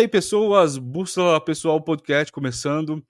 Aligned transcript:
Hey 0.00 0.08
pessoas, 0.08 0.78
Bússola 0.78 1.38
Pessoal 1.44 1.78
Podcast 1.78 2.32
começando, 2.32 3.06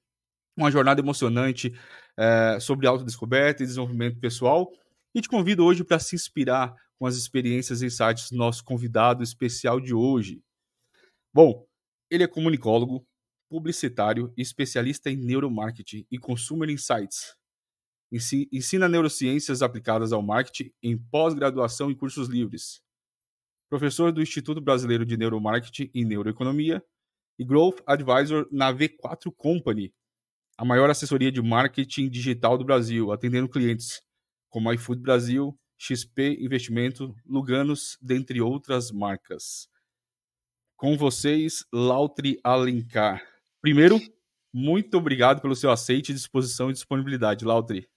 uma 0.57 0.73
jornada 0.73 1.01
emocionante 1.01 1.73
é, 2.19 2.59
sobre 2.59 2.85
autodescoberta 2.85 3.63
e 3.63 3.67
desenvolvimento 3.67 4.19
pessoal. 4.19 4.73
E 5.15 5.21
te 5.21 5.29
convido 5.29 5.65
hoje 5.65 5.85
para 5.85 6.01
se 6.01 6.17
inspirar 6.17 6.75
com 6.99 7.07
as 7.07 7.15
experiências 7.15 7.81
e 7.81 7.87
insights 7.87 8.33
do 8.33 8.37
nosso 8.37 8.65
convidado 8.65 9.23
especial 9.23 9.79
de 9.79 9.95
hoje. 9.95 10.43
Bom, 11.33 11.65
ele 12.11 12.25
é 12.25 12.27
comunicólogo, 12.27 13.07
publicitário 13.49 14.35
e 14.37 14.43
especialista 14.43 15.09
em 15.09 15.17
neuromarketing 15.17 16.05
e 16.11 16.19
consumer 16.19 16.69
insights. 16.69 17.37
Ensina 18.51 18.89
neurociências 18.89 19.63
aplicadas 19.63 20.13
ao 20.13 20.23
marketing 20.23 20.73
em 20.83 20.99
pós-graduação 20.99 21.89
e 21.89 21.95
cursos 21.95 22.29
livres 22.29 22.83
professor 23.71 24.11
do 24.11 24.21
Instituto 24.21 24.61
Brasileiro 24.61 25.07
de 25.07 25.17
Neuromarketing 25.17 25.89
e 25.95 26.05
Neuroeconomia 26.05 26.85
e 27.39 27.45
Growth 27.45 27.81
Advisor 27.87 28.49
na 28.51 28.75
V4 28.75 29.33
Company, 29.35 29.95
a 30.59 30.65
maior 30.65 30.91
assessoria 30.91 31.31
de 31.31 31.41
marketing 31.41 32.11
digital 32.11 32.59
do 32.59 32.65
Brasil, 32.65 33.13
atendendo 33.13 33.49
clientes 33.49 34.03
como 34.51 34.73
iFood 34.73 35.01
Brasil, 35.01 35.57
XP 35.79 36.37
Investimento, 36.41 37.15
Luganos, 37.25 37.97
dentre 38.03 38.41
outras 38.41 38.91
marcas. 38.91 39.69
Com 40.77 40.97
vocês, 40.97 41.65
Lautri 41.73 42.41
Alencar. 42.43 43.23
Primeiro, 43.63 44.01
muito 44.53 44.99
obrigado 44.99 45.41
pelo 45.41 45.55
seu 45.55 45.71
aceite, 45.71 46.13
disposição 46.13 46.71
e 46.71 46.73
disponibilidade, 46.73 47.45
Lautri. 47.45 47.89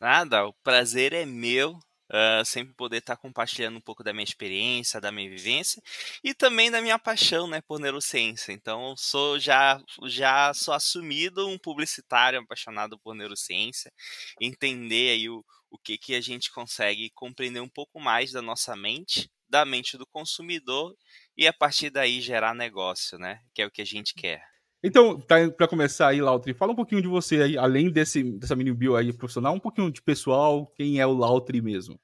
Nada, 0.00 0.46
o 0.46 0.54
prazer 0.62 1.12
é 1.12 1.26
meu 1.26 1.78
Uh, 2.10 2.42
sempre 2.44 2.72
poder 2.74 2.98
estar 2.98 3.16
tá 3.16 3.20
compartilhando 3.20 3.76
um 3.76 3.82
pouco 3.82 4.02
da 4.02 4.14
minha 4.14 4.24
experiência, 4.24 5.00
da 5.00 5.12
minha 5.12 5.28
vivência 5.28 5.82
e 6.24 6.32
também 6.32 6.70
da 6.70 6.80
minha 6.80 6.98
paixão, 6.98 7.46
né, 7.46 7.60
por 7.60 7.78
neurociência. 7.78 8.50
Então, 8.52 8.94
sou 8.96 9.38
já 9.38 9.78
já 10.06 10.54
sou 10.54 10.72
assumido 10.72 11.46
um 11.46 11.58
publicitário 11.58 12.40
apaixonado 12.40 12.98
por 12.98 13.14
neurociência, 13.14 13.92
entender 14.40 15.10
aí 15.10 15.28
o, 15.28 15.44
o 15.70 15.78
que 15.78 15.98
que 15.98 16.14
a 16.14 16.20
gente 16.20 16.50
consegue 16.50 17.10
compreender 17.10 17.60
um 17.60 17.68
pouco 17.68 18.00
mais 18.00 18.32
da 18.32 18.40
nossa 18.40 18.74
mente, 18.74 19.30
da 19.48 19.64
mente 19.64 19.98
do 19.98 20.06
consumidor 20.06 20.94
e 21.36 21.46
a 21.46 21.52
partir 21.52 21.90
daí 21.90 22.20
gerar 22.20 22.54
negócio, 22.54 23.18
né, 23.18 23.40
que 23.54 23.62
é 23.62 23.66
o 23.66 23.70
que 23.70 23.82
a 23.82 23.86
gente 23.86 24.14
quer. 24.14 24.57
Então, 24.82 25.20
tá, 25.20 25.36
para 25.50 25.66
começar 25.66 26.08
aí, 26.08 26.20
Lautri, 26.20 26.54
fala 26.54 26.72
um 26.72 26.76
pouquinho 26.76 27.02
de 27.02 27.08
você 27.08 27.42
aí, 27.42 27.58
além 27.58 27.90
desse, 27.90 28.22
dessa 28.22 28.54
mini 28.54 28.72
bio 28.72 28.94
aí 28.94 29.12
profissional, 29.12 29.52
um 29.54 29.60
pouquinho 29.60 29.90
de 29.90 30.00
pessoal, 30.00 30.66
quem 30.76 31.00
é 31.00 31.06
o 31.06 31.12
Lautri 31.12 31.60
mesmo. 31.60 31.98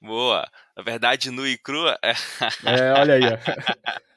Boa. 0.00 0.48
Na 0.76 0.82
verdade, 0.82 1.30
nu 1.30 1.46
e 1.46 1.58
crua. 1.58 1.98
é, 2.02 2.92
olha 2.92 3.14
aí. 3.14 3.22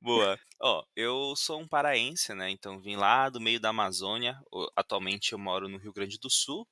Boa. 0.00 0.38
Ó, 0.60 0.84
eu 0.96 1.34
sou 1.36 1.60
um 1.60 1.68
paraense, 1.68 2.34
né? 2.34 2.50
Então 2.50 2.80
vim 2.80 2.96
lá 2.96 3.28
do 3.28 3.40
meio 3.40 3.60
da 3.60 3.68
Amazônia. 3.68 4.36
Atualmente 4.74 5.32
eu 5.32 5.38
moro 5.38 5.68
no 5.68 5.78
Rio 5.78 5.92
Grande 5.92 6.18
do 6.18 6.28
Sul, 6.28 6.66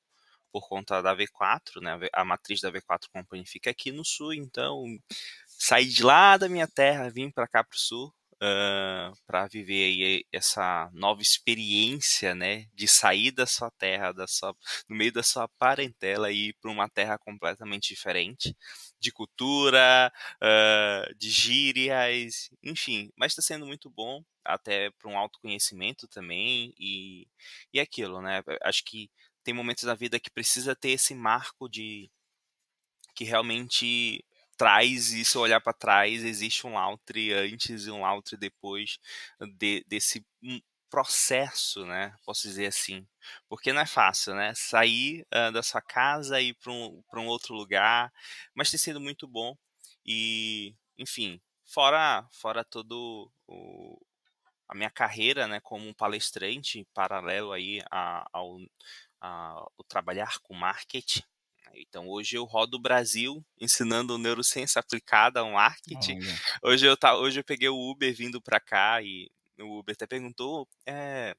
por 0.50 0.68
conta 0.68 1.00
da 1.00 1.14
V4, 1.14 1.80
né? 1.80 2.08
A 2.12 2.24
matriz 2.24 2.60
da 2.60 2.72
V4 2.72 3.04
Company 3.12 3.46
fica 3.46 3.70
aqui 3.70 3.92
no 3.92 4.04
sul, 4.04 4.34
então 4.34 4.84
saí 5.46 5.86
de 5.86 6.02
lá 6.02 6.36
da 6.36 6.48
minha 6.48 6.66
terra, 6.66 7.10
vim 7.10 7.30
para 7.30 7.46
cá 7.46 7.62
pro 7.62 7.78
sul 7.78 8.12
uh, 8.42 9.16
para 9.26 9.46
viver 9.46 10.24
essa 10.32 10.90
nova 10.92 11.22
experiência, 11.22 12.34
né, 12.34 12.66
de 12.74 12.88
sair 12.88 13.30
da 13.30 13.46
sua 13.46 13.70
terra, 13.72 14.12
da 14.12 14.26
sua, 14.26 14.54
no 14.88 14.96
meio 14.96 15.12
da 15.12 15.22
sua 15.22 15.48
parentela 15.58 16.30
e 16.30 16.48
ir 16.48 16.56
para 16.60 16.70
uma 16.70 16.88
terra 16.88 17.18
completamente 17.18 17.88
diferente, 17.88 18.56
de 19.00 19.12
cultura, 19.12 20.12
uh, 20.42 21.14
de 21.16 21.30
gírias, 21.30 22.50
enfim, 22.62 23.10
mas 23.16 23.32
está 23.32 23.42
sendo 23.42 23.66
muito 23.66 23.90
bom 23.90 24.22
até 24.44 24.90
para 24.92 25.10
um 25.10 25.18
autoconhecimento 25.18 26.06
também 26.08 26.72
e, 26.78 27.26
e 27.72 27.80
aquilo, 27.80 28.20
né? 28.22 28.42
Acho 28.62 28.84
que 28.84 29.10
tem 29.42 29.54
momentos 29.54 29.84
da 29.84 29.94
vida 29.94 30.18
que 30.20 30.30
precisa 30.30 30.74
ter 30.74 30.90
esse 30.90 31.14
marco 31.14 31.68
de 31.68 32.10
que 33.14 33.24
realmente 33.24 34.24
traz 34.56 35.12
isso, 35.12 35.40
olhar 35.40 35.60
para 35.60 35.72
trás, 35.72 36.24
existe 36.24 36.66
um 36.66 36.74
Lautri 36.74 37.32
antes 37.32 37.86
e 37.86 37.90
um 37.90 38.02
Lautri 38.02 38.36
depois 38.36 38.98
de, 39.58 39.84
desse 39.86 40.24
processo, 40.90 41.84
né? 41.84 42.14
Posso 42.24 42.42
dizer 42.42 42.66
assim. 42.66 43.06
Porque 43.48 43.72
não 43.72 43.82
é 43.82 43.86
fácil, 43.86 44.34
né? 44.34 44.52
Sair 44.54 45.26
uh, 45.34 45.52
da 45.52 45.62
sua 45.62 45.82
casa 45.82 46.40
e 46.40 46.48
ir 46.48 46.54
para 46.54 46.72
um, 46.72 47.02
um 47.14 47.26
outro 47.26 47.54
lugar, 47.54 48.12
mas 48.54 48.70
tem 48.70 48.78
sido 48.78 49.00
muito 49.00 49.26
bom. 49.28 49.56
E, 50.04 50.74
enfim, 50.98 51.40
fora, 51.64 52.26
fora 52.32 52.64
todo 52.64 53.30
o, 53.46 53.98
a 54.68 54.74
minha 54.74 54.90
carreira, 54.90 55.46
né, 55.46 55.60
como 55.60 55.86
um 55.88 55.94
palestrante 55.94 56.86
paralelo 56.94 57.52
aí 57.52 57.80
ao, 57.90 58.58
ao 59.20 59.72
trabalhar 59.88 60.38
com 60.42 60.54
marketing, 60.54 61.22
então 61.74 62.08
hoje 62.08 62.36
eu 62.36 62.44
rodo 62.44 62.76
o 62.76 62.80
Brasil 62.80 63.44
ensinando 63.60 64.18
neurociência 64.18 64.80
aplicada 64.80 65.40
ao 65.40 65.52
marketing. 65.52 66.18
Hoje 66.62 66.86
eu, 66.86 66.96
tá, 66.96 67.16
hoje 67.16 67.40
eu 67.40 67.44
peguei 67.44 67.68
o 67.68 67.90
Uber 67.90 68.14
vindo 68.14 68.40
para 68.40 68.60
cá 68.60 69.02
e 69.02 69.30
o 69.58 69.78
Uber 69.78 69.94
até 69.94 70.06
perguntou, 70.06 70.68
é, 70.86 71.34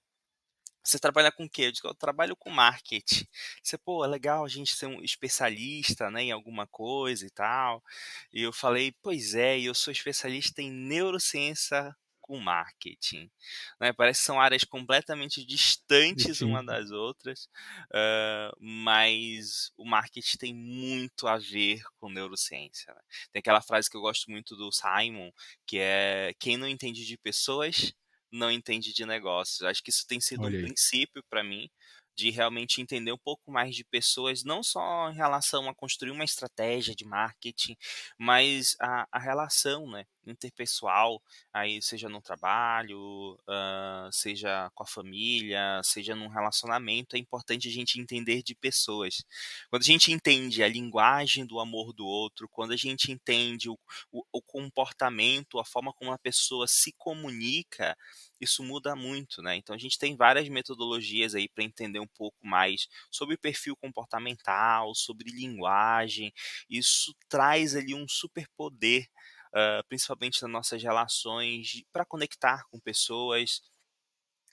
você 0.83 0.97
trabalha 0.97 1.31
com 1.31 1.43
o 1.43 1.49
quê? 1.49 1.63
Eu 1.63 1.71
digo, 1.71 1.87
eu 1.87 1.93
trabalho 1.93 2.35
com 2.35 2.49
marketing. 2.49 3.27
Você, 3.61 3.77
pô, 3.77 4.05
é 4.05 4.07
legal 4.07 4.45
a 4.45 4.47
gente 4.47 4.73
ser 4.73 4.85
um 4.85 5.03
especialista, 5.03 6.09
né, 6.09 6.23
em 6.23 6.31
alguma 6.31 6.65
coisa 6.65 7.25
e 7.25 7.29
tal. 7.29 7.83
E 8.31 8.41
eu 8.41 8.53
falei, 8.53 8.95
pois 9.01 9.35
é, 9.35 9.59
eu 9.59 9.73
sou 9.73 9.91
especialista 9.91 10.61
em 10.61 10.71
neurociência 10.71 11.93
com 12.27 12.39
marketing. 12.39 13.31
Né? 13.79 13.93
Parece 13.93 14.19
que 14.19 14.25
são 14.25 14.39
áreas 14.39 14.65
completamente 14.65 15.45
distantes 15.45 16.41
uma 16.41 16.63
das 16.63 16.91
outras, 16.91 17.45
uh, 17.91 18.55
mas 18.59 19.71
o 19.77 19.85
marketing 19.85 20.37
tem 20.37 20.53
muito 20.53 21.27
a 21.27 21.37
ver 21.37 21.81
com 21.97 22.09
neurociência. 22.09 22.93
Né? 22.93 23.01
Tem 23.31 23.39
aquela 23.39 23.61
frase 23.61 23.89
que 23.89 23.95
eu 23.95 24.01
gosto 24.01 24.29
muito 24.29 24.55
do 24.55 24.71
Simon, 24.71 25.31
que 25.65 25.79
é 25.79 26.35
quem 26.37 26.57
não 26.57 26.67
entende 26.67 27.05
de 27.05 27.17
pessoas 27.17 27.93
não 28.29 28.51
entende 28.51 28.93
de 28.93 29.05
negócios. 29.05 29.61
Acho 29.61 29.81
que 29.81 29.89
isso 29.89 30.05
tem 30.05 30.19
sido 30.19 30.45
um 30.45 30.51
princípio 30.51 31.23
para 31.29 31.43
mim 31.45 31.69
de 32.17 32.31
realmente 32.31 32.81
entender 32.81 33.11
um 33.11 33.17
pouco 33.17 33.51
mais 33.51 33.75
de 33.75 33.83
pessoas, 33.83 34.43
não 34.43 34.63
só 34.63 35.11
em 35.11 35.15
relação 35.15 35.69
a 35.69 35.75
construir 35.75 36.09
uma 36.11 36.23
estratégia 36.23 36.95
de 36.95 37.05
marketing, 37.05 37.77
mas 38.17 38.75
a, 38.81 39.07
a 39.11 39.19
relação 39.19 39.87
né, 39.87 40.03
interpessoal, 40.25 41.21
aí 41.53 41.79
seja 41.79 42.09
no 42.09 42.19
trabalho, 42.19 43.35
uh, 43.47 44.11
seja 44.11 44.69
com 44.73 44.83
a 44.83 44.87
família, 44.87 45.79
seja 45.83 46.15
num 46.15 46.27
relacionamento, 46.27 47.15
é 47.15 47.19
importante 47.19 47.67
a 47.67 47.71
gente 47.71 48.01
entender 48.01 48.41
de 48.41 48.55
pessoas. 48.55 49.23
Quando 49.69 49.83
a 49.83 49.85
gente 49.85 50.11
entende 50.11 50.63
a 50.63 50.67
linguagem 50.67 51.45
do 51.45 51.59
amor 51.59 51.93
do 51.93 52.05
outro, 52.05 52.49
quando 52.49 52.73
a 52.73 52.77
gente 52.77 53.11
entende 53.11 53.69
o, 53.69 53.77
o, 54.11 54.23
o 54.33 54.41
comportamento, 54.41 55.59
a 55.59 55.65
forma 55.65 55.93
como 55.93 56.11
a 56.11 56.17
pessoa 56.17 56.65
se 56.67 56.91
comunica, 56.97 57.95
isso 58.39 58.63
muda 58.63 58.95
muito, 58.95 59.41
né? 59.41 59.55
Então 59.55 59.75
a 59.75 59.79
gente 59.79 59.97
tem 59.97 60.15
várias 60.15 60.47
metodologias 60.49 61.35
aí 61.35 61.47
para 61.47 61.63
entender 61.63 61.99
um 61.99 62.07
pouco 62.07 62.45
mais 62.45 62.87
sobre 63.11 63.37
perfil 63.37 63.75
comportamental, 63.75 64.93
sobre 64.95 65.31
linguagem. 65.31 66.33
Isso 66.69 67.15
traz 67.29 67.75
ali 67.75 67.93
um 67.93 68.07
superpoder, 68.07 69.07
uh, 69.49 69.83
principalmente 69.87 70.41
nas 70.41 70.51
nossas 70.51 70.81
relações, 70.81 71.83
para 71.91 72.05
conectar 72.05 72.63
com 72.69 72.79
pessoas, 72.79 73.61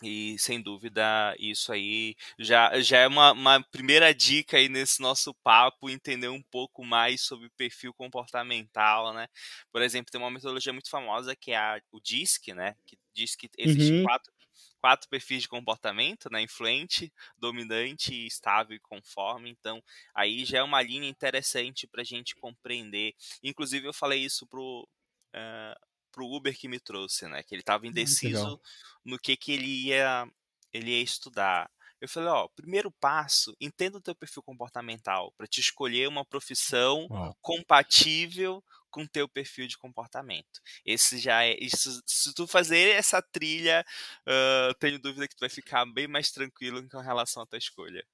e 0.03 0.37
sem 0.39 0.61
dúvida 0.61 1.34
isso 1.39 1.72
aí 1.72 2.15
já, 2.39 2.78
já 2.81 2.98
é 2.98 3.07
uma, 3.07 3.33
uma, 3.33 3.63
primeira 3.63 4.13
dica 4.15 4.57
aí 4.57 4.69
nesse 4.69 5.01
nosso 5.01 5.33
papo, 5.34 5.89
entender 5.89 6.28
um 6.28 6.42
pouco 6.42 6.84
mais 6.84 7.22
sobre 7.22 7.48
perfil 7.51 7.95
comportamental, 7.95 9.15
né? 9.15 9.28
Por 9.72 9.83
exemplo, 9.83 10.10
tem 10.10 10.21
uma 10.21 10.31
metodologia 10.31 10.72
muito 10.72 10.91
famosa 10.91 11.34
que 11.36 11.53
é 11.53 11.57
a, 11.57 11.81
o 11.92 12.01
DISC, 12.01 12.53
né? 12.54 12.77
Que 12.86 12.98
diz 13.15 13.37
que 13.37 13.49
existem 13.57 13.99
uhum. 13.99 14.05
quatro, 14.05 14.33
quatro 14.81 15.09
perfis 15.09 15.43
de 15.43 15.49
comportamento, 15.49 16.28
né? 16.31 16.43
Influente, 16.43 17.13
dominante, 17.39 18.27
estável 18.27 18.77
e 18.77 18.81
conforme. 18.81 19.51
Então, 19.51 19.83
aí 20.15 20.45
já 20.45 20.59
é 20.59 20.63
uma 20.63 20.83
linha 20.83 21.09
interessante 21.09 21.87
para 21.87 22.03
a 22.03 22.05
gente 22.05 22.34
compreender. 22.37 23.15
Inclusive, 23.43 23.87
eu 23.87 23.95
falei 23.95 24.22
isso 24.22 24.47
pro. 24.47 24.89
Uh, 25.34 25.95
pro 26.13 26.27
Uber 26.27 26.57
que 26.57 26.69
me 26.69 26.78
trouxe, 26.78 27.27
né? 27.27 27.43
Que 27.43 27.55
ele 27.57 27.63
estava 27.63 27.87
indeciso 27.89 28.61
no 29.05 29.19
que 29.19 29.37
que 29.37 29.53
ele 29.53 29.87
ia 29.87 30.28
ele 30.72 30.91
ia 30.91 31.03
estudar. 31.03 31.71
Eu 32.01 32.09
falei, 32.09 32.28
ó, 32.28 32.49
primeiro 32.55 32.91
passo, 33.01 33.57
entenda 33.60 33.97
o 33.97 34.01
teu 34.01 34.15
perfil 34.15 34.43
comportamental 34.43 35.33
para 35.39 35.47
te 35.47 35.60
escolher 35.60 36.07
uma 36.07 36.25
profissão 36.25 37.09
compatível 37.41 38.63
com 38.95 39.05
teu 39.05 39.29
perfil 39.29 39.67
de 39.67 39.77
comportamento. 39.77 40.61
Esse 40.87 41.19
já 41.19 41.45
é, 41.45 41.57
isso, 41.61 42.01
se 42.07 42.33
tu 42.33 42.47
fazer 42.47 42.91
essa 42.91 43.21
trilha, 43.21 43.85
uh, 44.21 44.73
tenho 44.79 45.01
dúvida 45.01 45.27
que 45.27 45.35
tu 45.35 45.41
vai 45.41 45.49
ficar 45.49 45.85
bem 45.85 46.07
mais 46.07 46.31
tranquilo 46.31 46.89
com 46.89 47.01
relação 47.01 47.43
à 47.43 47.47
tua 47.47 47.59
escolha. 47.59 48.05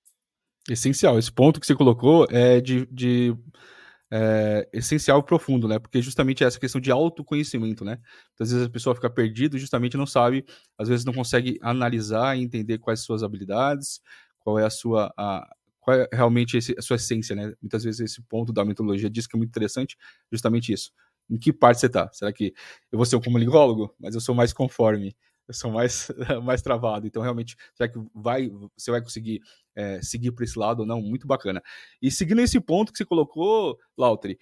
Essencial. 0.70 1.18
Esse 1.18 1.30
ponto 1.30 1.60
que 1.60 1.66
você 1.66 1.74
colocou 1.74 2.26
é 2.30 2.62
de, 2.62 2.86
de 2.86 3.36
é, 4.10 4.66
essencial 4.72 5.20
e 5.20 5.22
profundo, 5.22 5.68
né? 5.68 5.78
Porque 5.78 6.00
justamente 6.00 6.42
é 6.42 6.46
essa 6.46 6.58
questão 6.58 6.80
de 6.80 6.90
autoconhecimento, 6.90 7.84
né? 7.84 7.98
Às 8.40 8.50
vezes 8.50 8.66
a 8.66 8.70
pessoa 8.70 8.94
fica 8.94 9.10
perdida 9.10 9.56
e 9.56 9.60
justamente 9.60 9.98
não 9.98 10.06
sabe, 10.06 10.46
às 10.78 10.88
vezes 10.88 11.04
não 11.04 11.12
consegue 11.12 11.58
analisar 11.60 12.38
e 12.38 12.42
entender 12.42 12.78
quais 12.78 13.00
são 13.00 13.14
as 13.14 13.20
suas 13.20 13.22
habilidades, 13.22 14.00
qual 14.38 14.58
é 14.58 14.64
a 14.64 14.70
sua, 14.70 15.12
a, 15.14 15.46
qual 15.90 16.00
é 16.00 16.08
realmente 16.12 16.56
esse, 16.56 16.74
a 16.78 16.82
sua 16.82 16.96
essência, 16.96 17.34
né? 17.34 17.52
Muitas 17.60 17.84
vezes 17.84 18.00
esse 18.00 18.22
ponto 18.22 18.52
da 18.52 18.64
metodologia 18.64 19.10
diz 19.10 19.26
que 19.26 19.36
é 19.36 19.38
muito 19.38 19.50
interessante, 19.50 19.96
justamente 20.32 20.72
isso. 20.72 20.92
Em 21.28 21.38
que 21.38 21.52
parte 21.52 21.80
você 21.80 21.86
está? 21.86 22.10
Será 22.12 22.32
que 22.32 22.52
eu 22.92 22.98
vou 22.98 23.06
ser 23.06 23.16
um 23.16 23.20
comunicólogo, 23.20 23.94
mas 23.98 24.14
eu 24.14 24.20
sou 24.20 24.34
mais 24.34 24.52
conforme? 24.52 25.14
eu 25.48 25.54
sou 25.54 25.70
mais, 25.72 26.08
mais 26.44 26.62
travado. 26.62 27.06
Então, 27.08 27.20
realmente, 27.22 27.56
será 27.74 27.88
que 27.88 27.98
vai, 28.14 28.48
você 28.76 28.90
vai 28.90 29.02
conseguir 29.02 29.40
é, 29.74 30.00
seguir 30.00 30.30
por 30.30 30.44
esse 30.44 30.56
lado 30.56 30.80
ou 30.80 30.86
não? 30.86 31.02
Muito 31.02 31.26
bacana. 31.26 31.60
E 32.00 32.08
seguindo 32.10 32.40
esse 32.40 32.60
ponto 32.60 32.92
que 32.92 32.98
você 32.98 33.04
colocou, 33.04 33.76
Lautri, 33.98 34.38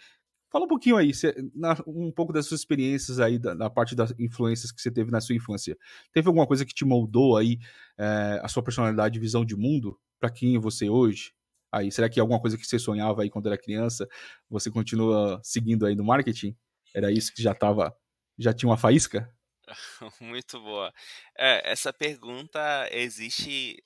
fala 0.51 0.67
um 0.67 0.69
pouquinho 0.69 0.97
aí, 0.97 1.15
você, 1.15 1.35
na, 1.55 1.77
um 1.87 2.13
pouco 2.13 2.33
das 2.33 2.47
suas 2.47 2.61
experiências 2.61 3.21
aí, 3.21 3.39
da, 3.39 3.71
parte 3.71 3.95
das 3.95 4.13
influências 4.19 4.71
que 4.71 4.83
você 4.83 4.91
teve 4.91 5.11
na 5.11 5.21
sua 5.21 5.35
infância. 5.35 5.77
Teve 6.13 6.29
alguma 6.29 6.47
coisa 6.47 6.67
que 6.67 6.75
te 6.75 6.85
moldou 6.85 7.39
aí 7.39 7.59
é, 7.99 8.41
a 8.43 8.49
sua 8.49 8.63
personalidade 8.63 9.19
visão 9.19 9.45
de 9.45 9.57
mundo 9.57 9.99
para 10.21 10.31
quem 10.31 10.57
é 10.57 10.59
você 10.59 10.91
hoje? 10.91 11.33
Aí, 11.73 11.93
será 11.93 12.09
que 12.09 12.19
alguma 12.19 12.41
coisa 12.41 12.57
que 12.57 12.67
você 12.67 12.79
sonhava 12.79 13.23
aí 13.23 13.31
quando 13.31 13.47
era 13.47 13.59
criança, 13.59 14.09
você 14.49 14.71
continua 14.71 15.41
seguindo 15.43 15.87
aí 15.87 15.95
no 15.95 16.05
marketing? 16.05 16.57
Era 16.95 17.13
isso 17.13 17.33
que 17.35 17.43
já 17.43 17.53
estava, 17.53 17.95
já 18.39 18.53
tinha 18.55 18.69
uma 18.69 18.79
faísca? 18.79 19.31
Muito 20.21 20.61
boa. 20.61 20.93
É, 21.37 21.71
essa 21.71 21.93
pergunta 21.93 22.89
existe. 22.91 23.83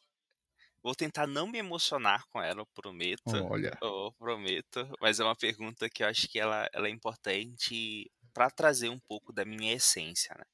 Vou 0.83 0.95
tentar 0.95 1.27
não 1.27 1.47
me 1.47 1.59
emocionar 1.59 2.25
com 2.29 2.43
ela, 2.43 2.61
eu 2.61 2.67
prometo. 2.67 3.23
Olha. 3.51 3.79
Eu 3.81 4.13
prometo. 4.19 4.89
Mas 5.01 5.21
é 5.21 5.25
uma 5.25 5.37
pergunta 5.37 5.89
que 5.89 6.03
eu 6.03 6.09
acho 6.09 6.29
que 6.29 6.39
ela, 6.41 6.69
ela 6.73 6.89
é 6.89 6.91
importante 6.91 8.11
para 8.35 8.51
trazer 8.51 8.89
um 8.89 8.99
pouco 8.99 9.33
da 9.33 9.45
minha 9.45 9.75
essência, 9.75 10.35
né? 10.37 10.45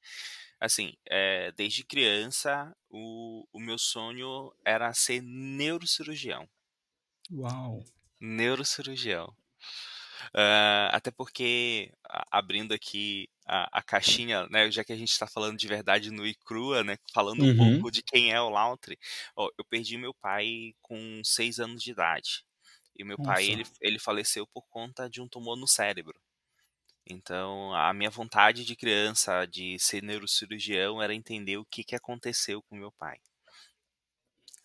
Assim, 0.59 0.93
é, 1.09 1.51
desde 1.53 1.85
criança, 1.85 2.75
o, 2.89 3.47
o 3.53 3.59
meu 3.59 3.77
sonho 3.77 4.53
era 4.65 4.93
ser 4.93 5.21
neurocirurgião. 5.23 6.47
Uau! 7.31 7.83
Neurocirurgião. 8.21 9.35
Uh, 10.35 10.89
até 10.91 11.11
porque, 11.11 11.91
abrindo 12.31 12.73
aqui 12.73 13.29
a, 13.47 13.79
a, 13.79 13.81
caixinha, 13.83 14.47
né, 14.49 14.69
já 14.69 14.83
que 14.83 14.93
a 14.93 14.95
gente 14.95 15.11
está 15.11 15.25
falando 15.27 15.57
de 15.57 15.67
verdade 15.67 16.11
no 16.11 16.25
e 16.25 16.35
crua, 16.35 16.83
né, 16.83 16.97
falando 17.13 17.43
um 17.43 17.49
Uhum. 17.49 17.55
pouco 17.55 17.91
de 17.91 18.03
quem 18.03 18.31
é 18.31 18.39
o 18.41 18.49
Lautry, 18.49 18.97
ó, 19.35 19.49
eu 19.57 19.65
perdi 19.65 19.97
meu 19.97 20.13
pai 20.13 20.73
com 20.81 21.21
seis 21.23 21.59
anos 21.59 21.81
de 21.83 21.91
idade. 21.91 22.45
E 22.97 23.03
meu 23.03 23.17
pai, 23.17 23.45
ele, 23.45 23.63
Nossa. 23.63 23.73
ele 23.81 23.99
faleceu 23.99 24.45
por 24.47 24.63
conta 24.69 25.09
de 25.09 25.21
um 25.21 25.27
tumor 25.27 25.55
no 25.57 25.67
cérebro. 25.67 26.19
Então, 27.05 27.73
a 27.75 27.93
minha 27.93 28.09
vontade 28.09 28.65
de 28.65 28.75
criança 28.75 29.45
de 29.45 29.77
ser 29.79 30.03
neurocirurgião 30.03 31.01
era 31.01 31.13
entender 31.15 31.57
o 31.57 31.65
que, 31.65 31.83
que 31.83 31.95
aconteceu 31.95 32.61
com 32.63 32.75
meu 32.77 32.91
pai. 32.91 33.19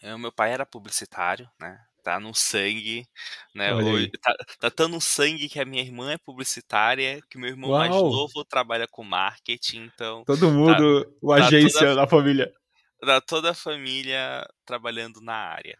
O 0.04 0.18
meu 0.18 0.30
pai 0.30 0.52
era 0.52 0.64
publicitário, 0.64 1.50
né? 1.58 1.84
Tá 2.04 2.20
no 2.20 2.34
sangue, 2.34 3.08
né? 3.54 3.74
Hoje, 3.74 4.10
tá, 4.22 4.34
tá 4.60 4.70
tão 4.70 4.88
no 4.88 5.00
sangue 5.00 5.48
que 5.48 5.58
a 5.60 5.64
minha 5.64 5.82
irmã 5.82 6.12
é 6.12 6.18
publicitária, 6.18 7.22
que 7.30 7.38
meu 7.38 7.48
irmão 7.50 7.72
mais 7.72 7.96
Uau! 7.96 8.10
novo 8.10 8.44
trabalha 8.44 8.86
com 8.88 9.02
marketing, 9.04 9.84
então 9.86 10.26
Todo 10.26 10.50
tá, 10.62 10.76
mundo, 10.76 11.04
tá 11.36 11.36
agência 11.36 11.88
toda, 11.88 11.94
da 11.94 12.06
família. 12.06 12.52
tá 13.00 13.20
toda 13.20 13.50
a 13.50 13.54
família 13.54 14.44
trabalhando 14.64 15.20
na 15.20 15.34
área. 15.34 15.78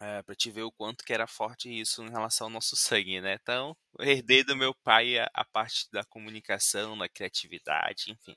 É, 0.00 0.20
pra 0.22 0.34
te 0.34 0.50
ver 0.50 0.62
o 0.62 0.72
quanto 0.72 1.04
que 1.04 1.12
era 1.12 1.28
forte 1.28 1.68
isso 1.70 2.02
em 2.02 2.10
relação 2.10 2.48
ao 2.48 2.50
nosso 2.50 2.74
sangue, 2.76 3.20
né? 3.20 3.38
Então, 3.40 3.76
eu 3.98 4.04
herdei 4.04 4.42
do 4.42 4.56
meu 4.56 4.74
pai 4.82 5.16
a, 5.18 5.30
a 5.32 5.44
parte 5.44 5.88
da 5.92 6.02
comunicação, 6.04 6.98
da 6.98 7.08
criatividade, 7.08 8.10
enfim. 8.10 8.36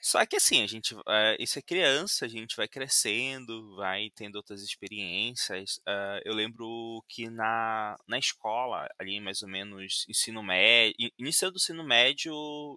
Só 0.00 0.24
que 0.24 0.36
assim, 0.36 0.62
a 0.62 0.66
gente, 0.66 0.94
é, 1.08 1.36
isso 1.40 1.58
é 1.58 1.62
criança, 1.62 2.24
a 2.24 2.28
gente 2.28 2.56
vai 2.56 2.68
crescendo, 2.68 3.74
vai 3.76 4.10
tendo 4.14 4.36
outras 4.36 4.62
experiências. 4.62 5.78
Uh, 5.78 6.20
eu 6.24 6.34
lembro 6.34 7.04
que 7.08 7.28
na, 7.28 7.96
na 8.06 8.18
escola, 8.18 8.88
ali 8.98 9.20
mais 9.20 9.42
ou 9.42 9.48
menos 9.48 10.06
ensino 10.08 10.42
médio, 10.42 11.10
início 11.18 11.50
do 11.50 11.56
ensino 11.56 11.82
médio, 11.84 12.32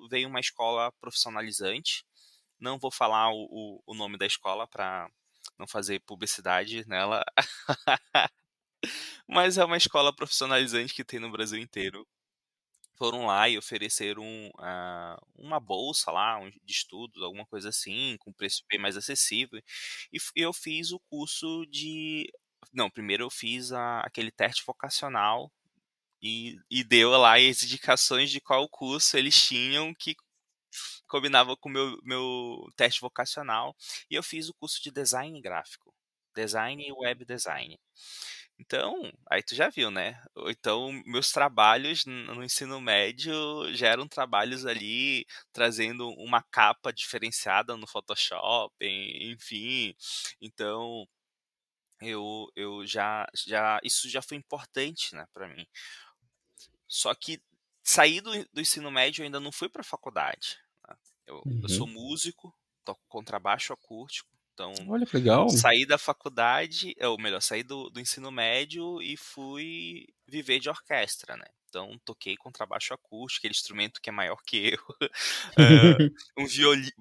veio 0.09 0.27
uma 0.27 0.39
escola 0.39 0.91
profissionalizante. 1.00 2.03
Não 2.59 2.79
vou 2.79 2.91
falar 2.91 3.29
o, 3.31 3.47
o, 3.51 3.83
o 3.88 3.94
nome 3.95 4.17
da 4.17 4.25
escola 4.25 4.67
para 4.67 5.09
não 5.59 5.67
fazer 5.67 6.00
publicidade 6.01 6.88
nela. 6.88 7.24
Mas 9.27 9.57
é 9.57 9.65
uma 9.65 9.77
escola 9.77 10.15
profissionalizante 10.15 10.94
que 10.94 11.03
tem 11.03 11.19
no 11.19 11.31
Brasil 11.31 11.59
inteiro 11.59 12.07
foram 13.01 13.25
lá 13.25 13.50
e 13.50 13.57
ofereceram 13.57 14.24
uh, 14.59 15.18
uma 15.36 15.59
bolsa 15.59 16.12
lá 16.12 16.38
um, 16.38 16.51
de 16.51 16.71
estudos, 16.71 17.24
alguma 17.24 17.48
coisa 17.48 17.69
assim, 17.69 18.15
com 18.19 18.31
preço 18.31 18.63
bem 18.69 18.80
mais 18.80 18.95
acessível. 18.95 19.59
E 20.13 20.19
eu 20.36 20.53
fiz 20.53 20.92
o 20.92 21.00
curso 21.09 21.65
de. 21.65 22.31
Não, 22.71 22.92
primeiro 22.92 23.24
eu 23.24 23.30
fiz 23.31 23.71
a, 23.71 24.01
aquele 24.01 24.30
teste 24.30 24.63
vocacional 24.63 25.51
e, 26.21 26.59
e 26.69 26.83
deu 26.83 27.09
lá 27.09 27.38
as 27.38 27.63
indicações 27.63 28.30
de 28.30 28.39
qual 28.39 28.69
curso 28.69 29.18
eles 29.18 29.48
tinham 29.48 29.95
que 29.95 30.15
combinava 31.07 31.57
com 31.57 31.69
o 31.69 31.71
meu, 31.71 31.98
meu 32.03 32.69
teste 32.75 33.01
vocacional. 33.01 33.75
E 34.12 34.15
eu 34.15 34.21
fiz 34.21 34.48
o 34.48 34.53
curso 34.53 34.80
de 34.80 34.92
design 34.92 35.42
gráfico, 35.42 35.92
design 36.36 36.88
e 36.88 36.92
web 36.92 37.25
design. 37.25 37.80
Então, 38.63 39.12
aí 39.30 39.42
tu 39.42 39.56
já 39.56 39.69
viu, 39.69 39.90
né? 39.90 40.22
Então, 40.48 40.92
meus 41.06 41.31
trabalhos 41.31 42.06
no 42.06 42.44
ensino 42.44 42.80
médio 42.80 43.34
já 43.74 43.88
eram 43.88 44.08
trabalhos 44.08 44.66
ali 44.68 45.25
trazendo 45.52 46.10
uma 46.12 46.44
capa 46.44 46.94
diferenciada 46.94 47.75
no 47.75 47.88
Photoshop, 47.88 48.74
enfim. 48.81 49.96
Então, 50.40 51.08
eu, 52.02 52.48
eu 52.56 52.86
já, 52.86 53.28
já 53.36 53.80
isso 53.84 54.10
já 54.10 54.22
foi 54.22 54.38
importante, 54.38 55.16
né, 55.16 55.25
para 55.34 55.48
mim. 55.48 55.66
Só 56.88 57.13
que 57.16 57.42
saí 57.84 58.22
do, 58.22 58.31
do 58.54 58.62
ensino 58.62 58.92
médio 58.92 59.22
eu 59.22 59.25
ainda 59.25 59.40
não 59.40 59.52
fui 59.52 59.69
para 59.69 59.84
faculdade. 59.84 60.58
Né? 60.88 60.96
Eu, 61.25 61.46
Uhum. 61.46 61.62
eu 61.62 61.69
sou 61.69 61.88
músico, 61.88 62.56
toco 62.84 63.02
contrabaixo 63.08 63.74
acústico. 63.74 64.30
Então, 64.62 64.74
Olha 64.88 65.06
que 65.06 65.18
legal. 65.18 65.50
saí 65.50 65.86
da 65.86 65.98
faculdade, 65.98 66.96
ou 67.01 67.20
melhor, 67.20 67.41
saí 67.41 67.63
do, 67.63 67.89
do 67.89 68.00
ensino 68.00 68.32
médio 68.32 69.01
e 69.01 69.18
fui 69.18 70.06
viver 70.27 70.60
de 70.60 70.70
orquestra, 70.70 71.36
né? 71.36 71.46
Então, 71.68 71.98
toquei 72.03 72.36
contrabaixo 72.36 72.94
acústico, 72.94 73.39
aquele 73.39 73.53
instrumento 73.53 74.01
que 74.01 74.10
é 74.10 74.13
maior 74.13 74.38
que 74.46 74.74
eu. 74.74 74.80
uh, 75.01 76.13
um 76.38 76.46
violino. 76.46 76.91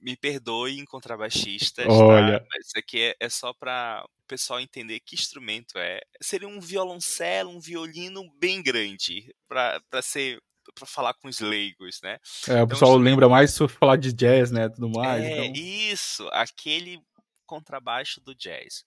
Me 0.00 0.16
perdoem, 0.16 0.84
contrabaixistas, 0.84 1.86
Olha. 1.88 2.38
tá? 2.38 2.46
Mas 2.48 2.68
isso 2.68 2.78
aqui 2.78 3.00
é, 3.02 3.16
é 3.18 3.28
só 3.28 3.52
para 3.52 4.04
o 4.06 4.26
pessoal 4.28 4.60
entender 4.60 5.00
que 5.00 5.16
instrumento 5.16 5.78
é. 5.78 6.00
Seria 6.22 6.46
um 6.46 6.60
violoncelo, 6.60 7.50
um 7.50 7.60
violino 7.60 8.30
bem 8.38 8.62
grande, 8.62 9.34
para 9.48 9.82
ser 10.00 10.40
para 10.72 10.86
falar 10.86 11.14
com 11.14 11.28
os 11.28 11.40
leigos, 11.40 12.00
né? 12.02 12.18
É, 12.48 12.62
o 12.62 12.66
pessoal 12.66 12.92
então, 12.92 13.02
lembra 13.02 13.28
mais 13.28 13.52
se 13.52 13.68
falar 13.68 13.96
de 13.96 14.12
jazz, 14.12 14.50
né, 14.50 14.68
tudo 14.68 14.88
mais. 14.90 15.22
É, 15.22 15.46
então... 15.46 15.52
isso, 15.54 16.28
aquele 16.32 17.00
contrabaixo 17.46 18.20
do 18.20 18.34
jazz. 18.34 18.84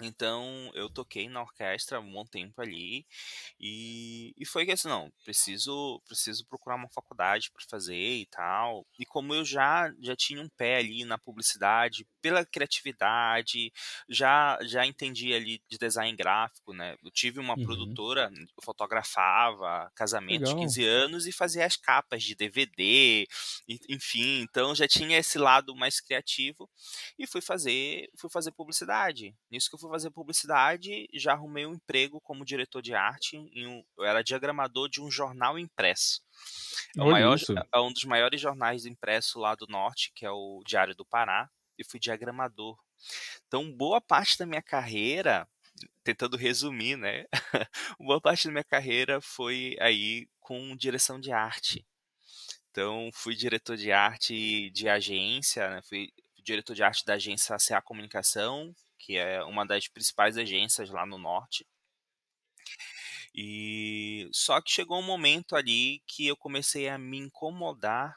Então 0.00 0.70
eu 0.74 0.88
toquei 0.88 1.28
na 1.28 1.42
orquestra 1.42 2.00
um 2.00 2.12
bom 2.12 2.24
tempo 2.24 2.60
ali 2.62 3.04
e, 3.60 4.32
e 4.36 4.46
foi 4.46 4.64
que 4.66 4.72
assim, 4.72 4.88
não, 4.88 5.10
preciso, 5.24 6.00
preciso 6.06 6.46
procurar 6.46 6.76
uma 6.76 6.88
faculdade 6.88 7.50
para 7.52 7.64
fazer 7.68 7.94
e 7.96 8.26
tal. 8.26 8.86
E 8.98 9.04
como 9.06 9.34
eu 9.34 9.44
já, 9.44 9.92
já 10.00 10.14
tinha 10.16 10.40
um 10.42 10.48
pé 10.48 10.76
ali 10.78 11.04
na 11.04 11.18
publicidade, 11.18 12.06
pela 12.22 12.44
criatividade, 12.44 13.72
já, 14.08 14.58
já 14.62 14.86
entendi 14.86 15.32
ali 15.34 15.60
de 15.68 15.78
design 15.78 16.16
gráfico, 16.16 16.72
né? 16.72 16.96
Eu 17.04 17.10
tive 17.10 17.40
uma 17.40 17.56
Uhum. 17.56 17.98
produtora, 17.98 18.30
eu 18.56 18.62
fotografava 18.62 19.90
casamentos 19.94 20.50
de 20.50 20.54
Legal. 20.54 20.56
15 20.56 20.84
anos 20.84 21.26
e 21.26 21.32
fazia 21.32 21.64
as 21.66 21.76
capas 21.76 22.22
de 22.22 22.34
DVD, 22.34 23.26
e- 23.68 23.78
enfim, 23.88 24.40
então 24.40 24.74
já 24.74 24.86
tinha 24.88 25.18
esse 25.18 25.38
lado 25.38 25.74
mais 25.76 26.00
criativo 26.00 26.68
e 27.18 27.26
fui 27.26 27.40
fazer, 27.40 28.08
fui 28.18 28.30
fazer 28.30 28.52
publicidade. 28.52 29.34
Nisso 29.50 29.68
que 29.68 29.74
eu 29.76 29.80
fui 29.80 29.87
fazer 29.90 30.10
publicidade, 30.10 31.08
já 31.14 31.32
arrumei 31.32 31.66
um 31.66 31.74
emprego 31.74 32.20
como 32.20 32.44
diretor 32.44 32.82
de 32.82 32.94
arte, 32.94 33.36
um- 33.38 33.82
eu 33.96 34.04
era 34.04 34.22
diagramador 34.22 34.88
de 34.88 35.00
um 35.00 35.10
jornal 35.10 35.58
impresso. 35.58 36.20
É, 36.96 37.00
maior, 37.10 37.36
é 37.74 37.80
um 37.80 37.92
dos 37.92 38.04
maiores 38.04 38.40
jornais 38.40 38.86
impressos 38.86 39.34
lá 39.34 39.54
do 39.54 39.66
norte, 39.68 40.12
que 40.14 40.24
é 40.24 40.30
o 40.30 40.62
Diário 40.66 40.94
do 40.94 41.04
Pará, 41.04 41.50
e 41.78 41.84
fui 41.84 42.00
diagramador. 42.00 42.78
Então, 43.46 43.70
boa 43.72 44.00
parte 44.00 44.38
da 44.38 44.46
minha 44.46 44.62
carreira, 44.62 45.48
tentando 46.02 46.36
resumir, 46.36 46.96
né? 46.96 47.24
boa 48.00 48.20
parte 48.20 48.46
da 48.46 48.52
minha 48.52 48.64
carreira 48.64 49.20
foi 49.20 49.76
aí 49.80 50.28
com 50.40 50.76
direção 50.76 51.20
de 51.20 51.32
arte. 51.32 51.86
Então, 52.70 53.10
fui 53.12 53.34
diretor 53.34 53.76
de 53.76 53.90
arte 53.92 54.70
de 54.70 54.88
agência, 54.88 55.68
né? 55.68 55.82
fui 55.82 56.12
diretor 56.42 56.74
de 56.74 56.82
arte 56.82 57.04
da 57.04 57.14
agência 57.14 57.56
CA 57.58 57.82
Comunicação, 57.82 58.74
que 58.98 59.16
é 59.16 59.42
uma 59.44 59.64
das 59.64 59.88
principais 59.88 60.36
agências 60.36 60.90
lá 60.90 61.06
no 61.06 61.18
norte. 61.18 61.66
E 63.34 64.28
só 64.32 64.60
que 64.60 64.70
chegou 64.70 64.98
um 64.98 65.06
momento 65.06 65.54
ali 65.54 66.02
que 66.06 66.26
eu 66.26 66.36
comecei 66.36 66.88
a 66.88 66.98
me 66.98 67.18
incomodar 67.18 68.16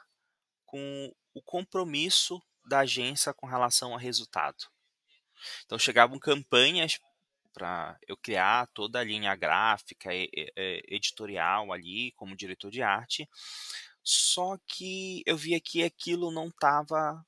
com 0.66 1.14
o 1.32 1.42
compromisso 1.42 2.42
da 2.64 2.80
agência 2.80 3.32
com 3.32 3.46
relação 3.46 3.92
ao 3.92 3.98
resultado. 3.98 4.64
Então 5.64 5.78
chegavam 5.78 6.18
campanhas 6.18 6.98
para 7.52 7.98
eu 8.08 8.16
criar 8.16 8.66
toda 8.68 9.00
a 9.00 9.04
linha 9.04 9.34
gráfica, 9.36 10.10
editorial 10.88 11.72
ali, 11.72 12.12
como 12.12 12.36
diretor 12.36 12.70
de 12.70 12.82
arte. 12.82 13.28
Só 14.02 14.56
que 14.66 15.22
eu 15.26 15.36
via 15.36 15.60
que 15.60 15.82
aquilo 15.82 16.30
não 16.30 16.48
estava 16.48 17.24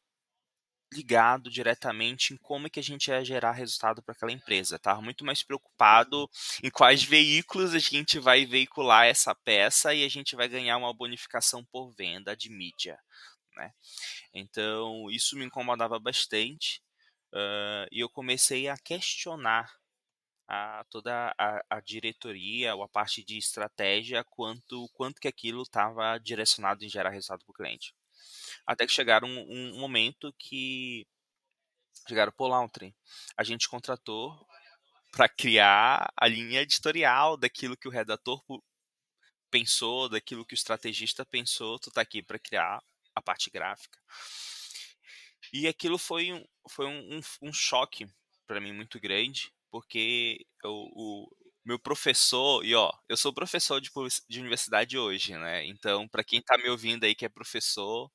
ligado 0.94 1.50
diretamente 1.50 2.32
em 2.32 2.36
como 2.36 2.66
é 2.66 2.70
que 2.70 2.80
a 2.80 2.82
gente 2.82 3.08
ia 3.08 3.24
gerar 3.24 3.52
resultado 3.52 4.02
para 4.02 4.14
aquela 4.14 4.32
empresa. 4.32 4.76
Estava 4.76 5.00
muito 5.02 5.24
mais 5.24 5.42
preocupado 5.42 6.28
em 6.62 6.70
quais 6.70 7.02
veículos 7.02 7.74
a 7.74 7.78
gente 7.78 8.18
vai 8.18 8.46
veicular 8.46 9.06
essa 9.06 9.34
peça 9.34 9.92
e 9.92 10.04
a 10.04 10.08
gente 10.08 10.36
vai 10.36 10.48
ganhar 10.48 10.76
uma 10.76 10.94
bonificação 10.94 11.64
por 11.64 11.92
venda 11.94 12.36
de 12.36 12.50
mídia. 12.50 12.98
Né? 13.56 13.72
Então, 14.32 15.10
isso 15.10 15.36
me 15.36 15.44
incomodava 15.44 15.98
bastante 15.98 16.82
uh, 17.32 17.86
e 17.90 18.00
eu 18.00 18.08
comecei 18.08 18.68
a 18.68 18.76
questionar 18.76 19.72
a 20.46 20.84
toda 20.90 21.34
a, 21.38 21.64
a, 21.70 21.80
diretoria 21.80 22.74
ou 22.74 22.82
a 22.82 22.88
parte 22.88 23.24
de 23.24 23.38
estratégia 23.38 24.22
quanto 24.24 24.88
quanto 24.92 25.18
que 25.18 25.28
aquilo 25.28 25.62
estava 25.62 26.18
direcionado 26.18 26.84
em 26.84 26.88
gerar 26.88 27.10
resultado 27.10 27.44
para 27.44 27.52
o 27.52 27.54
cliente. 27.54 27.94
Até 28.66 28.86
que 28.86 28.92
chegaram 28.92 29.28
um, 29.28 29.74
um 29.74 29.78
momento 29.78 30.34
que 30.38 31.06
chegaram 32.08 32.32
por 32.32 32.48
Laundry. 32.48 32.94
A 33.36 33.44
gente 33.44 33.68
contratou 33.68 34.46
para 35.12 35.28
criar 35.28 36.12
a 36.16 36.26
linha 36.26 36.62
editorial 36.62 37.36
daquilo 37.36 37.76
que 37.76 37.88
o 37.88 37.90
redator 37.90 38.42
pensou, 39.50 40.08
daquilo 40.08 40.44
que 40.44 40.54
o 40.54 40.56
estrategista 40.56 41.24
pensou, 41.24 41.78
tu 41.78 41.90
tá 41.90 42.00
aqui 42.00 42.22
para 42.22 42.38
criar 42.38 42.82
a 43.14 43.22
parte 43.22 43.50
gráfica. 43.50 43.98
E 45.52 45.68
aquilo 45.68 45.98
foi 45.98 46.44
foi 46.68 46.86
um, 46.86 47.18
um, 47.18 47.20
um 47.42 47.52
choque 47.52 48.06
para 48.46 48.60
mim 48.60 48.72
muito 48.72 48.98
grande, 48.98 49.52
porque 49.70 50.44
o, 50.64 51.24
o, 51.24 51.36
meu 51.64 51.78
professor, 51.78 52.64
e 52.64 52.74
ó, 52.74 52.92
eu 53.08 53.16
sou 53.16 53.32
professor 53.32 53.80
de, 53.80 53.90
de 54.28 54.40
universidade 54.40 54.98
hoje, 54.98 55.36
né? 55.36 55.64
Então, 55.66 56.06
para 56.08 56.24
quem 56.24 56.40
está 56.40 56.58
me 56.58 56.68
ouvindo 56.68 57.04
aí 57.04 57.14
que 57.14 57.24
é 57.24 57.28
professor, 57.28 58.10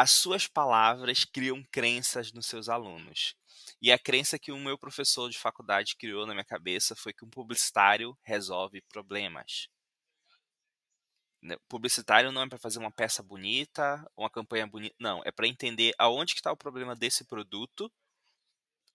as 0.00 0.12
suas 0.12 0.46
palavras 0.46 1.24
criam 1.24 1.60
crenças 1.72 2.32
nos 2.32 2.46
seus 2.46 2.68
alunos. 2.68 3.34
E 3.82 3.90
a 3.90 3.98
crença 3.98 4.38
que 4.38 4.52
o 4.52 4.56
meu 4.56 4.78
professor 4.78 5.28
de 5.28 5.36
faculdade 5.36 5.96
criou 5.96 6.24
na 6.24 6.34
minha 6.34 6.44
cabeça 6.44 6.94
foi 6.94 7.12
que 7.12 7.24
um 7.24 7.28
publicitário 7.28 8.16
resolve 8.22 8.80
problemas. 8.82 9.66
Né, 11.42 11.56
publicitário 11.68 12.30
não 12.30 12.42
é 12.42 12.48
para 12.48 12.58
fazer 12.58 12.78
uma 12.78 12.92
peça 12.92 13.24
bonita, 13.24 14.08
uma 14.16 14.30
campanha 14.30 14.68
bonita, 14.68 14.94
não, 15.00 15.20
é 15.24 15.32
para 15.32 15.48
entender 15.48 15.92
aonde 15.98 16.34
está 16.34 16.52
o 16.52 16.56
problema 16.56 16.94
desse 16.94 17.24
produto 17.24 17.92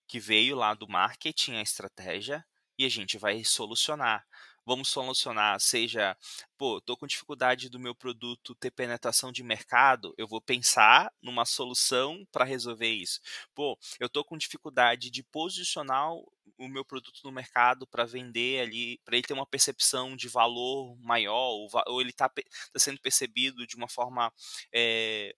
que 0.08 0.18
veio 0.18 0.56
lá 0.56 0.72
do 0.72 0.88
marketing, 0.88 1.56
a 1.56 1.62
estratégia, 1.62 2.42
e 2.78 2.86
a 2.86 2.88
gente 2.88 3.18
vai 3.18 3.44
solucionar 3.44 4.26
vamos 4.64 4.88
solucionar, 4.88 5.60
seja, 5.60 6.16
pô, 6.56 6.80
tô 6.80 6.96
com 6.96 7.06
dificuldade 7.06 7.68
do 7.68 7.78
meu 7.78 7.94
produto 7.94 8.54
ter 8.54 8.70
penetração 8.70 9.30
de 9.30 9.42
mercado, 9.42 10.14
eu 10.16 10.26
vou 10.26 10.40
pensar 10.40 11.12
numa 11.22 11.44
solução 11.44 12.26
para 12.32 12.44
resolver 12.44 12.88
isso. 12.88 13.20
Pô, 13.54 13.78
eu 14.00 14.08
tô 14.08 14.24
com 14.24 14.36
dificuldade 14.36 15.10
de 15.10 15.22
posicionar 15.22 16.12
o 16.58 16.68
meu 16.68 16.84
produto 16.84 17.20
no 17.24 17.32
mercado 17.32 17.86
para 17.86 18.04
vender 18.04 18.60
ali, 18.60 18.98
para 19.04 19.16
ele 19.16 19.26
ter 19.26 19.34
uma 19.34 19.46
percepção 19.46 20.16
de 20.16 20.28
valor 20.28 20.96
maior, 21.00 21.50
ou, 21.50 21.68
ou 21.86 22.00
ele 22.00 22.10
está 22.10 22.28
tá 22.28 22.42
sendo 22.78 23.00
percebido 23.00 23.66
de 23.66 23.76
uma 23.76 23.88
forma 23.88 24.32
é, 24.72 25.34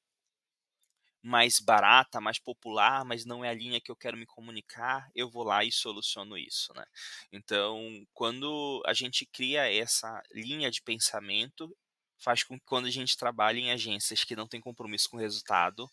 mais 1.26 1.58
barata, 1.58 2.20
mais 2.20 2.38
popular, 2.38 3.04
mas 3.04 3.24
não 3.24 3.44
é 3.44 3.48
a 3.48 3.54
linha 3.54 3.80
que 3.80 3.90
eu 3.90 3.96
quero 3.96 4.16
me 4.16 4.24
comunicar, 4.24 5.08
eu 5.12 5.28
vou 5.28 5.42
lá 5.42 5.64
e 5.64 5.72
soluciono 5.72 6.38
isso, 6.38 6.72
né? 6.72 6.84
Então, 7.32 7.80
quando 8.14 8.80
a 8.86 8.94
gente 8.94 9.26
cria 9.26 9.68
essa 9.68 10.22
linha 10.32 10.70
de 10.70 10.80
pensamento, 10.80 11.76
faz 12.16 12.44
com 12.44 12.56
que 12.56 12.64
quando 12.64 12.86
a 12.86 12.90
gente 12.90 13.16
trabalha 13.16 13.58
em 13.58 13.72
agências 13.72 14.22
que 14.22 14.36
não 14.36 14.46
tem 14.46 14.60
compromisso 14.60 15.10
com 15.10 15.16
o 15.16 15.20
resultado, 15.20 15.90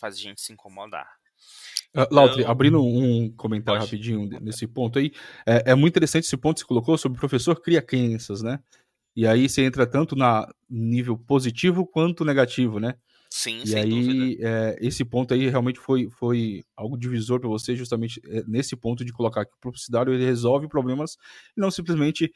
faz 0.00 0.16
a 0.16 0.18
gente 0.18 0.40
se 0.40 0.52
incomodar. 0.52 1.08
Uh, 1.96 2.12
Lautri, 2.12 2.44
abrindo 2.44 2.84
um 2.84 3.32
comentário 3.36 3.80
pode, 3.80 3.92
rapidinho 3.92 4.28
nesse 4.40 4.66
ponto 4.66 4.98
aí, 4.98 5.12
é, 5.46 5.70
é, 5.70 5.74
muito 5.76 5.92
interessante 5.92 6.24
esse 6.24 6.36
ponto 6.36 6.56
que 6.56 6.62
você 6.62 6.66
colocou 6.66 6.98
sobre 6.98 7.16
o 7.16 7.20
professor 7.20 7.60
cria 7.60 7.80
crenças, 7.80 8.42
né? 8.42 8.58
E 9.14 9.28
aí 9.28 9.48
você 9.48 9.62
entra 9.62 9.86
tanto 9.86 10.16
na 10.16 10.52
nível 10.68 11.16
positivo 11.16 11.86
quanto 11.86 12.24
negativo, 12.24 12.80
né? 12.80 12.96
Sim, 13.42 13.62
e 13.64 13.66
sem 13.66 13.80
aí, 13.80 14.38
é, 14.40 14.76
esse 14.80 15.04
ponto 15.04 15.32
aí 15.34 15.48
realmente 15.48 15.78
foi, 15.78 16.08
foi 16.10 16.64
algo 16.76 16.96
divisor 16.98 17.40
para 17.40 17.48
você, 17.48 17.76
justamente 17.76 18.20
é, 18.26 18.42
nesse 18.46 18.76
ponto 18.76 19.04
de 19.04 19.12
colocar 19.12 19.44
que 19.46 19.52
o 19.54 19.58
publicitário 19.60 20.12
ele 20.12 20.24
resolve 20.24 20.68
problemas 20.68 21.16
e 21.56 21.60
não 21.60 21.70
simplesmente 21.70 22.32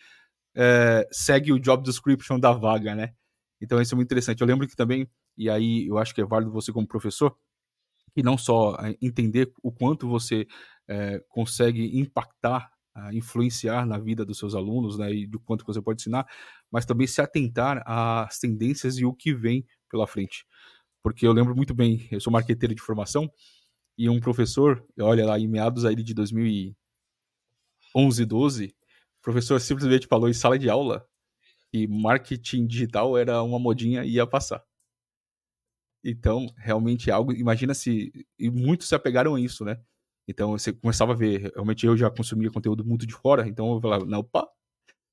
é, 0.56 1.06
segue 1.12 1.52
o 1.52 1.60
job 1.60 1.82
description 1.84 2.38
da 2.40 2.52
vaga, 2.52 2.94
né? 2.94 3.14
Então 3.60 3.80
isso 3.80 3.94
é 3.94 3.96
muito 3.96 4.08
interessante. 4.08 4.40
Eu 4.40 4.46
lembro 4.46 4.68
que 4.68 4.76
também, 4.76 5.08
e 5.36 5.50
aí 5.50 5.86
eu 5.88 5.98
acho 5.98 6.14
que 6.14 6.20
é 6.20 6.24
válido 6.24 6.52
você 6.52 6.72
como 6.72 6.86
professor, 6.88 7.36
que 8.14 8.22
não 8.22 8.38
só 8.38 8.76
entender 9.02 9.52
o 9.62 9.72
quanto 9.72 10.08
você 10.08 10.46
é, 10.88 11.20
consegue 11.28 11.98
impactar, 11.98 12.70
influenciar 13.12 13.84
na 13.86 13.98
vida 13.98 14.24
dos 14.24 14.38
seus 14.38 14.54
alunos, 14.54 14.96
né, 14.98 15.12
e 15.12 15.26
do 15.26 15.40
quanto 15.40 15.64
você 15.66 15.82
pode 15.82 16.00
ensinar, 16.00 16.26
mas 16.70 16.86
também 16.86 17.06
se 17.08 17.20
atentar 17.20 17.82
às 17.86 18.38
tendências 18.38 18.98
e 18.98 19.04
o 19.04 19.12
que 19.12 19.34
vem 19.34 19.66
pela 19.90 20.06
frente 20.06 20.44
porque 21.04 21.26
eu 21.26 21.32
lembro 21.32 21.54
muito 21.54 21.74
bem, 21.74 22.08
eu 22.10 22.18
sou 22.18 22.32
marqueteiro 22.32 22.74
de 22.74 22.80
formação, 22.80 23.30
e 23.96 24.08
um 24.08 24.18
professor, 24.18 24.82
olha 24.98 25.26
lá, 25.26 25.38
em 25.38 25.46
meados 25.46 25.84
aí 25.84 25.94
de 25.94 26.14
2011, 26.14 26.74
12, 28.24 28.68
o 28.68 29.22
professor 29.22 29.60
simplesmente 29.60 30.06
falou 30.06 30.30
em 30.30 30.32
sala 30.32 30.58
de 30.58 30.70
aula 30.70 31.06
que 31.70 31.86
marketing 31.86 32.66
digital 32.66 33.18
era 33.18 33.42
uma 33.42 33.58
modinha 33.58 34.02
e 34.02 34.12
ia 34.12 34.26
passar. 34.26 34.64
Então, 36.02 36.46
realmente 36.56 37.10
é 37.10 37.12
algo, 37.12 37.32
imagina 37.32 37.74
se, 37.74 38.10
e 38.38 38.50
muitos 38.50 38.88
se 38.88 38.94
apegaram 38.94 39.34
a 39.34 39.40
isso, 39.40 39.62
né? 39.62 39.78
Então, 40.26 40.52
você 40.52 40.72
começava 40.72 41.12
a 41.12 41.16
ver, 41.16 41.52
realmente 41.52 41.84
eu 41.84 41.96
já 41.98 42.10
consumia 42.10 42.50
conteúdo 42.50 42.82
muito 42.82 43.06
de 43.06 43.12
fora, 43.12 43.46
então 43.46 43.74
eu 43.74 43.80
falava, 43.80 44.06
não, 44.06 44.20
opa, 44.20 44.48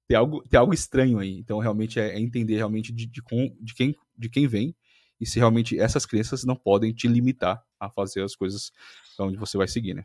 tem 0.08 0.16
algo, 0.18 0.42
tem 0.48 0.58
algo 0.58 0.74
estranho 0.74 1.20
aí. 1.20 1.38
Então, 1.38 1.60
realmente 1.60 2.00
é, 2.00 2.16
é 2.16 2.20
entender 2.20 2.56
realmente 2.56 2.94
de, 2.94 3.06
de, 3.08 3.22
de, 3.62 3.74
quem, 3.74 3.96
de 4.18 4.30
quem 4.30 4.48
vem 4.48 4.74
e 5.22 5.26
se 5.28 5.38
realmente 5.38 5.80
essas 5.80 6.04
crenças 6.04 6.44
não 6.44 6.56
podem 6.56 6.92
te 6.92 7.08
limitar 7.08 7.64
a 7.80 7.88
fazer 7.92 8.24
as 8.24 8.36
coisas 8.36 8.72
onde 9.20 9.38
você 9.38 9.56
vai 9.56 9.68
seguir, 9.68 9.94
né? 9.94 10.04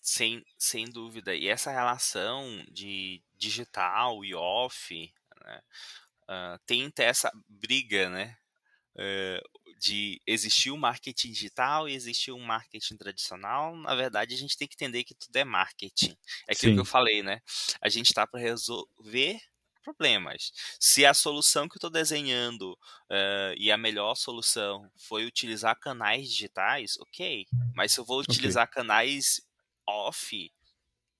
Sem, 0.00 0.44
sem 0.56 0.84
dúvida. 0.84 1.34
E 1.34 1.48
essa 1.48 1.72
relação 1.72 2.64
de 2.70 3.20
digital 3.36 4.24
e 4.24 4.36
off 4.36 5.12
né, 5.44 5.60
uh, 6.30 6.58
tem 6.64 6.92
essa 6.98 7.28
briga, 7.48 8.08
né? 8.08 8.36
Uh, 8.94 9.76
de 9.78 10.22
existir 10.26 10.70
o 10.70 10.76
marketing 10.78 11.32
digital 11.32 11.88
e 11.88 11.94
existir 11.94 12.30
o 12.30 12.38
marketing 12.38 12.96
tradicional, 12.96 13.76
na 13.76 13.94
verdade 13.94 14.34
a 14.34 14.38
gente 14.38 14.56
tem 14.56 14.66
que 14.66 14.74
entender 14.74 15.04
que 15.04 15.14
tudo 15.14 15.36
é 15.36 15.44
marketing. 15.44 16.16
É 16.48 16.52
aquilo 16.52 16.72
Sim. 16.72 16.76
que 16.76 16.80
eu 16.80 16.84
falei, 16.84 17.22
né? 17.22 17.42
A 17.82 17.88
gente 17.88 18.06
está 18.06 18.26
para 18.26 18.40
resolver 18.40 19.38
problemas. 19.86 20.52
Se 20.80 21.06
a 21.06 21.14
solução 21.14 21.68
que 21.68 21.74
eu 21.74 21.78
estou 21.78 21.90
desenhando 21.90 22.72
uh, 22.72 23.54
e 23.56 23.70
a 23.70 23.76
melhor 23.76 24.16
solução 24.16 24.90
foi 24.96 25.24
utilizar 25.24 25.78
canais 25.78 26.28
digitais, 26.28 26.96
ok. 26.98 27.46
Mas 27.74 27.92
se 27.92 28.00
eu 28.00 28.04
vou 28.04 28.20
utilizar 28.20 28.64
okay. 28.64 28.82
canais 28.82 29.40
off, 29.86 30.52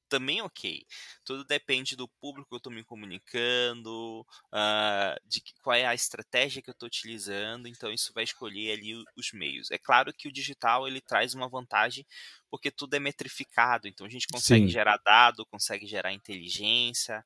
também 0.08 0.40
ok. 0.42 0.86
Tudo 1.24 1.44
depende 1.44 1.96
do 1.96 2.08
público 2.08 2.48
que 2.48 2.54
eu 2.54 2.58
estou 2.58 2.72
me 2.72 2.84
comunicando, 2.84 4.20
uh, 4.52 5.28
de 5.28 5.42
qual 5.62 5.74
é 5.74 5.86
a 5.86 5.94
estratégia 5.94 6.62
que 6.62 6.70
eu 6.70 6.72
estou 6.72 6.86
utilizando. 6.86 7.68
Então 7.68 7.92
isso 7.92 8.12
vai 8.14 8.24
escolher 8.24 8.72
ali 8.72 8.94
os 9.16 9.32
meios. 9.32 9.70
É 9.70 9.78
claro 9.78 10.12
que 10.12 10.28
o 10.28 10.32
digital 10.32 10.86
ele 10.86 11.00
traz 11.00 11.34
uma 11.34 11.48
vantagem 11.48 12.06
porque 12.50 12.70
tudo 12.70 12.94
é 12.94 13.00
metrificado. 13.00 13.88
Então 13.88 14.06
a 14.06 14.10
gente 14.10 14.26
consegue 14.28 14.66
Sim. 14.66 14.72
gerar 14.72 14.98
dado, 15.04 15.46
consegue 15.46 15.86
gerar 15.86 16.12
inteligência, 16.12 17.24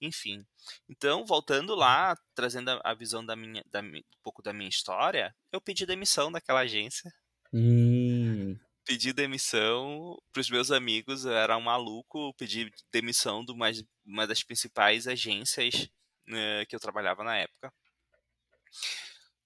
enfim. 0.00 0.44
Então 0.88 1.24
voltando 1.24 1.74
lá, 1.74 2.16
trazendo 2.34 2.80
a, 2.84 2.94
visão 2.94 3.24
da 3.24 3.36
minha, 3.36 3.64
da, 3.70 3.80
um 3.80 4.02
pouco 4.22 4.42
da 4.42 4.52
minha 4.52 4.68
história, 4.68 5.34
eu 5.52 5.60
pedi 5.60 5.86
demissão 5.86 6.30
daquela 6.30 6.60
agência. 6.60 7.12
Hum 7.52 8.58
pedi 8.88 9.12
demissão 9.12 10.16
para 10.32 10.40
os 10.40 10.48
meus 10.48 10.70
amigos, 10.70 11.26
eu 11.26 11.32
era 11.32 11.58
um 11.58 11.60
maluco, 11.60 12.32
pedi 12.38 12.72
demissão 12.90 13.44
de 13.44 13.52
uma, 13.52 13.66
uma 14.04 14.26
das 14.26 14.42
principais 14.42 15.06
agências 15.06 15.90
né, 16.26 16.64
que 16.64 16.74
eu 16.74 16.80
trabalhava 16.80 17.22
na 17.22 17.36
época. 17.36 17.70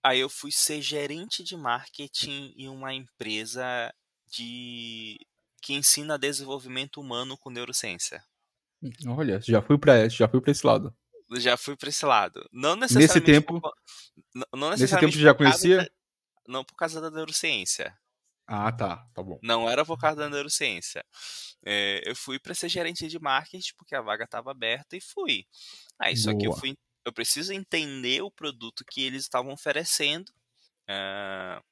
Aí 0.01 0.21
eu 0.21 0.29
fui 0.29 0.53
ser 0.53 0.81
gerente 0.81 1.43
de 1.43 1.57
marketing 1.57 2.55
em 2.57 2.69
uma 2.69 2.95
empresa 2.95 3.93
de 4.29 5.19
que 5.61 5.75
ensina 5.75 6.17
desenvolvimento 6.17 7.01
humano 7.01 7.37
com 7.37 7.51
neurociência. 7.51 8.23
Olha, 9.07 9.41
já 9.41 9.61
fui 9.61 9.77
para 9.77 10.09
já 10.09 10.29
fui 10.29 10.41
para 10.41 10.53
esse 10.53 10.65
lado. 10.65 10.95
Já 11.33 11.57
fui 11.57 11.77
para 11.77 11.89
esse 11.89 12.07
lado. 12.07 12.49
Não 12.53 12.77
necessariamente. 12.77 13.15
Nesse 13.15 13.41
tempo. 13.41 13.61
Por, 13.61 13.73
não 14.55 14.71
necessariamente 14.71 14.81
nesse 14.81 14.99
tempo 14.99 15.19
já 15.19 15.35
conhecia? 15.35 15.79
Da, 15.79 15.91
não 16.47 16.65
por 16.65 16.77
causa 16.77 17.01
da 17.01 17.11
neurociência. 17.11 17.97
Ah, 18.55 18.71
tá, 18.71 19.09
tá 19.15 19.23
bom. 19.23 19.39
Não 19.43 19.67
era 19.67 19.83
causa 19.97 20.17
da 20.17 20.29
neurociência. 20.29 21.03
É, 21.65 22.03
eu 22.05 22.15
fui 22.15 22.39
para 22.39 22.55
ser 22.55 22.69
gerente 22.69 23.09
de 23.09 23.19
marketing 23.19 23.73
porque 23.79 23.95
a 23.95 24.03
vaga 24.03 24.25
estava 24.25 24.51
aberta 24.51 24.95
e 24.95 25.01
fui. 25.01 25.47
Aí 25.99 26.15
só 26.15 26.37
que 26.37 26.47
eu 26.47 26.53
fui, 26.53 26.77
eu 27.03 27.15
preciso 27.15 27.55
entender 27.55 28.21
o 28.21 28.31
produto 28.31 28.85
que 28.85 29.03
eles 29.07 29.23
estavam 29.23 29.55
oferecendo. 29.55 30.31
Uh, 30.83 31.63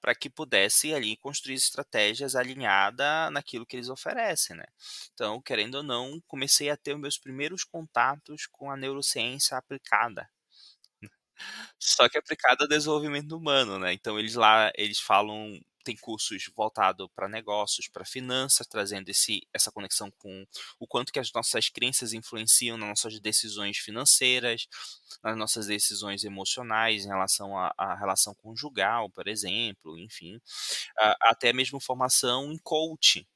para 0.00 0.14
que 0.14 0.28
pudesse 0.28 0.92
ali 0.92 1.16
construir 1.16 1.54
estratégias 1.54 2.36
alinhadas 2.36 3.32
naquilo 3.32 3.64
que 3.64 3.76
eles 3.76 3.88
oferecem, 3.88 4.56
né? 4.56 4.66
Então, 5.14 5.40
querendo 5.40 5.76
ou 5.76 5.82
não, 5.82 6.20
comecei 6.26 6.70
a 6.70 6.76
ter 6.76 6.94
os 6.94 7.00
meus 7.00 7.18
primeiros 7.18 7.64
contatos 7.64 8.46
com 8.46 8.70
a 8.70 8.76
neurociência 8.76 9.56
aplicada. 9.56 10.28
Só 11.78 12.08
que 12.08 12.18
aplicada 12.18 12.64
ao 12.64 12.68
desenvolvimento 12.68 13.32
humano, 13.36 13.78
né? 13.78 13.92
Então, 13.92 14.18
eles 14.18 14.34
lá, 14.34 14.70
eles 14.76 15.00
falam 15.00 15.58
tem 15.90 15.96
cursos 15.96 16.48
voltados 16.54 17.08
para 17.16 17.28
negócios, 17.28 17.88
para 17.88 18.04
finanças, 18.04 18.64
trazendo 18.66 19.08
esse, 19.08 19.40
essa 19.52 19.72
conexão 19.72 20.08
com 20.18 20.46
o 20.78 20.86
quanto 20.86 21.12
que 21.12 21.18
as 21.18 21.32
nossas 21.32 21.68
crenças 21.68 22.12
influenciam 22.12 22.78
nas 22.78 22.88
nossas 22.88 23.18
decisões 23.18 23.76
financeiras, 23.78 24.68
nas 25.22 25.36
nossas 25.36 25.66
decisões 25.66 26.22
emocionais 26.22 27.04
em 27.04 27.08
relação 27.08 27.58
à, 27.58 27.96
relação 27.96 28.32
conjugal, 28.36 29.10
por 29.10 29.26
exemplo, 29.26 29.98
enfim, 29.98 30.40
até 31.22 31.52
mesmo 31.52 31.80
formação 31.80 32.52
em 32.52 32.58
coaching, 32.58 33.26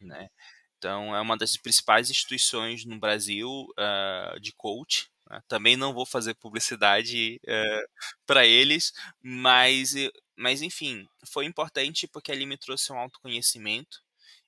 né? 0.00 0.28
Então, 0.76 1.16
é 1.16 1.20
uma 1.20 1.36
das 1.36 1.56
principais 1.56 2.08
instituições 2.10 2.84
no 2.84 3.00
Brasil 3.00 3.48
uh, 3.50 4.38
de 4.38 4.52
coach. 4.52 5.10
Né? 5.28 5.42
Também 5.48 5.76
não 5.76 5.92
vou 5.92 6.06
fazer 6.06 6.34
publicidade 6.34 7.40
uh, 7.44 7.50
eh, 7.50 7.86
para 8.24 8.46
eles, 8.46 8.92
mas 9.20 9.94
mas 10.38 10.62
enfim, 10.62 11.08
foi 11.26 11.44
importante 11.46 12.06
porque 12.06 12.32
ali 12.32 12.46
me 12.46 12.56
trouxe 12.56 12.92
um 12.92 12.98
autoconhecimento 12.98 13.98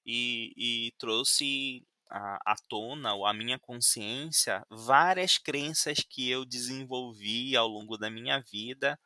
e, 0.07 0.53
e 0.57 0.93
trouxe 0.99 1.85
à, 2.11 2.55
tona, 2.69 3.15
ou 3.15 3.27
à 3.27 3.33
minha 3.33 3.59
consciência, 3.59 4.65
várias 4.69 5.39
crenças 5.39 5.99
que 6.09 6.29
eu 6.29 6.45
desenvolvi 6.45 7.57
ao 7.57 7.69
longo 7.69 7.97
da 7.97 8.11
minha 8.11 8.41
vida 8.41 8.99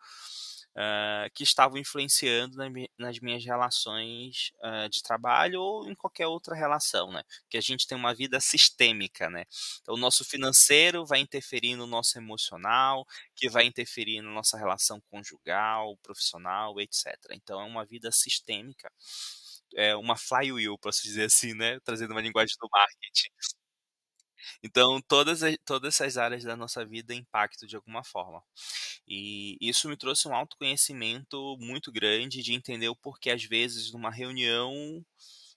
uh, 0.76 1.30
que 1.34 1.42
estavam 1.42 1.78
influenciando 1.78 2.56
na, 2.56 2.66
nas 2.98 3.18
minhas 3.20 3.44
relações 3.44 4.50
uh, 4.62 4.88
de 4.88 5.02
trabalho 5.02 5.60
ou 5.60 5.88
em 5.88 5.94
qualquer 5.94 6.26
outra 6.26 6.54
relação, 6.54 7.10
né? 7.12 7.22
Que 7.48 7.56
a 7.56 7.60
gente 7.60 7.86
tem 7.86 7.96
uma 7.96 8.14
vida 8.14 8.40
sistêmica, 8.40 9.30
né? 9.30 9.44
Então, 9.82 9.94
o 9.94 9.98
nosso 9.98 10.24
financeiro 10.24 11.04
vai 11.06 11.20
interferir 11.20 11.76
no 11.76 11.86
nosso 11.86 12.18
emocional, 12.18 13.06
que 13.34 13.48
vai 13.48 13.64
interferir 13.64 14.20
na 14.22 14.30
nossa 14.30 14.56
relação 14.58 15.00
conjugal, 15.10 15.96
profissional, 16.02 16.80
etc. 16.80 17.06
Então, 17.32 17.60
é 17.60 17.64
uma 17.64 17.84
vida 17.84 18.10
sistêmica 18.12 18.90
é 19.76 19.96
uma 19.96 20.16
flywheel, 20.16 20.78
posso 20.78 21.02
dizer 21.02 21.24
assim, 21.24 21.54
né? 21.54 21.80
Trazendo 21.80 22.12
uma 22.12 22.20
linguagem 22.20 22.54
do 22.60 22.68
marketing. 22.72 23.30
Então, 24.62 25.00
todas, 25.02 25.40
todas 25.64 25.94
essas 25.94 26.16
áreas 26.16 26.44
da 26.44 26.56
nossa 26.56 26.84
vida 26.84 27.14
impactam 27.14 27.68
de 27.68 27.76
alguma 27.76 28.04
forma. 28.04 28.42
E 29.06 29.56
isso 29.60 29.88
me 29.88 29.96
trouxe 29.96 30.28
um 30.28 30.34
autoconhecimento 30.34 31.56
muito 31.58 31.92
grande 31.92 32.42
de 32.42 32.54
entender 32.54 32.88
o 32.88 32.96
porquê, 32.96 33.30
às 33.30 33.44
vezes, 33.44 33.92
numa 33.92 34.10
reunião 34.10 35.04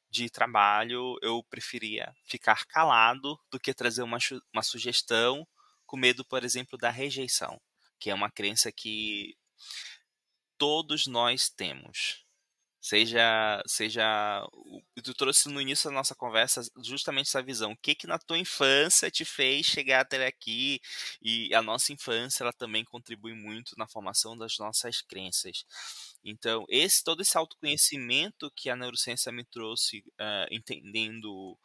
de 0.10 0.30
trabalho, 0.30 1.18
eu 1.22 1.44
preferia 1.50 2.14
ficar 2.26 2.66
calado 2.66 3.40
do 3.52 3.60
que 3.60 3.74
trazer 3.74 4.04
uma, 4.04 4.18
uma 4.54 4.64
sugestão 4.64 5.48
com 5.86 5.98
medo, 5.98 6.26
por 6.26 6.44
exemplo, 6.44 6.78
da 6.78 6.90
rejeição, 6.90 7.60
que 8.00 8.10
é 8.10 8.14
uma 8.14 8.32
crença 8.32 8.72
que 8.72 9.36
todos 10.58 11.08
nós 11.08 11.50
temos 11.50 12.27
seja 12.82 13.62
seja 13.68 14.46
tu 15.04 15.14
trouxe 15.14 15.50
no 15.50 15.62
início 15.62 15.90
da 15.90 15.96
nossa 15.96 16.16
conversa 16.16 16.62
justamente 16.84 17.28
essa 17.28 17.42
visão. 17.44 17.72
O 17.72 17.78
que 17.78 17.96
que 17.96 18.08
na 18.08 18.18
tua 18.20 18.38
infância 18.38 19.10
te 19.12 19.26
fez 19.26 19.66
chegar 19.66 20.02
até 20.02 20.26
aqui? 20.26 20.80
E 21.22 21.54
a 21.54 21.62
nossa 21.62 21.94
infância 21.94 22.44
ela 22.44 22.54
também 22.54 22.84
contribui 22.84 23.34
muito 23.34 23.74
na 23.78 23.88
formação 23.88 24.38
das 24.38 24.58
nossas 24.60 25.02
crenças. 25.02 25.66
Então 26.24 26.66
esse 26.70 27.04
todo 27.04 27.22
esse 27.22 27.38
autoconhecimento 27.38 28.52
que 28.56 28.70
a 28.70 28.76
neurociência 28.76 29.32
me 29.32 29.46
trouxe 29.46 30.00
uh, 30.20 30.48
entendendo 30.52 31.58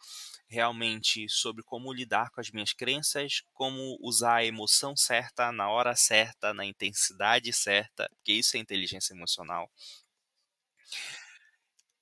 realmente 0.49 1.29
sobre 1.29 1.63
como 1.65 1.93
lidar 1.93 2.31
com 2.31 2.41
as 2.41 2.51
minhas 2.51 2.73
crenças 2.73 3.43
como 3.55 3.97
usar 4.01 4.37
a 4.37 4.45
emoção 4.45 4.95
certa 4.97 5.51
na 5.53 5.69
hora 5.71 5.95
certa 5.97 6.53
na 6.53 6.65
intensidade 6.65 7.53
certa 7.53 8.09
porque 8.17 8.33
isso 8.35 8.57
é 8.57 8.61
inteligência 8.61 9.15
emocional 9.15 9.71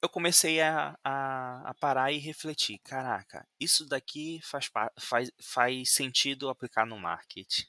eu 0.03 0.09
comecei 0.09 0.61
a, 0.61 0.99
a, 1.05 1.71
a, 1.71 1.75
parar 1.75 2.13
e 2.13 2.19
refletir. 2.19 2.79
Caraca, 2.79 3.47
isso 3.59 3.87
daqui 3.87 4.41
faz, 4.43 4.71
faz, 4.99 5.31
faz 5.41 5.93
sentido 5.93 6.49
aplicar 6.49 6.87
no 6.87 6.99
marketing. 6.99 7.67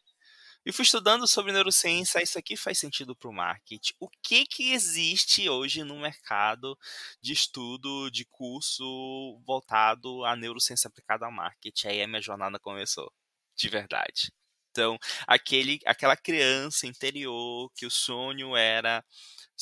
E 0.64 0.72
fui 0.72 0.84
estudando 0.84 1.28
sobre 1.28 1.52
neurociência, 1.52 2.22
isso 2.22 2.38
aqui 2.38 2.56
faz 2.56 2.78
sentido 2.78 3.16
para 3.16 3.30
o 3.30 3.34
marketing. 3.34 3.94
O 4.00 4.08
que, 4.22 4.46
que 4.46 4.74
existe 4.74 5.50
hoje 5.50 5.84
no 5.84 6.00
mercado 6.00 6.78
de 7.20 7.34
estudo, 7.34 8.12
de 8.12 8.26
curso 8.26 9.42
voltado 9.46 10.24
à 10.24 10.36
neurociência 10.36 10.88
aplicada 10.88 11.26
ao 11.26 11.32
marketing? 11.32 11.88
Aí 11.88 12.02
a 12.04 12.08
minha 12.08 12.22
jornada 12.22 12.60
começou, 12.60 13.12
de 13.56 13.70
verdade. 13.70 14.32
Então, 14.70 14.98
aquele, 15.28 15.80
aquela 15.86 16.16
criança 16.16 16.88
interior 16.88 17.70
que 17.76 17.86
o 17.86 17.92
sonho 17.92 18.56
era 18.56 19.04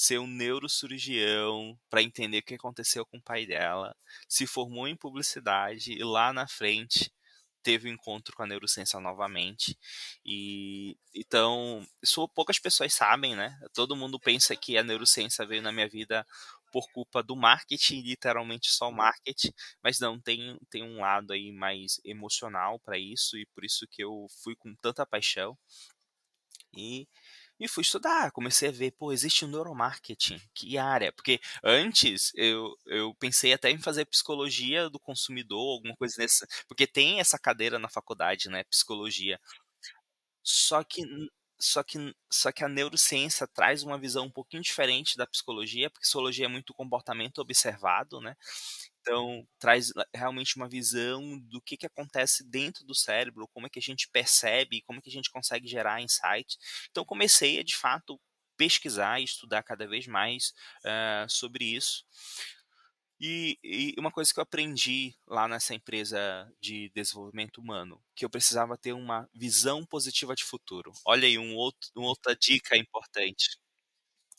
ser 0.01 0.17
um 0.19 0.27
neurocirurgião 0.27 1.77
para 1.89 2.01
entender 2.01 2.39
o 2.39 2.43
que 2.43 2.55
aconteceu 2.55 3.05
com 3.05 3.17
o 3.17 3.21
pai 3.21 3.45
dela, 3.45 3.93
se 4.29 4.47
formou 4.47 4.87
em 4.87 4.95
publicidade 4.95 5.91
e 5.93 6.03
lá 6.03 6.31
na 6.31 6.47
frente 6.47 7.11
teve 7.61 7.89
um 7.89 7.93
encontro 7.93 8.33
com 8.35 8.43
a 8.43 8.47
neurociência 8.47 8.97
novamente. 9.01 9.77
E 10.25 10.97
então, 11.13 11.85
isso 12.01 12.25
poucas 12.29 12.59
pessoas 12.59 12.93
sabem, 12.93 13.35
né? 13.35 13.59
Todo 13.73 13.95
mundo 13.95 14.17
pensa 14.19 14.55
que 14.55 14.77
a 14.77 14.83
neurociência 14.83 15.45
veio 15.45 15.61
na 15.61 15.71
minha 15.71 15.89
vida 15.89 16.25
por 16.71 16.89
culpa 16.93 17.21
do 17.21 17.35
marketing, 17.35 18.01
literalmente 18.01 18.71
só 18.71 18.89
marketing, 18.91 19.51
mas 19.83 19.99
não 19.99 20.17
tem 20.21 20.57
tem 20.69 20.81
um 20.83 21.01
lado 21.01 21.33
aí 21.33 21.51
mais 21.51 21.99
emocional 22.05 22.79
para 22.79 22.97
isso 22.97 23.37
e 23.37 23.45
por 23.47 23.65
isso 23.65 23.85
que 23.91 24.01
eu 24.03 24.27
fui 24.43 24.55
com 24.55 24.73
tanta 24.75 25.05
paixão. 25.05 25.57
E 26.75 27.07
e 27.59 27.67
fui 27.67 27.81
estudar, 27.81 28.31
comecei 28.31 28.69
a 28.69 28.71
ver, 28.71 28.91
pô, 28.91 29.11
existe 29.11 29.45
um 29.45 29.49
neuromarketing, 29.49 30.39
que 30.53 30.77
área? 30.77 31.11
Porque 31.11 31.39
antes 31.63 32.31
eu, 32.35 32.75
eu 32.85 33.13
pensei 33.15 33.53
até 33.53 33.69
em 33.69 33.77
fazer 33.77 34.05
psicologia 34.05 34.89
do 34.89 34.99
consumidor, 34.99 35.75
alguma 35.75 35.95
coisa 35.95 36.15
nessa, 36.19 36.47
porque 36.67 36.87
tem 36.87 37.19
essa 37.19 37.37
cadeira 37.37 37.77
na 37.79 37.89
faculdade, 37.89 38.49
né, 38.49 38.63
psicologia. 38.65 39.39
Só 40.43 40.83
que 40.83 41.03
só 41.61 41.83
que, 41.83 41.97
só 42.31 42.53
que 42.53 42.63
a 42.63 42.69
neurociência 42.69 43.45
traz 43.45 43.83
uma 43.83 43.99
visão 43.99 44.25
um 44.27 44.31
pouquinho 44.31 44.63
diferente 44.63 45.17
da 45.17 45.27
psicologia, 45.27 45.89
porque 45.89 46.05
psicologia 46.05 46.45
é 46.45 46.47
muito 46.47 46.73
comportamento 46.73 47.39
observado, 47.39 48.21
né? 48.21 48.33
Então, 49.01 49.47
traz 49.57 49.91
realmente 50.13 50.55
uma 50.55 50.69
visão 50.69 51.39
do 51.39 51.61
que, 51.61 51.77
que 51.77 51.85
acontece 51.85 52.43
dentro 52.43 52.85
do 52.85 52.93
cérebro, 52.93 53.47
como 53.47 53.67
é 53.67 53.69
que 53.69 53.79
a 53.79 53.81
gente 53.81 54.09
percebe, 54.09 54.81
como 54.81 54.99
é 54.99 55.01
que 55.01 55.09
a 55.09 55.13
gente 55.13 55.31
consegue 55.31 55.67
gerar 55.67 56.01
insights. 56.01 56.57
Então, 56.91 57.05
comecei 57.05 57.59
a, 57.59 57.63
de 57.63 57.75
fato, 57.75 58.19
pesquisar 58.57 59.19
e 59.19 59.23
estudar 59.23 59.63
cada 59.63 59.87
vez 59.87 60.05
mais 60.05 60.53
uh, 60.83 61.29
sobre 61.29 61.65
isso. 61.65 62.05
E, 63.21 63.59
e, 63.61 63.95
uma 63.97 64.11
coisa 64.11 64.33
que 64.33 64.39
eu 64.39 64.43
aprendi 64.43 65.13
lá 65.27 65.47
nessa 65.47 65.73
empresa 65.73 66.17
de 66.61 66.89
desenvolvimento 66.95 67.59
humano, 67.59 68.01
que 68.15 68.23
eu 68.23 68.29
precisava 68.29 68.77
ter 68.77 68.93
uma 68.93 69.29
visão 69.33 69.85
positiva 69.85 70.33
de 70.35 70.43
futuro. 70.43 70.91
Olha 71.05 71.27
aí, 71.27 71.37
um 71.37 71.53
outro, 71.55 71.89
uma 71.95 72.07
outra 72.07 72.33
dica 72.35 72.77
importante. 72.77 73.57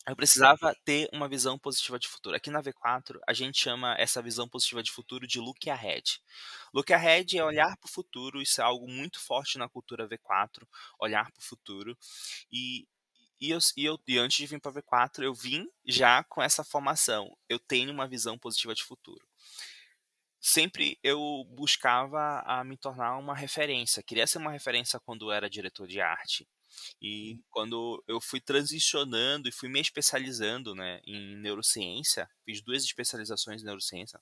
Eu 0.07 0.15
precisava 0.15 0.75
ter 0.83 1.07
uma 1.13 1.29
visão 1.29 1.59
positiva 1.59 1.99
de 1.99 2.07
futuro. 2.07 2.35
Aqui 2.35 2.49
na 2.49 2.61
V4, 2.61 3.19
a 3.27 3.33
gente 3.33 3.59
chama 3.59 3.95
essa 3.99 4.21
visão 4.21 4.49
positiva 4.49 4.81
de 4.81 4.91
futuro 4.91 5.27
de 5.27 5.39
look 5.39 5.69
ahead. 5.69 6.19
Look 6.73 6.91
ahead 6.91 7.37
é 7.37 7.43
olhar 7.43 7.77
para 7.77 7.87
o 7.87 7.91
futuro, 7.91 8.41
isso 8.41 8.61
é 8.61 8.63
algo 8.63 8.87
muito 8.87 9.19
forte 9.19 9.59
na 9.59 9.69
cultura 9.69 10.07
V4, 10.07 10.67
olhar 10.99 11.31
para 11.31 11.39
o 11.39 11.43
futuro. 11.43 11.95
E 12.51 12.87
e, 13.41 13.49
eu, 13.49 13.57
e, 13.75 13.85
eu, 13.85 13.99
e 14.07 14.19
antes 14.19 14.37
de 14.37 14.45
vir 14.45 14.61
para 14.61 14.71
V4, 14.71 15.23
eu 15.23 15.33
vim 15.33 15.67
já 15.83 16.23
com 16.25 16.43
essa 16.43 16.63
formação. 16.63 17.35
Eu 17.49 17.57
tenho 17.57 17.91
uma 17.91 18.07
visão 18.07 18.37
positiva 18.37 18.75
de 18.75 18.83
futuro. 18.83 19.25
Sempre 20.39 20.99
eu 21.03 21.43
buscava 21.49 22.41
a 22.45 22.63
me 22.63 22.77
tornar 22.77 23.17
uma 23.17 23.35
referência. 23.35 24.03
Queria 24.03 24.27
ser 24.27 24.37
uma 24.37 24.51
referência 24.51 24.99
quando 24.99 25.25
eu 25.25 25.31
era 25.31 25.49
diretor 25.49 25.87
de 25.87 25.99
arte. 25.99 26.47
E 27.01 27.39
quando 27.49 28.03
eu 28.07 28.19
fui 28.21 28.39
transicionando 28.39 29.47
e 29.49 29.51
fui 29.51 29.69
me 29.69 29.79
especializando 29.79 30.75
né, 30.75 31.01
em 31.05 31.35
neurociência, 31.37 32.29
fiz 32.45 32.61
duas 32.61 32.83
especializações 32.83 33.61
em 33.61 33.65
neurociência, 33.65 34.19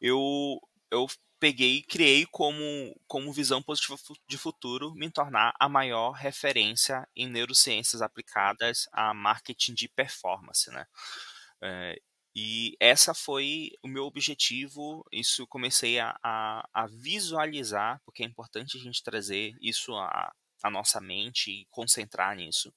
eu 0.00 0.60
eu 0.90 1.06
peguei 1.38 1.76
e 1.76 1.82
criei 1.82 2.26
como, 2.26 2.58
como 3.06 3.32
visão 3.32 3.62
positiva 3.62 3.96
de 4.26 4.38
futuro 4.38 4.94
me 4.94 5.10
tornar 5.10 5.54
a 5.58 5.68
maior 5.68 6.12
referência 6.12 7.06
em 7.14 7.28
neurociências 7.28 8.02
aplicadas 8.02 8.88
a 8.92 9.14
marketing 9.14 9.74
de 9.74 9.88
performance, 9.88 10.70
né? 10.70 10.86
É, 11.62 12.00
e 12.34 12.76
essa 12.80 13.14
foi 13.14 13.70
o 13.82 13.88
meu 13.88 14.04
objetivo, 14.04 15.04
isso 15.12 15.46
comecei 15.46 15.98
a, 15.98 16.16
a, 16.22 16.68
a, 16.72 16.86
visualizar, 16.86 18.00
porque 18.04 18.22
é 18.22 18.26
importante 18.26 18.76
a 18.76 18.80
gente 18.80 19.02
trazer 19.02 19.56
isso 19.60 19.92
à, 19.94 20.32
à 20.62 20.70
nossa 20.70 21.00
mente 21.00 21.50
e 21.50 21.66
concentrar 21.66 22.36
nisso. 22.36 22.72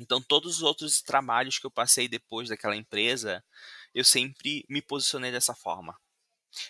Então, 0.00 0.20
todos 0.20 0.56
os 0.56 0.62
outros 0.62 1.00
trabalhos 1.00 1.58
que 1.58 1.66
eu 1.66 1.70
passei 1.70 2.06
depois 2.06 2.48
daquela 2.48 2.76
empresa, 2.76 3.42
eu 3.94 4.04
sempre 4.04 4.64
me 4.68 4.82
posicionei 4.82 5.32
dessa 5.32 5.54
forma. 5.54 5.98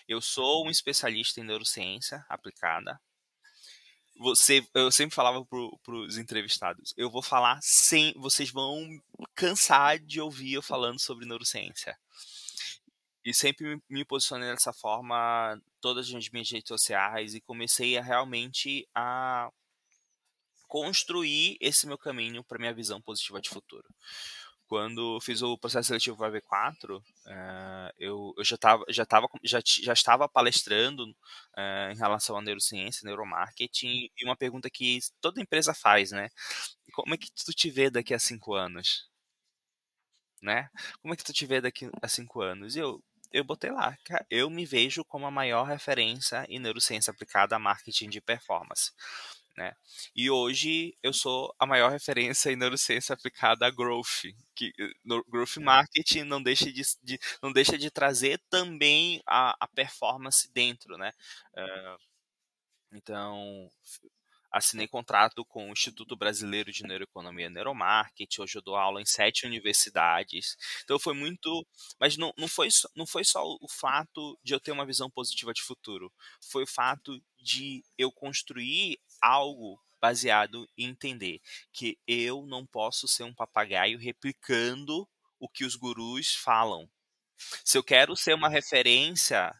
Eu 0.07 0.21
sou 0.21 0.65
um 0.65 0.69
especialista 0.69 1.39
em 1.39 1.43
neurociência 1.43 2.25
aplicada. 2.29 2.99
Você, 4.19 4.65
eu 4.73 4.91
sempre 4.91 5.15
falava 5.15 5.45
para 5.45 5.93
os 5.93 6.17
entrevistados, 6.17 6.91
eu 6.97 7.07
vou 7.07 7.21
falar 7.21 7.59
sem, 7.61 8.13
vocês 8.13 8.49
vão 8.49 8.99
cansar 9.35 9.99
de 9.99 10.19
ouvir 10.19 10.53
eu 10.53 10.61
falando 10.61 10.99
sobre 10.99 11.27
neurociência. 11.27 11.95
E 13.23 13.31
sempre 13.33 13.79
me 13.87 14.03
posicionei 14.05 14.49
dessa 14.49 14.73
forma, 14.73 15.61
todas 15.81 16.11
as 16.11 16.29
minhas 16.29 16.49
redes 16.49 16.67
sociais 16.67 17.35
e 17.35 17.41
comecei 17.41 17.97
a 17.97 18.01
realmente 18.01 18.87
a 18.95 19.51
construir 20.67 21.57
esse 21.61 21.87
meu 21.87 21.97
caminho 21.97 22.43
para 22.43 22.59
minha 22.59 22.73
visão 22.73 23.01
positiva 23.01 23.41
de 23.41 23.49
futuro 23.49 23.87
quando 24.67 25.19
fiz 25.21 25.41
o 25.41 25.57
processo 25.57 25.87
seletivo 25.87 26.17
para 26.17 26.31
V4, 26.31 26.99
uh, 26.99 27.93
eu, 27.97 28.33
eu 28.37 28.43
já, 28.43 28.55
estava 28.55 28.83
já, 28.89 29.05
tava, 29.05 29.27
já, 29.43 29.59
já 29.63 29.93
estava 29.93 30.29
palestrando 30.29 31.09
uh, 31.09 31.91
em 31.91 31.95
relação 31.95 32.37
à 32.37 32.41
neurociência, 32.41 33.05
neuromarketing, 33.05 34.09
e 34.15 34.25
uma 34.25 34.35
pergunta 34.35 34.69
que 34.69 34.99
toda 35.21 35.41
empresa 35.41 35.73
faz, 35.73 36.11
né? 36.11 36.29
Como 36.93 37.13
é 37.13 37.17
que 37.17 37.31
tu 37.31 37.53
te 37.53 37.69
vê 37.69 37.89
daqui 37.89 38.13
a 38.13 38.19
cinco 38.19 38.53
anos? 38.53 39.09
Né? 40.41 40.69
Como 41.01 41.13
é 41.13 41.17
que 41.17 41.23
tu 41.23 41.33
te 41.33 41.45
vê 41.45 41.59
daqui 41.61 41.89
a 42.01 42.07
cinco 42.07 42.41
anos? 42.41 42.75
E 42.75 42.79
eu, 42.79 43.03
eu 43.31 43.43
botei 43.43 43.71
lá, 43.71 43.97
eu 44.29 44.49
me 44.49 44.65
vejo 44.65 45.03
como 45.05 45.25
a 45.25 45.31
maior 45.31 45.63
referência 45.63 46.45
em 46.49 46.59
neurociência 46.59 47.11
aplicada 47.11 47.55
a 47.55 47.59
marketing 47.59 48.09
de 48.09 48.21
performance. 48.21 48.91
Né? 49.57 49.73
E 50.15 50.29
hoje 50.29 50.95
eu 51.01 51.11
sou 51.11 51.51
a 51.57 51.65
maior 51.65 51.91
referência 51.91 52.51
em 52.51 52.55
neurociência 52.55 53.13
aplicada 53.13 53.65
a 53.65 53.71
growth, 53.71 54.31
que 54.55 54.71
no 55.03 55.23
growth 55.25 55.57
marketing 55.57 56.23
não 56.23 56.41
deixa 56.43 56.71
de, 56.71 56.83
de 57.01 57.19
não 57.41 57.51
deixa 57.51 57.75
de 57.75 57.89
trazer 57.89 58.39
também 58.51 59.19
a, 59.25 59.55
a 59.59 59.67
performance 59.67 60.47
dentro, 60.53 60.95
né? 60.95 61.11
Uh, 61.55 61.97
então 62.93 63.67
assinei 64.51 64.87
contrato 64.87 65.45
com 65.45 65.69
o 65.69 65.73
Instituto 65.73 66.15
Brasileiro 66.15 66.71
de 66.71 66.83
Neuroeconomia 66.83 67.47
e 67.47 67.49
Neuromarketing, 67.49 68.41
hoje 68.41 68.57
eu 68.57 68.61
dou 68.61 68.75
aula 68.75 69.01
em 69.01 69.05
sete 69.05 69.45
universidades. 69.45 70.55
Então 70.83 70.99
foi 70.99 71.13
muito. 71.13 71.65
Mas 71.99 72.17
não, 72.17 72.33
não, 72.37 72.47
foi, 72.47 72.69
não 72.95 73.05
foi 73.05 73.23
só 73.23 73.43
o 73.43 73.67
fato 73.69 74.37
de 74.43 74.53
eu 74.53 74.59
ter 74.59 74.71
uma 74.71 74.85
visão 74.85 75.09
positiva 75.09 75.53
de 75.53 75.61
futuro, 75.61 76.11
foi 76.41 76.63
o 76.63 76.67
fato 76.67 77.21
de 77.39 77.83
eu 77.97 78.11
construir 78.11 78.99
algo 79.21 79.81
baseado 79.99 80.67
em 80.77 80.89
entender 80.89 81.41
que 81.71 81.97
eu 82.07 82.45
não 82.45 82.65
posso 82.65 83.07
ser 83.07 83.23
um 83.23 83.33
papagaio 83.33 83.97
replicando 83.97 85.07
o 85.39 85.49
que 85.49 85.65
os 85.65 85.75
gurus 85.75 86.35
falam. 86.35 86.89
Se 87.63 87.77
eu 87.77 87.83
quero 87.83 88.15
ser 88.15 88.33
uma 88.33 88.49
referência 88.49 89.53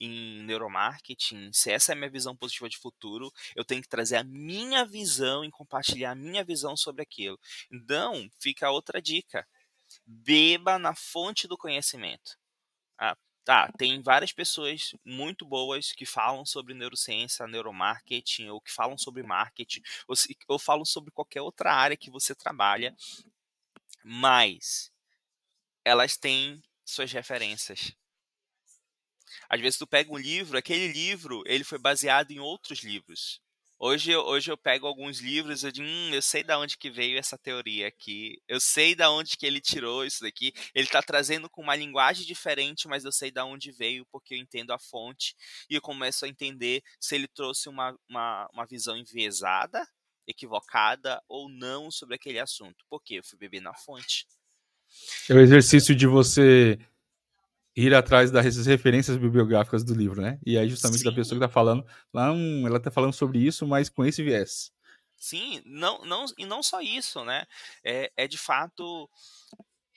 em 0.00 0.42
neuromarketing, 0.44 1.52
se 1.52 1.70
essa 1.70 1.92
é 1.92 1.94
a 1.94 1.96
minha 1.96 2.10
visão 2.10 2.34
positiva 2.34 2.68
de 2.68 2.78
futuro, 2.78 3.30
eu 3.54 3.64
tenho 3.64 3.82
que 3.82 3.88
trazer 3.88 4.16
a 4.16 4.24
minha 4.24 4.84
visão 4.84 5.44
e 5.44 5.50
compartilhar 5.50 6.12
a 6.12 6.14
minha 6.14 6.42
visão 6.42 6.76
sobre 6.76 7.02
aquilo. 7.02 7.38
Então, 7.70 8.28
fica 8.40 8.70
outra 8.70 9.00
dica. 9.00 9.46
Beba 10.06 10.78
na 10.78 10.94
fonte 10.94 11.46
do 11.46 11.58
conhecimento. 11.58 12.36
Ah, 12.98 13.16
tá, 13.44 13.70
tem 13.78 14.00
várias 14.02 14.32
pessoas 14.32 14.94
muito 15.04 15.44
boas 15.44 15.92
que 15.92 16.06
falam 16.06 16.44
sobre 16.44 16.74
neurociência, 16.74 17.46
neuromarketing, 17.46 18.48
ou 18.48 18.60
que 18.60 18.72
falam 18.72 18.96
sobre 18.98 19.22
marketing, 19.22 19.82
ou, 20.06 20.14
ou 20.48 20.58
falam 20.58 20.84
sobre 20.84 21.10
qualquer 21.10 21.42
outra 21.42 21.72
área 21.72 21.96
que 21.96 22.10
você 22.10 22.34
trabalha, 22.34 22.94
mas 24.04 24.92
elas 25.84 26.16
têm 26.16 26.62
suas 26.84 27.12
referências. 27.12 27.94
Às 29.48 29.60
vezes 29.60 29.78
tu 29.78 29.86
pega 29.86 30.12
um 30.12 30.16
livro, 30.16 30.56
aquele 30.56 30.88
livro, 30.88 31.42
ele 31.46 31.64
foi 31.64 31.78
baseado 31.78 32.30
em 32.30 32.40
outros 32.40 32.80
livros. 32.80 33.40
Hoje, 33.82 34.14
hoje 34.14 34.50
eu 34.50 34.58
pego 34.58 34.86
alguns 34.86 35.20
livros 35.20 35.64
e 35.64 35.72
digo, 35.72 35.88
hum, 35.88 36.10
eu 36.12 36.20
sei 36.20 36.44
da 36.44 36.58
onde 36.58 36.76
que 36.76 36.90
veio 36.90 37.18
essa 37.18 37.38
teoria 37.38 37.88
aqui. 37.88 38.38
Eu 38.46 38.60
sei 38.60 38.94
da 38.94 39.10
onde 39.10 39.38
que 39.38 39.46
ele 39.46 39.58
tirou 39.58 40.04
isso 40.04 40.20
daqui. 40.20 40.52
Ele 40.74 40.84
está 40.84 41.00
trazendo 41.02 41.48
com 41.48 41.62
uma 41.62 41.74
linguagem 41.74 42.26
diferente, 42.26 42.86
mas 42.86 43.06
eu 43.06 43.10
sei 43.10 43.30
da 43.30 43.42
onde 43.42 43.72
veio 43.72 44.04
porque 44.12 44.34
eu 44.34 44.38
entendo 44.38 44.74
a 44.74 44.78
fonte 44.78 45.34
e 45.70 45.76
eu 45.76 45.80
começo 45.80 46.26
a 46.26 46.28
entender 46.28 46.82
se 47.00 47.14
ele 47.14 47.26
trouxe 47.26 47.70
uma, 47.70 47.96
uma, 48.06 48.46
uma 48.52 48.66
visão 48.66 48.98
enviesada, 48.98 49.88
equivocada 50.26 51.18
ou 51.26 51.48
não 51.48 51.90
sobre 51.90 52.16
aquele 52.16 52.38
assunto. 52.38 52.84
Porque 52.86 53.14
eu 53.14 53.24
fui 53.24 53.38
beber 53.38 53.62
na 53.62 53.72
fonte. 53.72 54.26
É 55.26 55.32
o 55.32 55.40
exercício 55.40 55.96
de 55.96 56.06
você 56.06 56.78
ir 57.76 57.94
atrás 57.94 58.30
das 58.30 58.66
referências 58.66 59.16
bibliográficas 59.16 59.84
do 59.84 59.94
livro, 59.94 60.20
né? 60.20 60.38
E 60.44 60.58
aí 60.58 60.68
justamente 60.68 61.00
Sim. 61.00 61.04
da 61.04 61.12
pessoa 61.12 61.38
que 61.38 61.44
está 61.44 61.52
falando, 61.52 61.84
lá 62.12 62.32
um, 62.32 62.66
ela 62.66 62.78
está 62.78 62.90
falando 62.90 63.12
sobre 63.12 63.38
isso, 63.38 63.66
mas 63.66 63.88
com 63.88 64.04
esse 64.04 64.22
viés. 64.22 64.72
Sim, 65.16 65.62
não, 65.66 66.04
não, 66.04 66.24
e 66.38 66.46
não 66.46 66.62
só 66.62 66.80
isso, 66.80 67.24
né? 67.24 67.46
É, 67.84 68.10
é 68.16 68.26
de 68.26 68.38
fato 68.38 69.08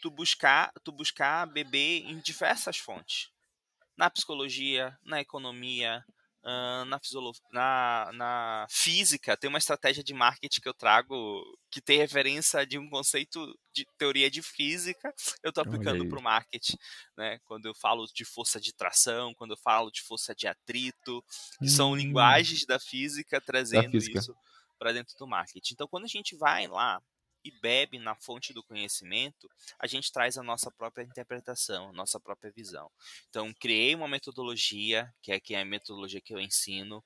tu 0.02 0.12
buscar, 0.12 0.72
tu 0.84 0.92
buscar 0.92 1.46
beber 1.48 2.04
em 2.06 2.20
diversas 2.20 2.78
fontes. 2.78 3.30
Na 3.96 4.10
psicologia, 4.10 4.98
na 5.06 5.22
economia, 5.22 6.04
Uh, 6.46 6.84
na, 6.84 7.00
na, 7.54 8.12
na, 8.12 8.68
física, 8.70 9.38
tem 9.38 9.48
uma 9.48 9.60
estratégia 9.60 10.04
de 10.04 10.14
marketing 10.14 10.60
que 10.60 10.68
eu 10.68 10.74
trago 10.74 11.42
que 11.72 11.82
tem 11.82 11.98
referência 11.98 12.68
de 12.68 12.78
um 12.78 12.90
conceito 12.90 13.58
de 13.74 13.86
teoria 13.98 14.30
de 14.30 14.42
física, 14.42 15.14
eu 15.42 15.50
estou 15.50 15.62
aplicando 15.64 16.06
para 16.10 16.20
o 16.20 16.22
marketing. 16.22 16.76
Né? 17.18 17.40
Quando 17.46 17.68
eu 17.68 17.74
falo 17.74 18.06
de 18.14 18.26
força 18.26 18.60
de 18.60 18.74
tração, 18.74 19.34
quando 19.36 19.52
eu 19.52 19.58
falo 19.64 19.90
de 19.90 20.02
força 20.02 20.36
de 20.36 20.46
atrito, 20.46 21.24
hum. 21.62 21.68
são 21.68 21.96
linguagens 21.96 22.66
da 22.66 22.78
física 22.78 23.40
trazendo 23.40 23.86
da 23.86 23.92
física. 23.92 24.20
isso 24.20 24.36
para 24.78 24.92
dentro 24.92 25.16
do 25.18 25.26
marketing. 25.26 25.76
Então, 25.76 25.88
quando 25.88 26.04
a 26.04 26.10
gente 26.10 26.36
vai 26.36 26.68
lá 26.68 27.02
e 27.44 27.52
bebe 27.62 28.00
na 28.00 28.16
fonte 28.16 28.54
do 28.54 28.64
conhecimento, 28.64 29.50
a 29.80 29.88
gente 29.88 30.12
traz 30.12 30.38
a 30.38 30.44
nossa 30.44 30.72
própria 30.72 31.04
interpretação, 31.04 31.90
a 31.90 31.94
nossa 31.94 32.20
própria 32.20 32.52
visão. 32.52 32.90
Então, 33.30 33.54
criei 33.60 33.96
uma 33.96 34.08
metodologia, 34.08 35.10
que 35.22 35.32
é, 35.32 35.40
que 35.40 35.56
é 35.56 35.62
a 35.62 35.66
metodologia 35.66 36.22
que 36.22 36.34
eu 36.34 36.40
ensino, 36.40 37.04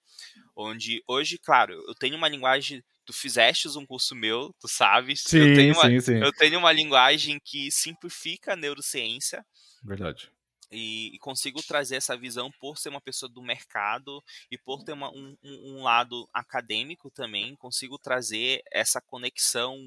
onde 0.56 1.02
hoje, 1.08 1.38
claro, 1.38 1.74
eu 1.88 1.96
tenho 1.96 2.16
uma 2.16 2.28
linguagem. 2.28 2.84
Tu 3.06 3.14
fizestes 3.14 3.76
um 3.78 3.86
curso 3.86 4.14
meu, 4.14 4.54
tu 4.60 4.68
sabes. 4.68 5.22
Sim, 5.26 5.38
eu 5.38 5.56
tenho 5.56 5.74
uma, 5.74 5.90
sim, 5.90 6.00
sim. 6.02 6.18
Eu 6.22 6.32
tenho 6.34 6.60
uma 6.60 6.74
linguagem 6.74 7.40
que 7.44 7.72
simplifica 7.72 8.54
a 8.54 8.56
neurociência. 8.56 9.46
Verdade 9.84 10.30
e, 10.72 11.16
e, 11.16 11.20
consigo 11.20 11.62
trazer 11.64 11.96
essa 11.96 12.18
visão 12.18 12.52
por 12.60 12.78
ser 12.78 12.90
uma 12.90 13.02
pessoa 13.02 13.30
do 13.30 13.42
mercado 13.42 14.24
e 14.52 14.58
por 14.58 14.84
ter 14.84 14.94
uma, 14.94 15.10
um, 15.10 15.38
um, 15.44 15.84
lado 15.84 16.28
acadêmico 16.34 17.10
também, 17.10 17.56
consigo 17.56 17.98
trazer 17.98 18.62
essa 18.72 19.00
conexão, 19.00 19.78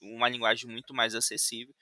uma 0.00 0.28
linguagem 0.28 0.68
muito 0.68 0.92
mais 0.92 1.14
acessível. 1.14 1.74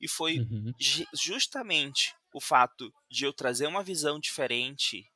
E 0.00 0.08
foi 0.08 0.40
uhum. 0.40 0.72
justamente 1.14 2.14
o 2.32 2.40
fato 2.40 2.92
de 3.10 3.24
eu 3.24 3.32
trazer 3.32 3.66
uma 3.66 3.82
visão 3.82 4.20
diferente 4.20 5.10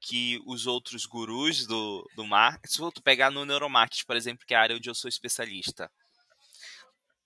que 0.00 0.40
os 0.46 0.66
outros 0.66 1.04
gurus 1.04 1.66
do, 1.66 2.08
do 2.14 2.24
marketing, 2.24 2.72
se 2.72 2.92
tu 2.92 3.02
pegar 3.02 3.30
no 3.30 3.44
neuromarketing, 3.44 4.06
por 4.06 4.16
exemplo, 4.16 4.46
que 4.46 4.54
é 4.54 4.56
a 4.56 4.60
área 4.60 4.76
onde 4.76 4.88
eu 4.88 4.94
sou 4.94 5.08
especialista, 5.08 5.90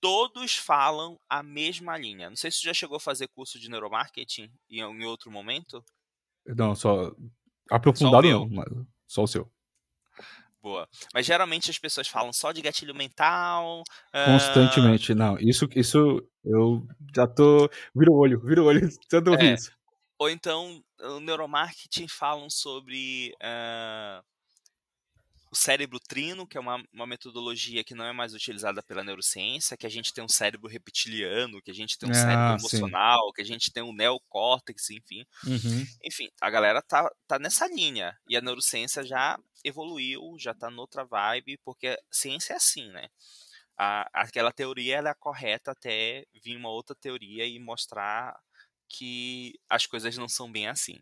todos 0.02 0.56
falam 0.56 1.16
a 1.30 1.44
mesma 1.44 1.96
linha. 1.96 2.28
Não 2.28 2.36
sei 2.36 2.50
se 2.50 2.58
você 2.58 2.66
já 2.66 2.74
chegou 2.74 2.96
a 2.96 3.00
fazer 3.00 3.28
curso 3.28 3.58
de 3.58 3.70
neuromarketing 3.70 4.52
em, 4.68 5.04
outro 5.04 5.30
momento. 5.30 5.82
Não, 6.44 6.74
só 6.74 7.14
aprofundado 7.70 8.26
só 8.26 8.32
não, 8.32 8.48
mas 8.50 8.66
só 9.06 9.22
o 9.22 9.28
seu. 9.28 9.50
Boa. 10.60 10.88
Mas 11.14 11.24
geralmente 11.24 11.70
as 11.70 11.78
pessoas 11.78 12.08
falam 12.08 12.32
só 12.32 12.50
de 12.50 12.60
gatilho 12.60 12.94
mental. 12.94 13.84
Constantemente, 14.26 15.12
uh... 15.12 15.16
não. 15.16 15.38
Isso, 15.38 15.68
isso 15.76 16.20
eu 16.44 16.84
já 17.14 17.26
tô. 17.26 17.70
Vira 17.94 18.10
o 18.10 18.16
olho, 18.16 18.40
vira 18.40 18.62
o 18.62 18.66
olho, 18.66 18.88
tanto 19.08 19.34
é. 19.34 19.54
isso. 19.54 19.72
Ou 20.18 20.28
então, 20.28 20.82
o 21.00 21.20
neuromarketing 21.20 22.08
falam 22.08 22.50
sobre 22.50 23.32
uh 23.40 24.31
o 25.52 25.54
cérebro 25.54 26.00
trino, 26.00 26.46
que 26.46 26.56
é 26.56 26.60
uma, 26.60 26.82
uma 26.90 27.06
metodologia 27.06 27.84
que 27.84 27.94
não 27.94 28.06
é 28.06 28.12
mais 28.12 28.32
utilizada 28.32 28.82
pela 28.82 29.04
neurociência, 29.04 29.76
que 29.76 29.84
a 29.86 29.90
gente 29.90 30.10
tem 30.10 30.24
um 30.24 30.28
cérebro 30.28 30.66
reptiliano, 30.66 31.60
que 31.60 31.70
a 31.70 31.74
gente 31.74 31.98
tem 31.98 32.08
um 32.08 32.12
ah, 32.12 32.14
cérebro 32.14 32.58
emocional, 32.58 33.26
sim. 33.26 33.32
que 33.34 33.42
a 33.42 33.44
gente 33.44 33.70
tem 33.70 33.82
um 33.82 33.92
neocórtex, 33.92 34.88
enfim. 34.88 35.26
Uhum. 35.46 35.86
Enfim, 36.02 36.30
a 36.40 36.48
galera 36.48 36.80
tá, 36.80 37.06
tá 37.28 37.38
nessa 37.38 37.68
linha. 37.68 38.16
E 38.26 38.34
a 38.34 38.40
neurociência 38.40 39.04
já 39.04 39.38
evoluiu, 39.62 40.22
já 40.38 40.54
tá 40.54 40.70
noutra 40.70 41.04
vibe, 41.04 41.58
porque 41.62 41.98
ciência 42.10 42.54
é 42.54 42.56
assim, 42.56 42.88
né? 42.88 43.08
A, 43.76 44.08
aquela 44.14 44.52
teoria 44.52 44.96
ela 44.96 45.10
é 45.10 45.14
correta 45.14 45.72
até 45.72 46.24
vir 46.42 46.56
uma 46.56 46.70
outra 46.70 46.96
teoria 46.96 47.44
e 47.44 47.58
mostrar 47.58 48.34
que 48.88 49.60
as 49.68 49.84
coisas 49.84 50.16
não 50.16 50.30
são 50.30 50.50
bem 50.50 50.66
assim. 50.66 50.98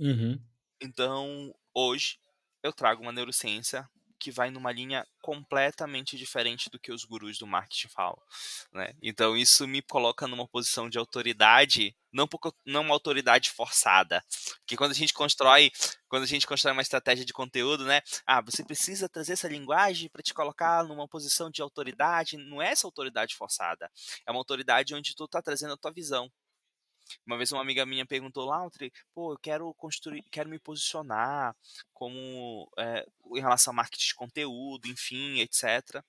Uhum. 0.00 0.36
Então, 0.80 1.54
hoje, 1.72 2.18
eu 2.64 2.72
trago 2.72 3.02
uma 3.02 3.12
neurociência 3.12 3.86
que 4.18 4.30
vai 4.30 4.50
numa 4.50 4.72
linha 4.72 5.06
completamente 5.20 6.16
diferente 6.16 6.70
do 6.70 6.78
que 6.78 6.90
os 6.90 7.04
gurus 7.04 7.36
do 7.36 7.46
marketing 7.46 7.88
falam, 7.88 8.18
né? 8.72 8.94
Então 9.02 9.36
isso 9.36 9.68
me 9.68 9.82
coloca 9.82 10.26
numa 10.26 10.48
posição 10.48 10.88
de 10.88 10.96
autoridade, 10.96 11.94
não 12.10 12.26
porque 12.26 12.50
não 12.64 12.80
uma 12.80 12.94
autoridade 12.94 13.50
forçada, 13.50 14.24
porque 14.60 14.78
quando 14.78 14.92
a 14.92 14.94
gente 14.94 15.12
constrói, 15.12 15.70
quando 16.08 16.22
a 16.22 16.26
gente 16.26 16.46
constrói 16.46 16.72
uma 16.72 16.80
estratégia 16.80 17.22
de 17.22 17.34
conteúdo, 17.34 17.84
né? 17.84 18.00
Ah, 18.26 18.40
você 18.40 18.64
precisa 18.64 19.10
trazer 19.10 19.34
essa 19.34 19.48
linguagem 19.48 20.08
para 20.08 20.22
te 20.22 20.32
colocar 20.32 20.82
numa 20.84 21.06
posição 21.06 21.50
de 21.50 21.60
autoridade, 21.60 22.38
não 22.38 22.62
é 22.62 22.70
essa 22.70 22.86
autoridade 22.86 23.36
forçada, 23.36 23.90
é 24.26 24.30
uma 24.30 24.40
autoridade 24.40 24.94
onde 24.94 25.14
tu 25.14 25.28
tá 25.28 25.42
trazendo 25.42 25.74
a 25.74 25.76
tua 25.76 25.92
visão, 25.92 26.32
uma 27.26 27.36
vez 27.36 27.52
uma 27.52 27.60
amiga 27.60 27.86
minha 27.86 28.06
perguntou, 28.06 28.46
Lautri, 28.46 28.92
pô, 29.14 29.32
eu 29.32 29.38
quero 29.38 29.72
construir, 29.74 30.22
quero 30.30 30.48
me 30.48 30.58
posicionar 30.58 31.54
como 31.92 32.70
é, 32.78 33.06
em 33.34 33.40
relação 33.40 33.72
a 33.72 33.76
marketing 33.76 34.06
de 34.06 34.14
conteúdo, 34.14 34.88
enfim, 34.88 35.40
etc. 35.40 36.02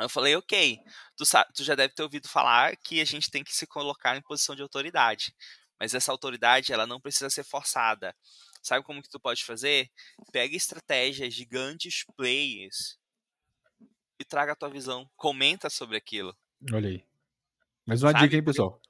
Eu 0.00 0.08
falei, 0.08 0.36
ok, 0.36 0.78
tu, 1.16 1.26
sabe, 1.26 1.52
tu 1.52 1.64
já 1.64 1.74
deve 1.74 1.92
ter 1.92 2.02
ouvido 2.02 2.28
falar 2.28 2.76
que 2.76 3.00
a 3.00 3.04
gente 3.04 3.30
tem 3.30 3.42
que 3.42 3.54
se 3.54 3.66
colocar 3.66 4.16
em 4.16 4.22
posição 4.22 4.54
de 4.54 4.62
autoridade. 4.62 5.34
Mas 5.78 5.94
essa 5.94 6.12
autoridade, 6.12 6.72
ela 6.72 6.86
não 6.86 7.00
precisa 7.00 7.30
ser 7.30 7.44
forçada. 7.44 8.14
Sabe 8.62 8.84
como 8.84 9.02
que 9.02 9.08
tu 9.08 9.20
pode 9.20 9.44
fazer? 9.44 9.90
Pega 10.32 10.56
estratégias 10.56 11.34
de 11.34 11.44
grandes 11.44 12.04
players 12.16 12.98
e 14.18 14.24
traga 14.24 14.52
a 14.52 14.56
tua 14.56 14.68
visão. 14.68 15.08
Comenta 15.16 15.70
sobre 15.70 15.96
aquilo. 15.96 16.36
Olha 16.72 16.88
aí. 16.88 17.04
Mais 17.86 18.02
uma 18.02 18.12
Sabe? 18.12 18.24
dica, 18.24 18.36
hein, 18.36 18.44
pessoal? 18.44 18.80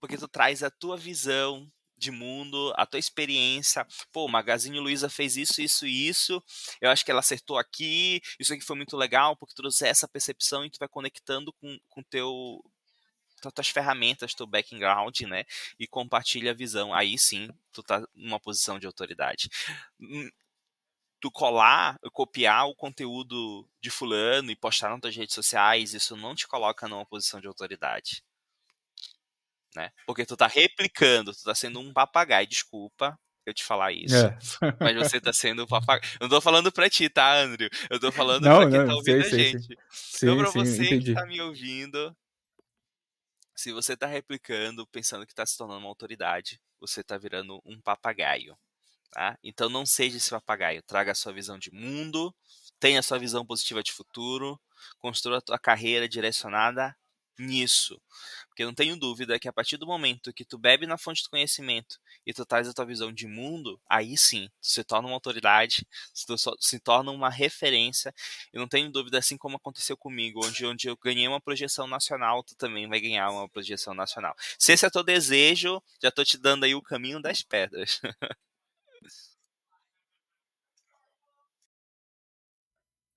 Porque 0.00 0.16
tu 0.16 0.28
traz 0.28 0.62
a 0.62 0.70
tua 0.70 0.96
visão 0.96 1.70
de 1.98 2.10
mundo, 2.10 2.72
a 2.76 2.86
tua 2.86 2.98
experiência. 2.98 3.86
Pô, 4.12 4.24
o 4.24 4.28
Magazine 4.28 4.78
Luiza 4.78 5.10
fez 5.10 5.36
isso, 5.36 5.60
isso 5.60 5.86
e 5.86 6.08
isso. 6.08 6.42
Eu 6.80 6.90
acho 6.90 7.04
que 7.04 7.10
ela 7.10 7.20
acertou 7.20 7.58
aqui. 7.58 8.20
Isso 8.38 8.54
aqui 8.54 8.62
foi 8.62 8.76
muito 8.76 8.96
legal, 8.96 9.36
porque 9.36 9.52
tu 9.54 9.62
trouxe 9.62 9.86
essa 9.86 10.08
percepção 10.08 10.64
e 10.64 10.70
tu 10.70 10.78
vai 10.78 10.88
conectando 10.88 11.52
com 11.52 11.78
o 11.96 12.04
teu 12.04 12.64
tuas 13.54 13.68
ferramentas, 13.68 14.34
teu 14.34 14.46
background, 14.46 15.20
né? 15.22 15.44
E 15.78 15.86
compartilha 15.86 16.50
a 16.50 16.54
visão. 16.54 16.92
Aí 16.94 17.16
sim, 17.18 17.48
tu 17.72 17.82
tá 17.82 18.04
numa 18.14 18.40
posição 18.40 18.78
de 18.78 18.86
autoridade. 18.86 19.48
Hum, 20.00 20.28
tu 21.20 21.30
colar, 21.30 21.98
copiar 22.12 22.66
o 22.68 22.74
conteúdo 22.74 23.68
de 23.80 23.90
fulano 23.90 24.50
e 24.50 24.56
postar 24.56 24.90
nas 24.90 25.00
tuas 25.00 25.16
redes 25.16 25.34
sociais, 25.34 25.94
isso 25.94 26.16
não 26.16 26.34
te 26.34 26.46
coloca 26.48 26.88
numa 26.88 27.06
posição 27.06 27.40
de 27.40 27.46
autoridade 27.46 28.22
né? 29.78 29.90
Porque 30.04 30.26
tu 30.26 30.36
tá 30.36 30.48
replicando, 30.48 31.32
tu 31.32 31.44
tá 31.44 31.54
sendo 31.54 31.78
um 31.78 31.92
papagaio, 31.92 32.46
desculpa 32.46 33.16
eu 33.46 33.54
te 33.54 33.64
falar 33.64 33.92
isso. 33.92 34.14
É. 34.14 34.36
mas 34.78 34.94
você 34.96 35.20
tá 35.20 35.32
sendo 35.32 35.62
um 35.62 35.66
papagaio. 35.66 36.02
Eu 36.20 36.24
não 36.24 36.28
tô 36.28 36.40
falando 36.40 36.70
pra 36.70 36.90
ti, 36.90 37.08
tá, 37.08 37.38
Andrew? 37.38 37.70
Eu 37.88 37.98
tô 37.98 38.12
falando 38.12 38.44
não, 38.44 38.60
pra 38.60 38.70
quem 38.70 38.78
não, 38.80 38.86
tá 38.88 38.94
ouvindo 38.94 39.24
sei, 39.24 39.32
a 39.32 39.44
gente. 39.44 39.66
Sei, 39.66 39.76
sei. 39.90 40.28
Então, 40.28 40.38
pra 40.38 40.50
sim, 40.50 40.58
você 40.58 40.84
entendi. 40.84 41.04
que 41.06 41.14
tá 41.14 41.24
me 41.24 41.40
ouvindo, 41.40 42.14
se 43.56 43.72
você 43.72 43.96
tá 43.96 44.06
replicando, 44.06 44.86
pensando 44.88 45.26
que 45.26 45.34
tá 45.34 45.46
se 45.46 45.56
tornando 45.56 45.78
uma 45.80 45.88
autoridade, 45.88 46.60
você 46.78 47.02
tá 47.02 47.16
virando 47.16 47.62
um 47.64 47.80
papagaio. 47.80 48.54
Tá? 49.10 49.38
Então 49.42 49.70
não 49.70 49.86
seja 49.86 50.18
esse 50.18 50.28
papagaio. 50.28 50.82
Traga 50.82 51.12
a 51.12 51.14
sua 51.14 51.32
visão 51.32 51.58
de 51.58 51.72
mundo, 51.72 52.34
tenha 52.78 52.98
a 52.98 53.02
sua 53.02 53.18
visão 53.18 53.46
positiva 53.46 53.82
de 53.82 53.92
futuro, 53.92 54.60
construa 54.98 55.38
a 55.38 55.40
tua 55.40 55.58
carreira 55.58 56.06
direcionada 56.06 56.94
nisso. 57.38 58.00
Porque 58.48 58.64
não 58.64 58.74
tenho 58.74 58.96
dúvida 58.96 59.38
que 59.38 59.48
a 59.48 59.52
partir 59.52 59.76
do 59.76 59.86
momento 59.86 60.32
que 60.32 60.44
tu 60.44 60.58
bebe 60.58 60.86
na 60.86 60.98
fonte 60.98 61.22
do 61.22 61.30
conhecimento 61.30 61.98
e 62.26 62.32
tu 62.32 62.44
traz 62.44 62.68
a 62.68 62.72
tua 62.72 62.84
visão 62.84 63.12
de 63.12 63.26
mundo, 63.26 63.80
aí 63.88 64.16
sim, 64.16 64.48
tu 64.60 64.68
se 64.68 64.82
torna 64.84 65.08
uma 65.08 65.14
autoridade, 65.14 65.86
tu 66.26 66.36
se 66.58 66.80
torna 66.80 67.10
uma 67.12 67.30
referência. 67.30 68.12
Eu 68.52 68.60
não 68.60 68.68
tenho 68.68 68.90
dúvida, 68.90 69.18
assim 69.18 69.36
como 69.36 69.56
aconteceu 69.56 69.96
comigo, 69.96 70.44
onde, 70.44 70.66
onde 70.66 70.88
eu 70.88 70.96
ganhei 70.96 71.28
uma 71.28 71.40
projeção 71.40 71.86
nacional, 71.86 72.42
tu 72.42 72.56
também 72.56 72.88
vai 72.88 73.00
ganhar 73.00 73.30
uma 73.30 73.48
projeção 73.48 73.94
nacional. 73.94 74.34
Se 74.58 74.72
esse 74.72 74.84
é 74.84 74.90
teu 74.90 75.04
desejo, 75.04 75.82
já 76.02 76.10
tô 76.10 76.24
te 76.24 76.36
dando 76.36 76.64
aí 76.64 76.74
o 76.74 76.82
caminho 76.82 77.22
das 77.22 77.42
pedras. 77.42 78.00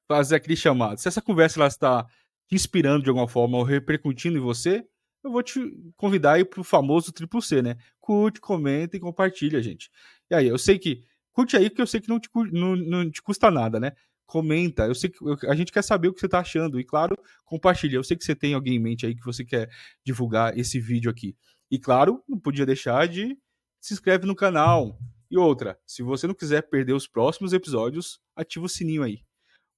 Fazer 0.08 0.36
aquele 0.36 0.58
chamado. 0.58 1.00
Se 1.00 1.08
essa 1.08 1.22
conversa 1.22 1.66
está 1.66 2.06
te 2.52 2.56
inspirando 2.56 3.04
de 3.04 3.10
alguma 3.10 3.30
forma 3.30 3.58
ou 3.58 3.64
repercutindo 3.64 4.38
em 4.38 4.42
você, 4.42 4.86
eu 5.24 5.32
vou 5.32 5.42
te 5.42 5.60
convidar 5.96 6.34
aí 6.34 6.44
pro 6.44 6.64
famoso 6.64 7.12
triplo 7.14 7.42
C, 7.42 7.62
né? 7.62 7.78
Curte, 8.00 8.42
comenta 8.42 8.98
e 8.98 9.00
compartilha, 9.00 9.62
gente. 9.62 9.90
E 10.30 10.36
aí, 10.36 10.48
eu 10.48 10.58
sei 10.58 10.78
que. 10.78 11.04
Curte 11.32 11.56
aí, 11.56 11.70
porque 11.70 11.82
eu 11.82 11.88
sei 11.88 12.02
que 12.02 12.10
não 12.10 12.20
te, 12.20 12.30
não, 12.52 12.76
não 12.76 13.10
te 13.10 13.22
custa 13.22 13.50
nada, 13.50 13.80
né? 13.80 13.94
Comenta, 14.26 14.86
eu 14.86 14.96
sei 14.96 15.10
que 15.10 15.22
eu, 15.22 15.38
a 15.50 15.56
gente 15.56 15.72
quer 15.72 15.82
saber 15.82 16.10
o 16.10 16.14
que 16.14 16.20
você 16.20 16.28
tá 16.28 16.40
achando. 16.40 16.78
E 16.78 16.84
claro, 16.84 17.16
compartilha. 17.46 17.96
Eu 17.96 18.04
sei 18.04 18.18
que 18.18 18.26
você 18.26 18.36
tem 18.36 18.54
alguém 18.54 18.76
em 18.76 18.80
mente 18.80 19.06
aí 19.06 19.16
que 19.16 19.24
você 19.24 19.46
quer 19.46 19.70
divulgar 20.06 20.58
esse 20.58 20.78
vídeo 20.80 21.10
aqui. 21.10 21.38
E 21.70 21.80
claro, 21.80 22.22
não 22.28 22.38
podia 22.38 22.66
deixar 22.66 23.08
de 23.08 23.38
se 23.80 23.94
inscreve 23.94 24.26
no 24.26 24.36
canal. 24.36 25.00
E 25.30 25.38
outra, 25.38 25.80
se 25.86 26.04
você 26.04 26.28
não 26.28 26.34
quiser 26.34 26.64
perder 26.64 26.94
os 26.94 27.08
próximos 27.08 27.54
episódios, 27.54 28.20
ativa 28.36 28.66
o 28.66 28.70
sininho 28.70 29.04
aí. 29.04 29.22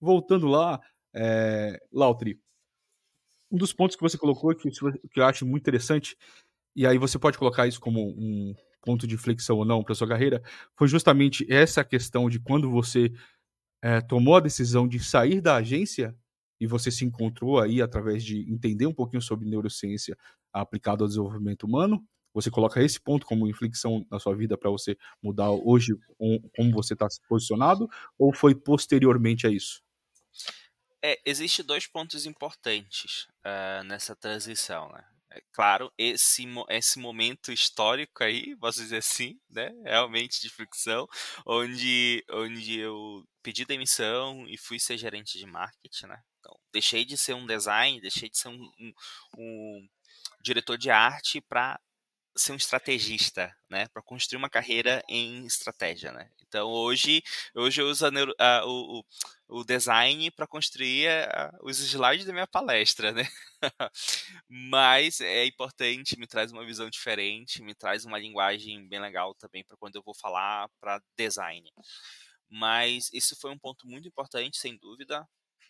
Voltando 0.01 0.47
lá, 0.47 0.79
é, 1.13 1.79
Lautri, 1.91 2.39
um 3.53 3.57
dos 3.57 3.73
pontos 3.73 3.95
que 3.95 4.01
você 4.03 4.17
colocou 4.17 4.55
que, 4.55 4.69
que 4.71 5.21
eu 5.21 5.25
acho 5.25 5.45
muito 5.45 5.63
interessante, 5.63 6.17
e 6.75 6.87
aí 6.87 6.97
você 6.97 7.19
pode 7.19 7.37
colocar 7.37 7.67
isso 7.67 7.79
como 7.79 8.01
um 8.01 8.55
ponto 8.81 9.07
de 9.07 9.15
inflexão 9.15 9.57
ou 9.57 9.65
não 9.65 9.83
para 9.83 9.95
sua 9.95 10.07
carreira, 10.07 10.43
foi 10.77 10.87
justamente 10.87 11.45
essa 11.51 11.83
questão 11.85 12.29
de 12.29 12.39
quando 12.39 12.69
você 12.71 13.13
é, 13.83 14.01
tomou 14.01 14.37
a 14.37 14.41
decisão 14.41 14.87
de 14.87 14.99
sair 14.99 15.41
da 15.41 15.57
agência 15.57 16.15
e 16.59 16.67
você 16.67 16.91
se 16.91 17.05
encontrou 17.05 17.59
aí 17.59 17.81
através 17.81 18.23
de 18.23 18.49
entender 18.51 18.87
um 18.87 18.93
pouquinho 18.93 19.21
sobre 19.21 19.49
neurociência 19.49 20.17
aplicada 20.53 21.03
ao 21.03 21.07
desenvolvimento 21.09 21.63
humano. 21.65 22.03
Você 22.33 22.49
coloca 22.49 22.81
esse 22.83 22.99
ponto 22.99 23.25
como 23.27 23.47
inflexão 23.47 24.05
na 24.09 24.19
sua 24.19 24.35
vida 24.35 24.57
para 24.57 24.71
você 24.71 24.97
mudar 25.21 25.51
hoje 25.51 25.93
como 26.55 26.71
você 26.73 26.93
está 26.93 27.07
posicionado, 27.29 27.87
ou 28.17 28.33
foi 28.33 28.55
posteriormente 28.55 29.45
a 29.45 29.51
isso? 29.51 29.82
É, 31.03 31.19
existe 31.25 31.61
dois 31.61 31.85
pontos 31.85 32.25
importantes 32.25 33.27
uh, 33.45 33.83
nessa 33.83 34.15
transição, 34.15 34.89
né? 34.89 35.03
É, 35.31 35.41
claro, 35.51 35.91
esse, 35.97 36.45
esse 36.69 36.99
momento 36.99 37.51
histórico 37.51 38.23
aí, 38.23 38.55
posso 38.55 38.79
dizer 38.79 38.97
assim, 38.97 39.37
né? 39.49 39.69
Realmente 39.83 40.39
de 40.39 40.49
fricção, 40.49 41.07
onde, 41.45 42.23
onde 42.29 42.79
eu 42.79 43.27
pedi 43.41 43.65
demissão 43.65 44.47
e 44.47 44.57
fui 44.57 44.79
ser 44.79 44.97
gerente 44.97 45.37
de 45.37 45.45
marketing, 45.45 46.05
né? 46.05 46.21
Então, 46.39 46.57
deixei 46.71 47.03
de 47.03 47.17
ser 47.17 47.33
um 47.33 47.45
design, 47.45 47.99
deixei 47.99 48.29
de 48.29 48.37
ser 48.37 48.49
um, 48.49 48.71
um, 48.79 48.93
um 49.37 49.89
diretor 50.41 50.77
de 50.77 50.89
arte 50.89 51.41
para 51.41 51.79
ser 52.35 52.51
um 52.53 52.55
estrategista, 52.55 53.55
né, 53.69 53.87
para 53.89 54.01
construir 54.01 54.37
uma 54.37 54.49
carreira 54.49 55.03
em 55.07 55.45
estratégia, 55.45 56.11
né. 56.11 56.29
Então 56.47 56.69
hoje, 56.69 57.23
hoje 57.55 57.81
eu 57.81 57.87
uso 57.89 58.05
a 58.05 58.11
neuro, 58.11 58.33
a, 58.39 58.63
o, 58.65 59.03
o 59.47 59.63
design 59.63 60.31
para 60.31 60.47
construir 60.47 61.07
a, 61.09 61.51
os 61.61 61.79
slides 61.79 62.25
da 62.25 62.33
minha 62.33 62.47
palestra, 62.47 63.11
né. 63.11 63.27
Mas 64.49 65.21
é 65.21 65.45
importante, 65.45 66.17
me 66.17 66.27
traz 66.27 66.51
uma 66.51 66.65
visão 66.65 66.89
diferente, 66.89 67.61
me 67.61 67.75
traz 67.75 68.05
uma 68.05 68.19
linguagem 68.19 68.87
bem 68.87 68.99
legal 68.99 69.33
também 69.35 69.63
para 69.63 69.77
quando 69.77 69.95
eu 69.95 70.03
vou 70.03 70.15
falar 70.15 70.69
para 70.79 71.01
design. 71.17 71.71
Mas 72.49 73.09
isso 73.13 73.35
foi 73.39 73.51
um 73.51 73.57
ponto 73.57 73.87
muito 73.87 74.07
importante, 74.07 74.57
sem 74.57 74.77
dúvida, 74.77 75.27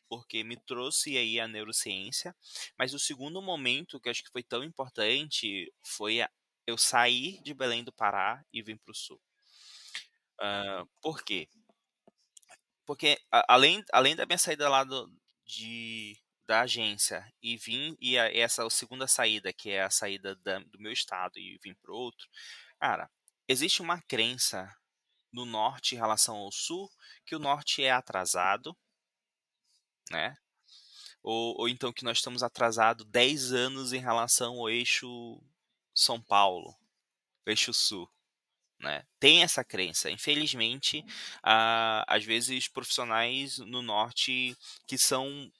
porque 0.09 0.43
me 0.43 0.57
trouxe 0.57 1.17
aí 1.17 1.39
a 1.39 1.47
neurociência, 1.47 2.35
mas 2.77 2.93
o 2.93 2.99
segundo 2.99 3.41
momento 3.41 3.99
que 3.99 4.09
acho 4.09 4.23
que 4.23 4.31
foi 4.31 4.43
tão 4.43 4.63
importante 4.63 5.71
foi 5.83 6.21
a, 6.21 6.29
eu 6.65 6.77
saí 6.77 7.41
de 7.43 7.53
Belém 7.53 7.83
do 7.83 7.91
Pará 7.91 8.43
e 8.51 8.61
vim 8.61 8.77
para 8.77 8.91
o 8.91 8.95
sul. 8.95 9.21
Uh, 10.39 10.87
por 11.01 11.23
quê? 11.23 11.47
Porque 12.85 13.19
a, 13.31 13.53
além, 13.53 13.83
além 13.91 14.15
da 14.15 14.25
minha 14.25 14.37
saída 14.37 14.69
lá 14.69 14.83
do, 14.83 15.11
de, 15.45 16.17
da 16.45 16.61
agência 16.61 17.25
e 17.41 17.57
vim, 17.57 17.95
e 17.99 18.17
a, 18.17 18.31
essa 18.35 18.65
a 18.65 18.69
segunda 18.69 19.07
saída, 19.07 19.53
que 19.53 19.69
é 19.69 19.83
a 19.83 19.89
saída 19.89 20.35
da, 20.37 20.59
do 20.59 20.79
meu 20.79 20.91
estado 20.91 21.37
e 21.37 21.59
vim 21.63 21.73
para 21.75 21.93
outro, 21.93 22.27
cara, 22.79 23.09
existe 23.47 23.81
uma 23.81 24.01
crença 24.01 24.69
no 25.31 25.45
norte 25.45 25.95
em 25.95 25.97
relação 25.97 26.37
ao 26.37 26.51
sul, 26.51 26.89
que 27.25 27.35
o 27.35 27.39
norte 27.39 27.83
é 27.83 27.91
atrasado, 27.91 28.75
né? 30.11 30.35
Ou, 31.23 31.55
ou 31.61 31.69
então 31.69 31.93
que 31.93 32.03
nós 32.03 32.17
estamos 32.17 32.43
atrasados 32.43 33.05
10 33.05 33.53
anos 33.53 33.93
em 33.93 33.99
relação 33.99 34.59
ao 34.59 34.69
eixo 34.69 35.41
São 35.93 36.21
Paulo, 36.21 36.75
eixo 37.45 37.73
sul. 37.73 38.09
Né? 38.79 39.03
Tem 39.19 39.43
essa 39.43 39.63
crença. 39.63 40.09
Infelizmente, 40.11 41.03
ah, 41.41 42.03
às 42.07 42.25
vezes 42.25 42.67
profissionais 42.67 43.57
no 43.59 43.81
norte 43.81 44.55
que 44.85 44.97
são, 44.97 45.51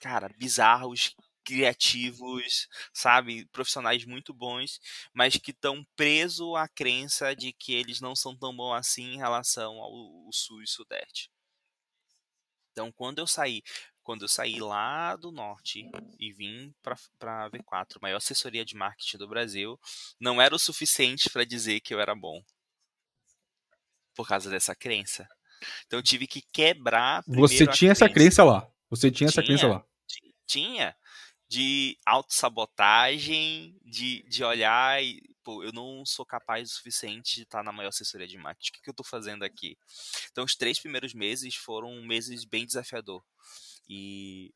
cara, 0.00 0.28
bizarros, 0.36 1.14
criativos, 1.44 2.68
sabe, 2.92 3.46
profissionais 3.46 4.04
muito 4.04 4.34
bons, 4.34 4.80
mas 5.14 5.36
que 5.36 5.50
estão 5.50 5.82
presos 5.96 6.54
à 6.56 6.68
crença 6.68 7.34
de 7.34 7.52
que 7.54 7.72
eles 7.72 8.00
não 8.00 8.14
são 8.14 8.36
tão 8.36 8.54
bons 8.54 8.74
assim 8.74 9.14
em 9.14 9.16
relação 9.16 9.80
ao, 9.80 9.92
ao 10.26 10.32
sul 10.32 10.62
e 10.62 10.66
sudeste. 10.68 11.30
Então, 12.72 12.92
quando 12.92 13.18
eu 13.18 13.26
saí, 13.26 13.62
quando 14.08 14.22
eu 14.22 14.28
saí 14.28 14.58
lá 14.58 15.16
do 15.16 15.30
norte 15.30 15.86
e 16.18 16.32
vim 16.32 16.74
para 16.82 16.96
a 17.44 17.50
V4, 17.50 18.00
maior 18.00 18.16
assessoria 18.16 18.64
de 18.64 18.74
marketing 18.74 19.18
do 19.18 19.28
Brasil, 19.28 19.78
não 20.18 20.40
era 20.40 20.54
o 20.54 20.58
suficiente 20.58 21.28
para 21.28 21.44
dizer 21.44 21.80
que 21.80 21.92
eu 21.92 22.00
era 22.00 22.14
bom. 22.14 22.42
Por 24.14 24.26
causa 24.26 24.48
dessa 24.48 24.74
crença. 24.74 25.28
Então 25.84 25.98
eu 25.98 26.02
tive 26.02 26.26
que 26.26 26.40
quebrar. 26.40 27.22
Você 27.28 27.66
tinha 27.66 27.92
essa 27.92 28.08
crença 28.08 28.42
lá. 28.42 28.66
Você 28.88 29.10
tinha, 29.10 29.28
tinha 29.28 29.28
essa 29.28 29.42
crença 29.42 29.68
lá. 29.68 29.84
Tinha 30.46 30.96
de 31.46 31.98
autossabotagem, 32.06 33.78
de, 33.84 34.22
de 34.22 34.42
olhar 34.42 35.04
e, 35.04 35.20
pô, 35.48 35.64
eu 35.64 35.72
não 35.72 36.04
sou 36.04 36.26
capaz 36.26 36.70
o 36.70 36.74
suficiente 36.74 37.36
de 37.36 37.42
estar 37.44 37.62
na 37.62 37.72
maior 37.72 37.88
assessoria 37.88 38.26
de 38.26 38.36
marketing. 38.36 38.68
O 38.68 38.72
que, 38.74 38.82
que 38.82 38.90
eu 38.90 38.92
estou 38.92 39.06
fazendo 39.06 39.44
aqui? 39.44 39.78
Então, 40.30 40.44
os 40.44 40.54
três 40.54 40.78
primeiros 40.78 41.14
meses 41.14 41.54
foram 41.54 42.02
meses 42.02 42.44
bem 42.44 42.66
desafiador. 42.66 43.24
E 43.88 44.52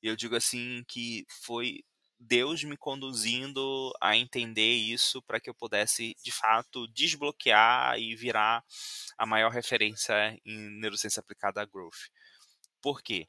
eu 0.00 0.14
digo 0.14 0.36
assim 0.36 0.84
que 0.86 1.26
foi 1.42 1.82
Deus 2.20 2.62
me 2.62 2.76
conduzindo 2.76 3.92
a 4.00 4.16
entender 4.16 4.72
isso 4.72 5.20
para 5.22 5.40
que 5.40 5.50
eu 5.50 5.54
pudesse, 5.54 6.14
de 6.22 6.30
fato, 6.30 6.86
desbloquear 6.92 7.98
e 7.98 8.14
virar 8.14 8.64
a 9.18 9.26
maior 9.26 9.50
referência 9.50 10.14
em 10.44 10.80
neurociência 10.80 11.18
aplicada 11.18 11.60
a 11.60 11.64
growth. 11.64 12.08
Por 12.80 13.02
quê? 13.02 13.26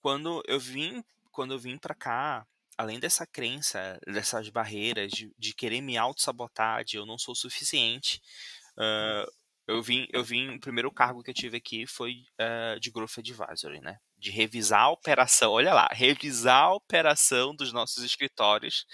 Quando 0.00 0.42
eu 0.46 0.58
vim 0.58 1.04
quando 1.30 1.52
eu 1.52 1.58
vim 1.58 1.76
para 1.76 1.94
cá, 1.94 2.46
além 2.80 2.98
dessa 2.98 3.26
crença, 3.26 3.98
dessas 4.06 4.48
barreiras 4.48 5.12
de, 5.12 5.30
de 5.38 5.54
querer 5.54 5.82
me 5.82 5.98
auto-sabotar, 5.98 6.82
de 6.82 6.96
eu 6.96 7.04
não 7.04 7.18
sou 7.18 7.34
suficiente, 7.34 8.20
uh, 8.78 9.30
eu 9.68 9.82
vim, 9.82 10.06
eu 10.12 10.24
vim, 10.24 10.48
o 10.56 10.60
primeiro 10.60 10.90
cargo 10.90 11.22
que 11.22 11.30
eu 11.30 11.34
tive 11.34 11.58
aqui 11.58 11.86
foi 11.86 12.24
uh, 12.40 12.80
de 12.80 12.90
Growth 12.90 13.18
Advisory, 13.18 13.80
né? 13.80 13.98
De 14.18 14.30
revisar 14.30 14.84
a 14.84 14.90
operação, 14.90 15.52
olha 15.52 15.74
lá, 15.74 15.88
revisar 15.92 16.64
a 16.64 16.74
operação 16.74 17.54
dos 17.54 17.70
nossos 17.70 18.02
escritórios, 18.02 18.86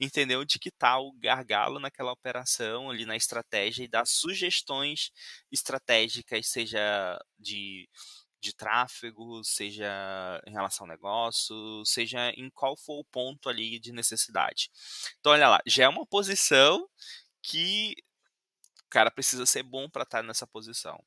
entender 0.00 0.36
onde 0.36 0.58
que 0.60 0.68
está 0.68 0.98
o 0.98 1.12
gargalo 1.18 1.80
naquela 1.80 2.12
operação, 2.12 2.90
ali 2.90 3.04
na 3.04 3.16
estratégia, 3.16 3.84
e 3.84 3.88
dar 3.88 4.06
sugestões 4.06 5.10
estratégicas, 5.50 6.48
seja 6.48 7.18
de 7.38 7.88
de 8.42 8.54
tráfego, 8.54 9.42
seja 9.44 9.88
em 10.46 10.50
relação 10.50 10.84
ao 10.84 10.90
negócio, 10.90 11.54
seja 11.86 12.30
em 12.30 12.50
qual 12.50 12.76
for 12.76 12.98
o 12.98 13.04
ponto 13.04 13.48
ali 13.48 13.78
de 13.78 13.92
necessidade. 13.92 14.70
Então, 15.20 15.32
olha 15.32 15.48
lá, 15.48 15.60
já 15.64 15.84
é 15.84 15.88
uma 15.88 16.04
posição 16.04 16.86
que 17.42 17.94
o 18.84 18.90
cara 18.90 19.10
precisa 19.10 19.46
ser 19.46 19.62
bom 19.62 19.88
para 19.88 20.02
estar 20.02 20.22
nessa 20.22 20.46
posição. 20.46 21.02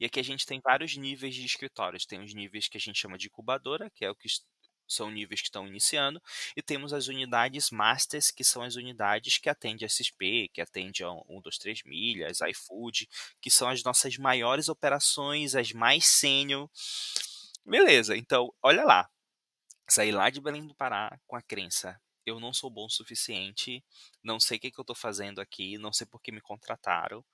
E 0.00 0.06
aqui 0.06 0.18
a 0.18 0.24
gente 0.24 0.46
tem 0.46 0.60
vários 0.60 0.96
níveis 0.96 1.34
de 1.34 1.44
escritórios. 1.44 2.06
Tem 2.06 2.20
os 2.20 2.34
níveis 2.34 2.68
que 2.68 2.76
a 2.76 2.80
gente 2.80 2.98
chama 2.98 3.18
de 3.18 3.28
incubadora, 3.28 3.90
que 3.90 4.04
é 4.04 4.10
o 4.10 4.16
que 4.16 4.26
são 4.88 5.10
níveis 5.10 5.40
que 5.40 5.48
estão 5.48 5.66
iniciando, 5.66 6.20
e 6.56 6.62
temos 6.62 6.92
as 6.92 7.08
unidades 7.08 7.70
Masters, 7.70 8.30
que 8.30 8.42
são 8.42 8.62
as 8.62 8.76
unidades 8.76 9.38
que 9.38 9.48
atendem 9.48 9.84
a 9.84 9.88
SSP, 9.88 10.48
que 10.52 10.60
atendem 10.60 11.06
a 11.06 11.12
1, 11.12 11.40
2, 11.40 11.58
3 11.58 11.82
milhas, 11.84 12.40
iFood, 12.40 13.08
que 13.40 13.50
são 13.50 13.68
as 13.68 13.82
nossas 13.82 14.16
maiores 14.16 14.68
operações, 14.68 15.54
as 15.54 15.72
mais 15.72 16.04
sênior. 16.06 16.70
Beleza, 17.64 18.16
então, 18.16 18.52
olha 18.62 18.84
lá. 18.84 19.08
Saí 19.88 20.12
lá 20.12 20.28
de 20.30 20.40
Belém 20.40 20.66
do 20.66 20.74
Pará 20.74 21.18
com 21.26 21.34
a 21.34 21.42
crença, 21.42 21.98
eu 22.28 22.38
não 22.38 22.52
sou 22.52 22.70
bom 22.70 22.86
o 22.86 22.90
suficiente, 22.90 23.82
não 24.22 24.38
sei 24.38 24.58
o 24.58 24.60
que, 24.60 24.70
que 24.70 24.78
eu 24.78 24.82
estou 24.82 24.96
fazendo 24.96 25.40
aqui, 25.40 25.78
não 25.78 25.92
sei 25.92 26.06
por 26.06 26.20
que 26.20 26.30
me 26.30 26.40
contrataram. 26.40 27.24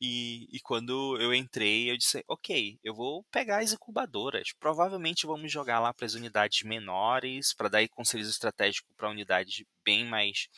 E, 0.00 0.48
e, 0.52 0.60
quando 0.60 1.16
eu 1.20 1.32
entrei, 1.32 1.90
eu 1.90 1.96
disse: 1.96 2.24
ok, 2.28 2.78
eu 2.82 2.94
vou 2.94 3.24
pegar 3.30 3.62
as 3.62 3.72
incubadoras. 3.72 4.52
Provavelmente 4.58 5.26
vamos 5.26 5.50
jogar 5.50 5.80
lá 5.80 5.92
para 5.94 6.06
as 6.06 6.14
unidades 6.14 6.62
menores, 6.62 7.54
para 7.54 7.68
dar 7.68 7.88
conselhos 7.88 8.28
estratégicos 8.28 8.92
para 8.96 9.10
unidades 9.10 9.64
bem 9.84 10.04
mais, 10.04 10.48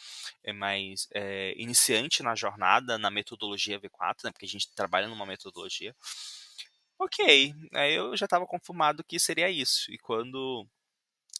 é, 0.42 0.52
mais 0.52 1.06
é, 1.12 1.54
iniciante 1.56 2.22
na 2.22 2.34
jornada, 2.34 2.98
na 2.98 3.10
metodologia 3.10 3.78
V4, 3.80 4.24
né, 4.24 4.30
porque 4.32 4.46
a 4.46 4.48
gente 4.48 4.72
trabalha 4.74 5.08
numa 5.08 5.26
metodologia. 5.26 5.94
Ok, 6.98 7.54
aí 7.74 7.94
eu 7.94 8.16
já 8.16 8.24
estava 8.24 8.46
conformado 8.46 9.04
que 9.04 9.18
seria 9.18 9.50
isso. 9.50 9.92
E 9.92 9.98
quando 9.98 10.66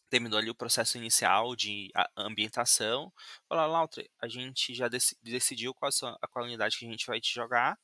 terminou 0.09 0.39
ali 0.39 0.51
o 0.51 0.55
processo 0.55 0.97
inicial 0.97 1.57
de 1.57 1.91
ambientação, 2.17 3.13
falou, 3.49 3.67
Lautre, 3.67 4.11
a 4.21 4.29
gente 4.29 4.75
já 4.75 4.89
decidiu 5.23 5.75
qual 5.75 5.91
a, 6.03 6.29
qual 6.29 6.45
unidade 6.45 6.79
que 6.79 6.87
a 6.87 6.91
gente 6.91 7.07
vai 7.07 7.21
te 7.21 7.35
jogar, 7.35 7.79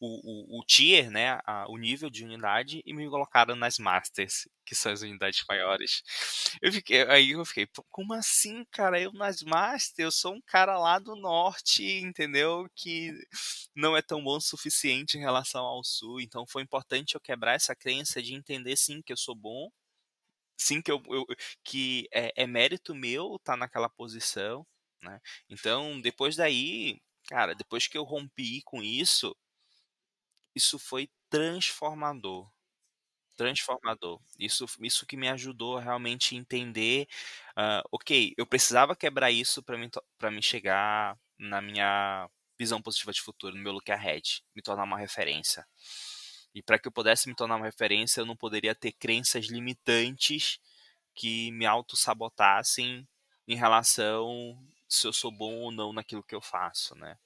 o, 0.00 0.56
o, 0.56 0.60
o 0.60 0.64
tier, 0.64 1.10
né, 1.10 1.38
a, 1.46 1.66
o 1.68 1.76
nível 1.76 2.10
de 2.10 2.24
unidade, 2.24 2.82
e 2.84 2.92
me 2.92 3.08
colocaram 3.08 3.54
nas 3.56 3.78
masters, 3.78 4.48
que 4.64 4.74
são 4.74 4.92
as 4.92 5.02
unidades 5.02 5.42
maiores. 5.48 6.02
Eu 6.60 6.72
fiquei, 6.72 7.02
aí 7.08 7.30
eu 7.30 7.44
fiquei, 7.44 7.66
como 7.90 8.12
assim, 8.14 8.64
cara? 8.70 9.00
Eu 9.00 9.12
nas 9.12 9.42
masters, 9.42 9.98
eu 9.98 10.12
sou 10.12 10.34
um 10.34 10.42
cara 10.46 10.78
lá 10.78 10.98
do 10.98 11.16
norte, 11.16 11.84
entendeu? 12.00 12.68
Que 12.74 13.12
não 13.74 13.96
é 13.96 14.02
tão 14.02 14.22
bom 14.22 14.36
o 14.36 14.40
suficiente 14.40 15.16
em 15.16 15.20
relação 15.20 15.64
ao 15.64 15.82
sul. 15.84 16.20
Então 16.20 16.46
foi 16.46 16.62
importante 16.62 17.14
eu 17.14 17.20
quebrar 17.20 17.54
essa 17.54 17.74
crença 17.74 18.22
de 18.22 18.34
entender 18.34 18.76
sim 18.76 19.02
que 19.02 19.12
eu 19.12 19.16
sou 19.16 19.34
bom, 19.34 19.70
sim 20.56 20.82
que 20.82 20.90
eu, 20.92 21.02
eu 21.08 21.26
que 21.64 22.08
é, 22.12 22.32
é, 22.44 22.46
mérito 22.46 22.94
meu 22.94 23.36
estar 23.36 23.54
tá 23.54 23.56
naquela 23.56 23.88
posição, 23.88 24.66
né? 25.02 25.20
Então 25.48 26.00
depois 26.00 26.36
daí, 26.36 27.00
cara, 27.28 27.54
depois 27.54 27.86
que 27.88 27.98
eu 27.98 28.04
rompi 28.04 28.62
com 28.64 28.82
isso, 28.82 29.36
isso 30.54 30.78
foi 30.78 31.10
transformador. 31.30 32.50
Transformador. 33.36 34.20
Isso, 34.38 34.66
isso 34.80 35.06
que 35.06 35.16
me 35.16 35.28
ajudou 35.28 35.78
a 35.78 35.80
realmente 35.82 36.36
entender, 36.36 37.08
uh, 37.58 37.82
ok, 37.90 38.34
eu 38.36 38.46
precisava 38.46 38.94
quebrar 38.94 39.30
isso 39.30 39.62
para 39.62 39.78
me, 39.78 39.90
me 40.30 40.42
chegar 40.42 41.18
na 41.38 41.60
minha 41.60 42.28
visão 42.58 42.80
positiva 42.82 43.12
de 43.12 43.22
futuro, 43.22 43.56
no 43.56 43.62
meu 43.62 43.72
look 43.72 43.90
ahead, 43.90 44.42
me 44.54 44.62
tornar 44.62 44.84
uma 44.84 44.98
referência. 44.98 45.66
E 46.54 46.62
para 46.62 46.78
que 46.78 46.86
eu 46.86 46.92
pudesse 46.92 47.28
me 47.28 47.34
tornar 47.34 47.56
uma 47.56 47.66
referência, 47.66 48.20
eu 48.20 48.26
não 48.26 48.36
poderia 48.36 48.74
ter 48.74 48.92
crenças 48.92 49.46
limitantes 49.46 50.58
que 51.14 51.50
me 51.52 51.66
auto-sabotassem 51.66 53.06
em 53.46 53.56
relação 53.56 54.58
se 54.88 55.06
eu 55.06 55.12
sou 55.12 55.32
bom 55.32 55.54
ou 55.60 55.72
não 55.72 55.92
naquilo 55.92 56.22
que 56.22 56.34
eu 56.34 56.40
faço, 56.40 56.94
né? 56.96 57.16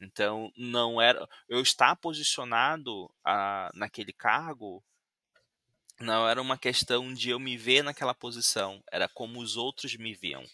Então, 0.00 0.50
não 0.56 1.00
era. 1.00 1.28
Eu 1.48 1.60
estar 1.60 1.94
posicionado 1.96 3.10
a, 3.24 3.70
naquele 3.74 4.12
cargo 4.12 4.82
não 6.00 6.28
era 6.28 6.40
uma 6.40 6.58
questão 6.58 7.12
de 7.12 7.30
eu 7.30 7.38
me 7.38 7.56
ver 7.56 7.82
naquela 7.82 8.14
posição, 8.14 8.82
era 8.90 9.08
como 9.08 9.40
os 9.40 9.56
outros 9.56 9.94
me 9.96 10.14
viam. 10.14 10.44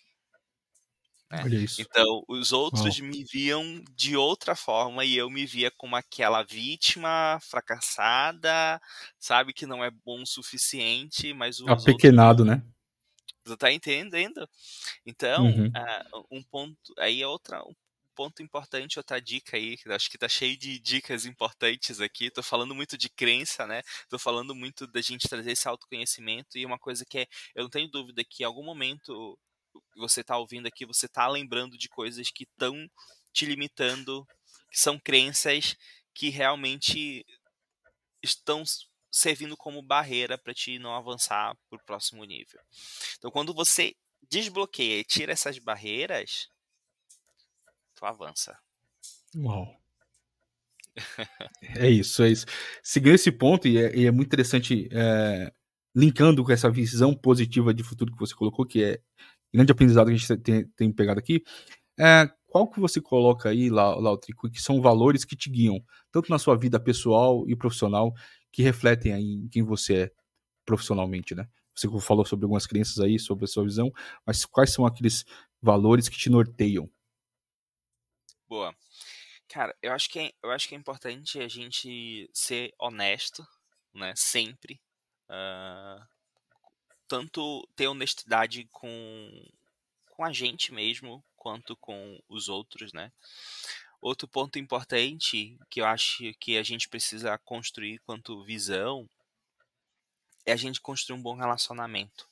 Né? 1.31 1.43
Então, 1.79 2.25
os 2.27 2.53
outros 2.53 2.99
oh. 2.99 3.05
me 3.05 3.23
viam 3.23 3.83
de 3.95 4.17
outra 4.17 4.57
forma 4.57 5.05
e 5.05 5.17
eu 5.17 5.29
me 5.29 5.45
via 5.45 5.71
como 5.71 5.95
aquela 5.95 6.43
vítima 6.43 7.39
fracassada, 7.43 8.81
sabe, 9.19 9.53
que 9.53 9.67
não 9.67 9.85
é 9.85 9.91
bom 9.91 10.23
o 10.23 10.27
suficiente, 10.27 11.35
mas 11.35 11.61
o. 11.61 11.69
Apequenado, 11.69 12.45
outros... 12.45 12.59
né? 12.59 12.73
Tu 13.45 13.57
tá 13.57 13.71
entendendo? 13.71 14.49
Então, 15.05 15.47
uhum. 15.47 15.67
uh, 15.67 16.27
um 16.31 16.43
ponto. 16.43 16.95
Aí 16.99 17.23
é 17.23 17.27
outra, 17.27 17.63
um 17.63 17.75
ponto 18.15 18.43
importante, 18.43 18.99
outra 18.99 19.21
dica 19.21 19.57
aí, 19.57 19.77
que 19.77 19.91
acho 19.93 20.11
que 20.11 20.19
tá 20.19 20.29
cheio 20.29 20.57
de 20.57 20.79
dicas 20.79 21.25
importantes 21.25 22.01
aqui. 22.01 22.31
Tô 22.31 22.43
falando 22.43 22.75
muito 22.75 22.97
de 22.99 23.09
crença, 23.09 23.67
né? 23.67 23.83
Tô 24.09 24.19
falando 24.19 24.55
muito 24.55 24.87
da 24.87 25.01
gente 25.01 25.29
trazer 25.29 25.53
esse 25.53 25.69
autoconhecimento 25.69 26.59
e 26.59 26.67
uma 26.67 26.79
coisa 26.79 27.05
que 27.09 27.19
é, 27.19 27.27
eu 27.55 27.63
não 27.63 27.71
tenho 27.71 27.89
dúvida 27.89 28.25
que 28.25 28.43
em 28.43 28.47
algum 28.47 28.65
momento 28.65 29.39
você 29.99 30.23
tá 30.25 30.37
ouvindo 30.39 30.67
aqui, 30.67 30.87
você 30.87 31.09
tá 31.09 31.27
lembrando 31.29 31.77
de 31.77 31.89
coisas 31.89 32.31
que 32.31 32.45
estão 32.45 32.89
te 33.33 33.45
limitando, 33.45 34.27
que 34.71 34.79
são 34.79 34.99
crenças 34.99 35.77
que 36.15 36.29
realmente 36.29 37.25
estão 38.23 38.65
servindo 39.11 39.57
como 39.57 39.83
barreira 39.83 40.37
para 40.37 40.55
te 40.55 40.79
não 40.79 40.95
avançar 40.95 41.57
para 41.69 41.79
o 41.79 41.85
próximo 41.85 42.25
nível. 42.25 42.61
Então, 43.17 43.31
quando 43.31 43.55
você 43.55 43.95
desbloqueia 44.31 45.01
e 45.01 45.05
tira 45.05 45.33
essas 45.33 45.59
barreiras, 45.59 46.49
tu 47.95 48.05
avança. 48.05 48.59
Uau. 49.37 49.77
é 51.77 51.89
isso, 51.89 52.23
é 52.23 52.31
isso. 52.31 52.47
Seguindo 52.83 53.15
esse 53.15 53.31
ponto, 53.31 53.69
e 53.69 53.79
é, 53.79 53.97
e 53.97 54.07
é 54.07 54.11
muito 54.11 54.29
interessante, 54.29 54.89
é, 54.91 55.53
linkando 55.95 56.45
com 56.45 56.53
essa 56.53 56.71
visão 56.71 57.15
positiva 57.15 57.73
de 57.73 57.83
futuro 57.83 58.13
que 58.13 58.19
você 58.19 58.35
colocou, 58.35 58.67
que 58.67 58.83
é 58.83 59.01
grande 59.53 59.73
aprendizado 59.73 60.07
que 60.07 60.15
a 60.15 60.17
gente 60.17 60.37
tem, 60.39 60.69
tem 60.77 60.93
pegado 60.93 61.19
aqui, 61.19 61.43
é, 61.99 62.31
qual 62.47 62.69
que 62.71 62.81
você 62.81 63.01
coloca 63.01 63.51
aí, 63.51 63.69
Lautrico, 63.69 64.51
que 64.51 64.61
são 64.61 64.81
valores 64.81 65.25
que 65.25 65.37
te 65.37 65.51
guiam, 65.51 65.83
tanto 66.11 66.31
na 66.31 66.39
sua 66.39 66.57
vida 66.57 66.81
pessoal 66.81 67.45
e 67.49 67.55
profissional, 67.55 68.13
que 68.51 68.63
refletem 68.63 69.13
aí 69.13 69.35
em 69.45 69.49
quem 69.49 69.63
você 69.63 69.95
é 69.95 70.13
profissionalmente, 70.65 71.35
né? 71.35 71.47
Você 71.75 71.89
falou 72.01 72.25
sobre 72.25 72.45
algumas 72.45 72.67
crenças 72.67 72.99
aí, 72.99 73.19
sobre 73.19 73.45
a 73.45 73.49
sua 73.49 73.65
visão, 73.65 73.93
mas 74.27 74.45
quais 74.45 74.73
são 74.73 74.87
aqueles 74.87 75.25
valores 75.61 76.09
que 76.09 76.17
te 76.17 76.31
norteiam? 76.31 76.91
Boa. 78.49 78.75
Cara, 79.49 79.77
eu 79.83 79.93
acho 79.93 80.11
que 80.11 80.19
é, 80.19 80.33
eu 80.43 80.51
acho 80.51 80.69
que 80.69 80.75
é 80.75 80.79
importante 80.79 81.39
a 81.39 81.49
gente 81.49 82.29
ser 82.33 82.73
honesto, 82.79 83.47
né? 83.95 84.13
Sempre. 84.17 84.81
Uh, 85.29 86.03
tanto 87.09 87.67
ter 87.75 87.89
honestidade 87.89 88.69
com, 88.71 89.47
com 90.11 90.25
a 90.25 90.33
gente 90.33 90.73
mesmo, 90.73 91.25
quanto 91.37 91.75
com 91.77 92.21
os 92.29 92.49
outros, 92.49 92.93
né? 92.93 93.11
Outro 94.01 94.29
ponto 94.29 94.59
importante 94.59 95.59
que 95.69 95.81
eu 95.81 95.87
acho 95.87 96.33
que 96.39 96.57
a 96.57 96.63
gente 96.63 96.89
precisa 96.89 97.37
construir 97.39 97.99
quanto 98.01 98.45
visão 98.45 99.09
é 100.47 100.53
a 100.53 100.57
gente 100.57 100.81
construir 100.81 101.19
um 101.19 101.23
bom 101.23 101.35
relacionamento, 101.35 102.29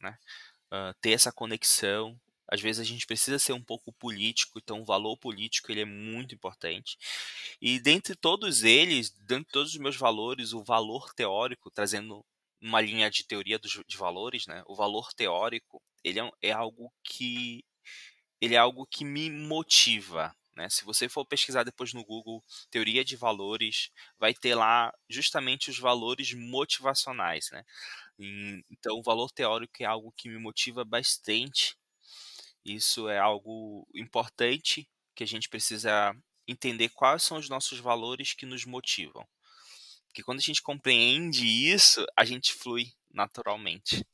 né? 0.00 0.18
Uh, 0.72 0.94
ter 1.00 1.10
essa 1.10 1.32
conexão. 1.32 2.18
Às 2.48 2.60
vezes 2.60 2.80
a 2.80 2.84
gente 2.84 3.06
precisa 3.06 3.38
ser 3.38 3.52
um 3.52 3.62
pouco 3.62 3.92
político, 3.92 4.58
então 4.58 4.80
o 4.80 4.84
valor 4.84 5.16
político 5.16 5.72
ele 5.72 5.80
é 5.80 5.84
muito 5.84 6.34
importante. 6.34 6.98
E 7.60 7.80
dentre 7.80 8.14
todos 8.14 8.62
eles, 8.62 9.10
dentre 9.10 9.52
todos 9.52 9.72
os 9.72 9.78
meus 9.78 9.96
valores, 9.96 10.52
o 10.52 10.62
valor 10.62 11.12
teórico, 11.14 11.70
trazendo 11.70 12.24
uma 12.64 12.80
linha 12.80 13.10
de 13.10 13.24
teoria 13.24 13.58
dos, 13.58 13.78
de 13.86 13.96
valores, 13.98 14.46
né? 14.46 14.62
O 14.66 14.74
valor 14.74 15.12
teórico, 15.12 15.82
ele 16.02 16.18
é, 16.18 16.30
é 16.42 16.50
algo 16.50 16.90
que 17.04 17.62
ele 18.40 18.54
é 18.54 18.58
algo 18.58 18.86
que 18.86 19.04
me 19.04 19.30
motiva, 19.30 20.34
né? 20.56 20.68
Se 20.70 20.82
você 20.84 21.06
for 21.08 21.26
pesquisar 21.26 21.62
depois 21.64 21.92
no 21.92 22.04
Google 22.04 22.42
teoria 22.70 23.04
de 23.04 23.16
valores, 23.16 23.90
vai 24.18 24.32
ter 24.32 24.54
lá 24.54 24.90
justamente 25.10 25.70
os 25.70 25.78
valores 25.78 26.32
motivacionais. 26.32 27.50
Né? 27.52 27.62
então, 28.70 28.96
o 28.96 29.02
valor 29.02 29.30
teórico 29.30 29.82
é 29.82 29.84
algo 29.84 30.12
que 30.16 30.28
me 30.28 30.38
motiva 30.38 30.84
bastante. 30.84 31.76
Isso 32.64 33.08
é 33.08 33.18
algo 33.18 33.86
importante 33.94 34.88
que 35.14 35.24
a 35.24 35.26
gente 35.26 35.48
precisa 35.48 36.16
entender 36.48 36.90
quais 36.90 37.22
são 37.22 37.36
os 37.38 37.48
nossos 37.48 37.78
valores 37.78 38.32
que 38.34 38.46
nos 38.46 38.64
motivam. 38.64 39.26
Porque 40.14 40.22
quando 40.22 40.38
a 40.38 40.42
gente 40.42 40.62
compreende 40.62 41.44
isso, 41.44 42.06
a 42.16 42.24
gente 42.24 42.54
flui 42.54 42.92
naturalmente. 43.12 44.06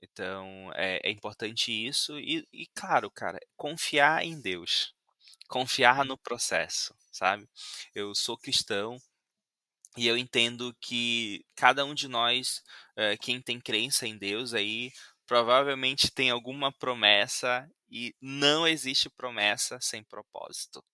Então, 0.00 0.70
é, 0.76 1.00
é 1.02 1.10
importante 1.10 1.72
isso. 1.72 2.16
E, 2.20 2.46
e, 2.52 2.64
claro, 2.76 3.10
cara, 3.10 3.40
confiar 3.56 4.24
em 4.24 4.40
Deus. 4.40 4.94
Confiar 5.48 6.04
no 6.04 6.16
processo, 6.16 6.94
sabe? 7.10 7.48
Eu 7.92 8.14
sou 8.14 8.38
cristão 8.38 8.96
e 9.96 10.06
eu 10.06 10.16
entendo 10.16 10.72
que 10.80 11.44
cada 11.56 11.84
um 11.84 11.92
de 11.92 12.06
nós, 12.06 12.62
é, 12.94 13.16
quem 13.16 13.42
tem 13.42 13.60
crença 13.60 14.06
em 14.06 14.16
Deus 14.16 14.54
aí, 14.54 14.92
provavelmente 15.26 16.08
tem 16.12 16.30
alguma 16.30 16.70
promessa 16.70 17.68
e 17.90 18.14
não 18.20 18.64
existe 18.64 19.10
promessa 19.10 19.80
sem 19.80 20.04
propósito 20.04 20.84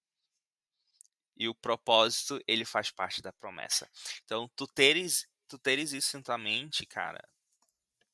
e 1.36 1.48
o 1.48 1.54
propósito 1.54 2.40
ele 2.46 2.64
faz 2.64 2.90
parte 2.90 3.20
da 3.22 3.32
promessa. 3.32 3.88
Então, 4.24 4.48
tu 4.56 4.66
teres, 4.66 5.26
tu 5.48 5.58
teres 5.58 5.92
isso 5.92 6.16
em 6.16 6.22
tua 6.22 6.38
mente, 6.38 6.86
cara, 6.86 7.20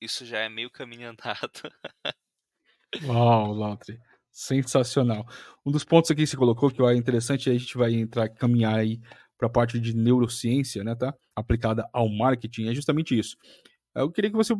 isso 0.00 0.24
já 0.24 0.38
é 0.38 0.48
meio 0.48 0.70
caminho 0.70 1.10
andado. 1.10 1.70
Uau, 3.04 3.52
Lautri. 3.52 4.00
Sensacional. 4.32 5.26
Um 5.66 5.70
dos 5.70 5.84
pontos 5.84 6.10
aqui 6.10 6.22
que 6.22 6.26
você 6.26 6.36
colocou 6.36 6.70
que 6.70 6.80
eu 6.80 6.86
acho 6.86 6.98
interessante, 6.98 7.50
a 7.50 7.52
gente 7.52 7.76
vai 7.76 7.92
entrar, 7.94 8.28
caminhar 8.28 8.78
aí 8.78 9.00
para 9.36 9.48
a 9.48 9.50
parte 9.50 9.78
de 9.80 9.94
neurociência, 9.94 10.84
né, 10.84 10.94
tá? 10.94 11.14
Aplicada 11.34 11.88
ao 11.92 12.08
marketing, 12.08 12.68
é 12.68 12.74
justamente 12.74 13.18
isso. 13.18 13.36
Eu 13.94 14.10
queria 14.10 14.30
que 14.30 14.36
você 14.36 14.54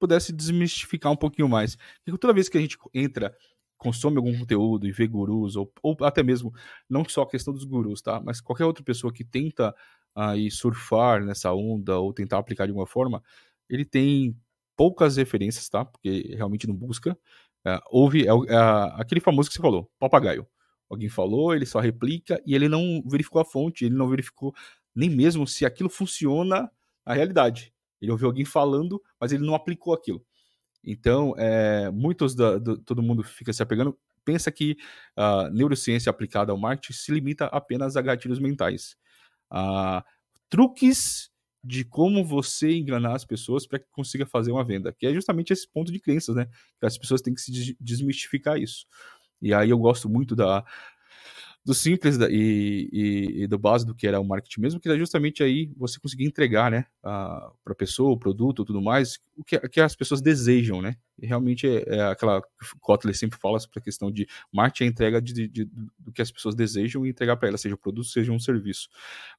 pudesse 0.00 0.32
desmistificar 0.32 1.12
um 1.12 1.16
pouquinho 1.16 1.48
mais. 1.48 1.76
Porque 2.04 2.18
toda 2.18 2.34
vez 2.34 2.48
que 2.48 2.58
a 2.58 2.60
gente 2.60 2.76
entra 2.92 3.34
consome 3.76 4.16
algum 4.16 4.36
conteúdo 4.38 4.86
e 4.86 4.92
vê 4.92 5.06
gurus, 5.06 5.56
ou, 5.56 5.72
ou 5.82 5.96
até 6.02 6.22
mesmo, 6.22 6.52
não 6.88 7.04
só 7.06 7.22
a 7.22 7.28
questão 7.28 7.52
dos 7.52 7.64
gurus, 7.64 8.00
tá? 8.02 8.20
Mas 8.20 8.40
qualquer 8.40 8.64
outra 8.64 8.84
pessoa 8.84 9.12
que 9.12 9.24
tenta 9.24 9.74
aí 10.14 10.50
surfar 10.50 11.24
nessa 11.24 11.52
onda 11.52 11.98
ou 11.98 12.12
tentar 12.12 12.38
aplicar 12.38 12.66
de 12.66 12.70
alguma 12.70 12.86
forma, 12.86 13.22
ele 13.68 13.84
tem 13.84 14.36
poucas 14.76 15.16
referências, 15.16 15.68
tá? 15.68 15.84
Porque 15.84 16.34
realmente 16.36 16.66
não 16.66 16.74
busca. 16.74 17.16
É, 17.66 17.80
houve 17.90 18.26
é, 18.26 18.30
é, 18.30 18.56
aquele 18.96 19.20
famoso 19.20 19.48
que 19.48 19.54
você 19.56 19.62
falou, 19.62 19.90
papagaio. 19.98 20.46
Alguém 20.88 21.08
falou, 21.08 21.54
ele 21.54 21.66
só 21.66 21.80
replica 21.80 22.40
e 22.46 22.54
ele 22.54 22.68
não 22.68 23.02
verificou 23.06 23.40
a 23.40 23.44
fonte, 23.44 23.84
ele 23.84 23.94
não 23.94 24.08
verificou 24.08 24.54
nem 24.94 25.10
mesmo 25.10 25.46
se 25.46 25.64
aquilo 25.64 25.88
funciona 25.88 26.70
na 27.04 27.14
realidade. 27.14 27.72
Ele 28.00 28.12
ouviu 28.12 28.28
alguém 28.28 28.44
falando, 28.44 29.02
mas 29.18 29.32
ele 29.32 29.44
não 29.44 29.54
aplicou 29.54 29.94
aquilo. 29.94 30.24
Então, 30.84 31.34
é, 31.38 31.90
muitos 31.90 32.34
da, 32.34 32.58
do, 32.58 32.78
todo 32.78 33.02
mundo 33.02 33.22
fica 33.22 33.52
se 33.52 33.62
apegando, 33.62 33.98
pensa 34.24 34.50
que 34.52 34.76
a 35.16 35.50
neurociência 35.50 36.10
aplicada 36.10 36.52
ao 36.52 36.58
marketing 36.58 36.92
se 36.92 37.12
limita 37.12 37.46
apenas 37.46 37.96
a 37.96 38.02
gatilhos 38.02 38.38
mentais. 38.38 38.96
a 39.50 40.04
truques 40.48 41.30
de 41.62 41.84
como 41.84 42.24
você 42.24 42.72
enganar 42.76 43.14
as 43.16 43.24
pessoas 43.24 43.66
para 43.66 43.78
que 43.78 43.86
consiga 43.90 44.26
fazer 44.26 44.52
uma 44.52 44.64
venda, 44.64 44.92
que 44.92 45.06
é 45.06 45.14
justamente 45.14 45.52
esse 45.52 45.66
ponto 45.68 45.90
de 45.90 45.98
crenças, 45.98 46.36
né? 46.36 46.46
Que 46.78 46.86
as 46.86 46.98
pessoas 46.98 47.22
têm 47.22 47.34
que 47.34 47.40
se 47.40 47.76
desmistificar 47.80 48.58
isso. 48.58 48.86
E 49.40 49.52
aí 49.54 49.70
eu 49.70 49.78
gosto 49.78 50.08
muito 50.08 50.36
da, 50.36 50.64
do 51.64 51.72
simples 51.72 52.18
e, 52.18 52.90
e, 52.92 53.42
e, 53.42 53.46
do 53.46 53.58
básico 53.58 53.94
que 53.94 54.06
era 54.06 54.20
o 54.20 54.24
marketing 54.24 54.60
mesmo, 54.60 54.80
que 54.80 54.88
era 54.88 54.98
justamente 54.98 55.42
aí 55.42 55.72
você 55.76 55.98
conseguir 55.98 56.26
entregar, 56.26 56.70
né, 56.70 56.84
para 57.02 57.52
a 57.70 57.74
pessoa, 57.74 58.12
o 58.12 58.18
produto, 58.18 58.64
tudo 58.64 58.82
mais, 58.82 59.18
o 59.36 59.42
que, 59.42 59.58
que 59.68 59.80
as 59.80 59.96
pessoas 59.96 60.20
desejam, 60.20 60.82
né? 60.82 60.96
E 61.18 61.26
realmente 61.26 61.66
é, 61.66 61.84
é 61.86 62.02
aquela 62.02 62.42
Kotler 62.80 63.16
sempre 63.16 63.38
fala 63.38 63.58
sobre 63.58 63.78
a 63.78 63.82
questão 63.82 64.10
de 64.10 64.26
marketing 64.52 64.84
é 64.84 64.86
entrega 64.88 65.22
de, 65.22 65.32
de, 65.32 65.48
de, 65.48 65.64
do 65.98 66.12
que 66.12 66.20
as 66.20 66.30
pessoas 66.30 66.54
desejam 66.54 67.06
e 67.06 67.10
entregar 67.10 67.36
para 67.36 67.48
elas, 67.48 67.60
seja 67.60 67.74
um 67.74 67.78
produto, 67.78 68.08
seja 68.08 68.32
um 68.32 68.38
serviço. 68.38 68.88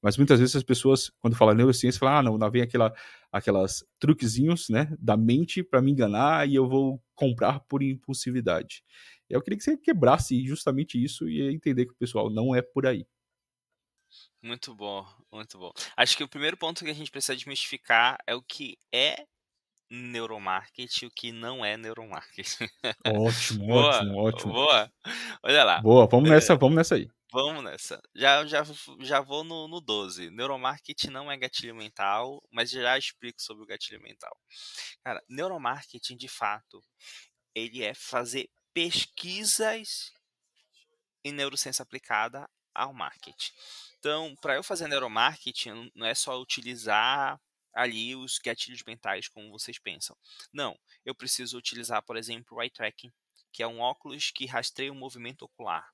Mas 0.02 0.18
muitas 0.18 0.40
vezes 0.40 0.56
as 0.56 0.64
pessoas, 0.64 1.12
quando 1.20 1.36
falam 1.36 1.54
neurociência, 1.54 2.00
falam, 2.00 2.18
ah, 2.18 2.24
não, 2.24 2.38
não 2.38 2.50
vem 2.50 2.62
aquela, 2.62 2.94
aquelas 3.32 3.86
truquezinhos, 4.00 4.70
né, 4.70 4.92
da 5.00 5.16
mente 5.16 5.62
para 5.64 5.82
me 5.82 5.92
enganar 5.92 6.48
e 6.48 6.56
eu 6.56 6.68
vou 6.68 7.02
comprar 7.14 7.60
por 7.62 7.84
impulsividade. 7.84 8.84
Eu 9.30 9.42
queria 9.42 9.58
que 9.58 9.64
você 9.64 9.78
quebrasse 9.78 10.46
justamente 10.46 11.02
isso 11.02 11.28
e 11.28 11.42
entender 11.54 11.86
que 11.86 11.94
o 11.94 11.98
pessoal 11.98 12.30
não 12.30 12.56
é 12.56 12.62
por 12.62 12.86
aí. 12.86 13.06
Muito 14.42 14.76
bom, 14.76 15.06
muito 15.32 15.58
bom. 15.58 15.72
Acho 15.98 16.16
que 16.16 16.24
o 16.24 16.28
primeiro 16.28 16.56
ponto 16.56 16.86
que 16.86 16.92
a 16.92 16.94
gente 16.94 17.10
precisa 17.10 17.36
desmistificar 17.36 18.18
é 18.28 18.36
o 18.36 18.42
que 18.42 18.78
é 18.94 19.26
neuromarketing 19.90 21.06
e 21.06 21.08
o 21.08 21.12
que 21.12 21.32
não 21.32 21.66
é 21.66 21.78
neuromarketing. 21.78 22.68
Ótimo, 23.08 23.66
boa, 23.68 23.88
ótimo, 23.88 24.18
ótimo. 24.18 24.54
Boa. 24.54 24.92
Olha 25.44 25.64
lá. 25.64 25.82
Boa, 25.82 26.08
vamos 26.08 26.30
nessa, 26.30 26.54
é, 26.54 26.58
vamos 26.58 26.76
nessa 26.76 26.96
aí. 26.96 27.10
Vamos 27.32 27.64
nessa. 27.64 28.02
Já, 28.16 28.46
já, 28.46 28.64
já 29.02 29.20
vou 29.20 29.44
no, 29.44 29.68
no 29.68 29.82
12. 29.82 30.30
Neuromarketing 30.30 31.10
não 31.10 31.32
é 31.32 31.38
gatilho 31.38 31.76
mental, 31.76 32.42
mas 32.52 32.70
já 32.70 32.98
explico 32.98 33.42
sobre 33.42 33.64
o 33.64 33.68
gatilho 33.68 34.02
mental. 34.02 34.36
Cara, 35.04 35.22
neuromarketing, 35.28 36.16
de 36.16 36.28
fato, 36.28 36.82
ele 37.54 37.84
é 37.84 37.94
fazer 37.94 38.48
pesquisas 38.76 40.12
em 41.24 41.32
neurociência 41.32 41.82
aplicada 41.82 42.48
ao 42.74 42.94
marketing. 42.94 43.54
Então, 43.98 44.36
para 44.42 44.56
eu 44.56 44.62
fazer 44.62 44.90
neuromarketing, 44.90 45.90
não 45.96 46.06
é 46.06 46.14
só 46.14 46.40
utilizar 46.40 47.40
ali 47.74 48.16
os 48.16 48.38
gatilhos 48.38 48.84
mentais 48.86 49.30
como 49.30 49.50
vocês 49.50 49.80
pensam. 49.80 50.16
Não, 50.52 50.78
eu 51.06 51.16
preciso 51.16 51.58
utilizar, 51.58 52.04
por 52.04 52.18
exemplo, 52.18 52.58
o 52.58 52.62
eye 52.62 52.70
tracking, 52.70 53.12
que 53.56 53.64
é 53.64 53.68
um 53.68 53.80
óculos 53.80 54.32
que 54.32 54.46
rastreia 54.46 54.92
o 54.92 54.96
movimento 54.96 55.44
ocular. 55.44 55.90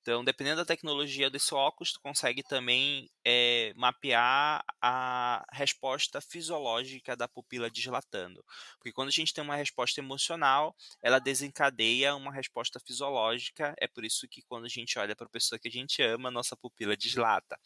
Então, 0.00 0.24
dependendo 0.24 0.56
da 0.56 0.64
tecnologia 0.64 1.30
desse 1.30 1.54
óculos, 1.54 1.92
tu 1.92 2.00
consegue 2.00 2.42
também 2.42 3.08
é, 3.24 3.72
mapear 3.76 4.64
a 4.82 5.44
resposta 5.52 6.20
fisiológica 6.20 7.16
da 7.16 7.28
pupila 7.28 7.70
dilatando. 7.70 8.44
Porque 8.78 8.90
quando 8.90 9.08
a 9.08 9.12
gente 9.12 9.32
tem 9.32 9.44
uma 9.44 9.54
resposta 9.54 10.00
emocional, 10.00 10.74
ela 11.00 11.20
desencadeia 11.20 12.16
uma 12.16 12.32
resposta 12.32 12.80
fisiológica. 12.80 13.76
É 13.78 13.86
por 13.86 14.04
isso 14.04 14.26
que 14.26 14.42
quando 14.42 14.64
a 14.64 14.68
gente 14.68 14.98
olha 14.98 15.14
para 15.14 15.26
a 15.26 15.30
pessoa 15.30 15.58
que 15.58 15.68
a 15.68 15.70
gente 15.70 16.02
ama, 16.02 16.32
nossa 16.32 16.56
pupila 16.56 16.96
dislata. 16.96 17.56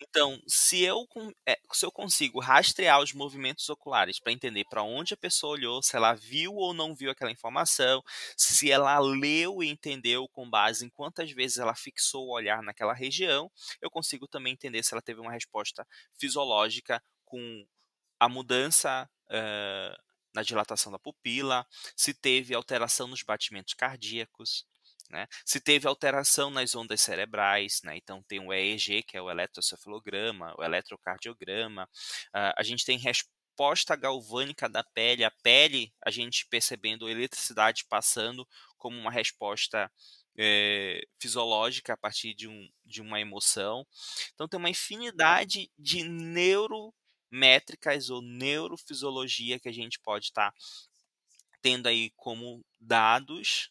Então, 0.00 0.40
se 0.46 0.82
eu 0.82 1.06
eh, 1.46 1.58
se 1.72 1.84
eu 1.86 1.92
consigo 1.92 2.40
rastrear 2.40 3.00
os 3.00 3.12
movimentos 3.12 3.68
oculares 3.68 4.18
para 4.20 4.32
entender 4.32 4.64
para 4.70 4.82
onde 4.82 5.14
a 5.14 5.16
pessoa 5.16 5.52
olhou, 5.54 5.82
se 5.82 5.96
ela 5.96 6.14
viu 6.14 6.54
ou 6.54 6.72
não 6.74 6.94
viu 6.94 7.10
aquela 7.10 7.30
informação, 7.30 8.02
se 8.36 8.70
ela 8.70 8.98
leu 8.98 9.62
e 9.62 9.68
entendeu 9.68 10.28
com 10.28 10.48
base 10.48 10.84
em 10.84 10.90
quantas 10.90 11.30
vezes 11.32 11.58
ela 11.58 11.74
fixou 11.74 12.26
o 12.28 12.32
olhar 12.32 12.62
naquela 12.62 12.94
região, 12.94 13.50
eu 13.80 13.90
consigo 13.90 14.26
também 14.28 14.52
entender 14.52 14.82
se 14.82 14.94
ela 14.94 15.02
teve 15.02 15.20
uma 15.20 15.32
resposta 15.32 15.86
fisiológica 16.18 17.02
com 17.24 17.64
a 18.20 18.28
mudança, 18.28 19.08
hã, 19.30 19.94
na 20.34 20.42
dilatação 20.42 20.92
da 20.92 20.98
pupila, 20.98 21.66
se 21.96 22.14
teve 22.14 22.54
alteração 22.54 23.06
nos 23.08 23.22
batimentos 23.22 23.74
cardíacos, 23.74 24.64
né, 25.10 25.26
se 25.44 25.60
teve 25.60 25.86
alteração 25.88 26.50
nas 26.50 26.74
ondas 26.74 27.00
cerebrais, 27.02 27.80
né, 27.84 27.96
então 27.96 28.22
tem 28.28 28.40
o 28.40 28.52
EEG, 28.52 29.02
que 29.02 29.16
é 29.16 29.22
o 29.22 29.30
eletrocefalograma, 29.30 30.54
o 30.58 30.62
eletrocardiograma, 30.64 31.88
hã, 32.34 32.52
a 32.56 32.62
gente 32.62 32.84
tem 32.84 32.98
resposta 32.98 33.96
galvânica 33.96 34.68
da 34.68 34.84
pele, 34.84 35.24
a 35.24 35.30
pele, 35.42 35.92
a 36.04 36.10
gente 36.10 36.46
percebendo 36.48 37.08
eletricidade 37.08 37.84
passando 37.88 38.46
como 38.76 38.96
uma 38.98 39.10
resposta, 39.10 39.90
eh, 40.38 41.00
fisiológica 41.20 41.94
a 41.94 41.96
partir 41.96 42.34
de 42.34 42.46
um 42.48 42.68
de 42.84 43.02
uma 43.02 43.20
emoção. 43.20 43.86
Então 44.34 44.48
tem 44.48 44.58
uma 44.58 44.70
infinidade 44.70 45.70
de 45.78 46.02
neurométricas 46.04 48.08
ou 48.10 48.22
neurofisiologia 48.22 49.58
que 49.60 49.68
a 49.68 49.72
gente 49.72 49.98
pode 50.00 50.26
estar 50.26 50.52
tendo 51.62 51.88
aí 51.88 52.10
como 52.16 52.64
dados 52.80 53.70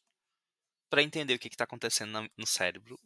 para 0.89 1.03
entender 1.03 1.33
o 1.35 1.39
que 1.39 1.47
está 1.47 1.63
acontecendo 1.65 2.11
na 2.11 2.29
no 2.37 2.47
cérebro, 2.47 2.99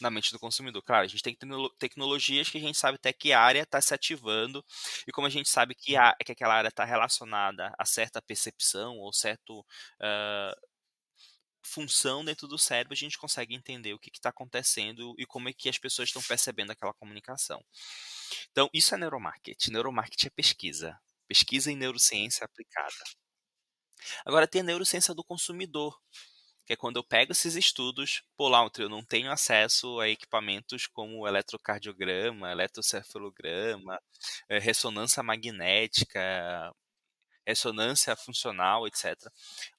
na 0.00 0.10
mente 0.10 0.32
do 0.32 0.38
consumidor. 0.38 0.82
Claro, 0.82 1.04
a 1.04 1.08
gente 1.08 1.22
tem 1.22 1.34
tecno 1.34 1.70
tecnologias 1.78 2.48
que 2.50 2.58
a 2.58 2.60
gente 2.60 2.78
sabe 2.78 2.96
até 2.96 3.12
que 3.12 3.32
área 3.32 3.62
está 3.62 3.80
se 3.80 3.94
ativando, 3.94 4.64
e 5.06 5.12
como 5.12 5.26
a 5.26 5.30
gente 5.30 5.48
sabe 5.48 5.74
que 5.74 5.96
a 5.96 6.14
que 6.24 6.32
aquela 6.32 6.54
área 6.54 6.68
está 6.68 6.84
relacionada 6.84 7.72
a 7.78 7.84
certa 7.84 8.22
percepção 8.22 8.98
ou 8.98 9.12
certo, 9.12 9.64
hã, 10.00 10.52
função 11.62 12.24
dentro 12.24 12.48
do 12.48 12.58
cérebro, 12.58 12.94
a 12.94 12.96
gente 12.96 13.18
consegue 13.18 13.54
entender 13.54 13.92
o 13.94 13.98
que 13.98 14.10
está 14.12 14.30
acontecendo 14.30 15.14
e 15.18 15.26
como 15.26 15.48
é 15.48 15.52
que 15.52 15.68
as 15.68 15.78
pessoas 15.78 16.08
estão 16.08 16.22
percebendo 16.22 16.72
aquela 16.72 16.94
comunicação. 16.94 17.62
Então 18.52 18.68
isso 18.72 18.94
é 18.94 18.98
neuromarketing, 18.98 19.72
neuromarketing 19.72 20.28
é 20.28 20.30
pesquisa, 20.30 20.98
pesquisa 21.28 21.70
em 21.70 21.76
neurociência 21.76 22.44
aplicada. 22.44 22.94
Agora 24.24 24.46
tem 24.48 24.62
a 24.62 24.64
neurociência 24.64 25.14
do 25.14 25.22
consumidor, 25.22 25.98
que 26.70 26.74
é 26.74 26.76
quando 26.76 26.98
eu 26.98 27.04
pego 27.04 27.32
esses 27.32 27.56
estudos, 27.56 28.22
pô, 28.36 28.48
Lautro, 28.48 28.84
eu 28.84 28.88
não 28.88 29.04
tenho 29.04 29.28
acesso 29.32 29.98
a 29.98 30.08
equipamentos 30.08 30.86
como 30.86 31.26
eletrocardiograma, 31.26 32.52
eletrocefalograma, 32.52 34.00
eh, 34.48 34.60
ressonância 34.60 35.20
magnética, 35.20 36.72
ressonância 37.44 38.14
funcional, 38.14 38.86
etc. 38.86 39.16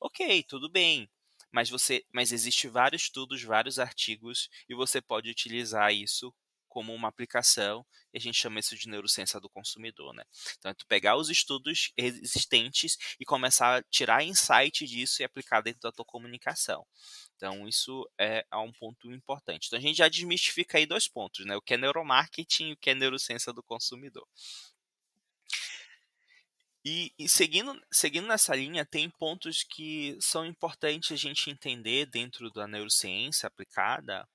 Ok, 0.01 0.43
tudo 0.43 0.69
bem, 0.69 1.09
mas 1.49 1.69
você 1.69 2.03
mas 2.11 2.33
existe 2.33 2.67
vários 2.67 3.03
estudos, 3.03 3.41
vários 3.41 3.79
artigos, 3.79 4.49
e 4.67 4.75
você 4.75 5.01
pode 5.01 5.29
utilizar 5.29 5.93
isso 5.93 6.33
como 6.71 6.93
uma 6.95 7.09
aplicação, 7.09 7.85
e 8.13 8.17
a 8.17 8.21
gente 8.21 8.37
chama 8.39 8.59
isso 8.59 8.77
de 8.77 8.87
neurociência 8.87 9.39
do 9.41 9.49
consumidor, 9.49 10.13
né. 10.13 10.23
Então 10.57 10.71
é 10.71 10.73
tu 10.73 10.85
pegar 10.87 11.17
os 11.17 11.29
estudos 11.29 11.91
existentes 11.97 12.97
e 13.19 13.25
começar 13.25 13.79
a 13.79 13.83
tirar 13.83 14.23
insight 14.23 14.85
disso 14.87 15.21
e 15.21 15.25
aplicar 15.25 15.61
dentro 15.61 15.81
da 15.81 15.91
tua 15.91 16.05
comunicação. 16.05 16.85
Então 17.35 17.67
isso 17.67 18.09
é 18.17 18.45
é 18.51 18.57
um 18.57 18.71
ponto 18.71 19.11
importante. 19.11 19.67
Então 19.67 19.79
a 19.79 19.81
gente 19.81 19.97
já 19.97 20.07
desmistifica 20.09 20.77
aí 20.77 20.85
2 20.85 21.07
pontos, 21.09 21.45
né, 21.45 21.55
o 21.57 21.61
que 21.61 21.73
é 21.73 21.77
neuromarketing 21.77 22.69
e 22.69 22.73
o 22.73 22.77
que 22.77 22.89
é 22.91 22.95
neurociência 22.95 23.51
do 23.53 23.63
consumidor. 23.63 24.25
E 26.85 27.11
e 27.17 27.27
seguindo 27.29 27.79
seguindo 27.91 28.27
nessa 28.27 28.55
linha, 28.55 28.85
tem 28.85 29.09
pontos 29.09 29.63
que 29.63 30.17
são 30.19 30.45
importantes 30.45 31.11
a 31.11 31.15
gente 31.15 31.49
entender 31.49 32.07
dentro 32.07 32.49
da 32.51 32.67
neurociência 32.67 33.45
aplicada 33.47 34.27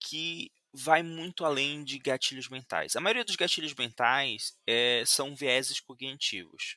que 0.00 0.50
vai 0.72 1.02
muito 1.02 1.44
além 1.44 1.84
de 1.84 1.98
gatilhos 1.98 2.48
mentais. 2.48 2.96
A 2.96 3.00
maioria 3.00 3.24
dos 3.24 3.36
gatilhos 3.36 3.74
mentais, 3.74 4.54
eh, 4.66 5.02
são 5.06 5.34
vieses 5.34 5.80
cognitivos, 5.80 6.76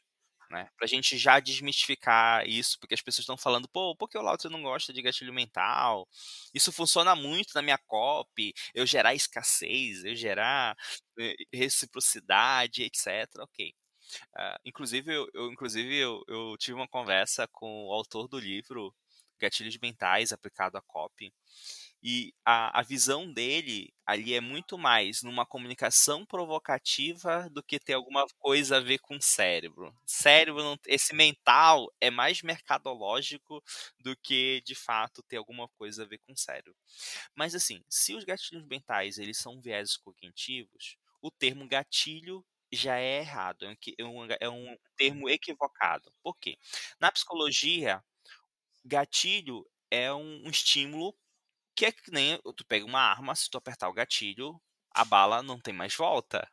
né, 0.51 0.69
pra 0.77 0.87
gente 0.87 1.17
já 1.17 1.39
desmistificar 1.39 2.47
isso, 2.47 2.79
porque 2.79 2.93
as 2.95 3.01
pessoas 3.01 3.23
estão 3.23 3.37
falando: 3.37 3.67
"Pô, 3.69 3.95
por 3.95 4.09
que 4.09 4.17
o 4.17 4.21
Lautro 4.21 4.49
não 4.51 4.61
gosta 4.63 4.93
de 4.93 5.01
gatilho 5.01 5.33
mental? 5.33 6.07
Isso 6.53 6.71
funciona 6.71 7.15
muito 7.15 7.51
na 7.55 7.61
minha 7.63 7.77
copy, 7.87 8.53
eu 8.75 8.85
gerar 8.85 9.15
escassez, 9.15 10.03
eu 10.05 10.15
gerar, 10.15 10.75
eh, 11.19 11.35
reciprocidade, 11.53 12.83
etc", 12.83 13.43
ok. 13.43 13.73
Ah, 14.35 14.57
inclusive 14.65 15.13
eu 15.13 15.27
eu 15.33 15.51
inclusive 15.51 15.95
eu 15.97 16.23
eu 16.27 16.57
tive 16.57 16.75
uma 16.75 16.87
conversa 16.87 17.47
com 17.49 17.87
o 17.87 17.93
autor 17.93 18.27
do 18.27 18.39
livro 18.39 18.93
Gatilhos 19.39 19.77
Mentais 19.79 20.31
aplicado 20.33 20.77
à 20.77 20.81
copy, 20.81 21.33
e 22.03 22.33
a 22.45 22.79
a 22.79 22.83
visão 22.83 23.31
dele 23.31 23.93
ali 24.05 24.33
é 24.33 24.41
muito 24.41 24.77
mais 24.77 25.23
numa 25.23 25.45
comunicação 25.45 26.25
provocativa 26.25 27.49
do 27.51 27.63
que 27.63 27.79
ter 27.79 27.93
alguma 27.93 28.25
coisa 28.39 28.77
a 28.77 28.79
ver 28.81 28.99
com 28.99 29.19
cérebro. 29.21 29.95
Cérebro 30.05 30.61
não 30.63 30.77
esse 30.87 31.15
mental 31.15 31.87
é 32.01 32.11
mais 32.11 32.41
mercadológico 32.41 33.63
do 33.99 34.15
que 34.17 34.61
de 34.65 34.75
fato 34.75 35.23
ter 35.23 35.37
alguma 35.37 35.67
coisa 35.69 36.03
a 36.03 36.05
ver 36.07 36.19
com 36.19 36.35
cérebro. 36.35 36.75
Mas 37.35 37.55
assim, 37.55 37.83
se 37.89 38.13
os 38.15 38.23
gatilhos 38.23 38.65
mentais 38.67 39.17
eles 39.17 39.37
são 39.37 39.61
vieses 39.61 39.97
cognitivos, 39.97 40.97
o 41.21 41.31
termo 41.31 41.67
gatilho 41.67 42.45
já 42.71 42.97
é 42.97 43.19
errado, 43.19 43.65
é 43.65 43.69
um 43.69 43.75
é 43.99 44.05
um 44.05 44.25
é 44.41 44.49
um 44.49 44.77
termo 44.97 45.29
equivocado. 45.29 46.11
Por 46.23 46.35
quê? 46.39 46.57
Na 46.99 47.11
psicologia, 47.11 48.03
gatilho 48.85 49.65
é 49.91 50.13
um 50.13 50.43
um 50.45 50.49
estímulo 50.49 51.15
que 51.75 51.85
é 51.85 51.91
que 51.91 52.11
nem 52.11 52.39
tu 52.55 52.65
pega 52.65 52.85
uma 52.85 53.01
arma, 53.01 53.35
se 53.35 53.49
tu 53.49 53.57
apertar 53.57 53.89
o 53.89 53.93
gatilho, 53.93 54.61
a 54.91 55.03
bala 55.05 55.41
não 55.43 55.59
tem 55.59 55.73
mais 55.73 55.95
volta. 55.95 56.47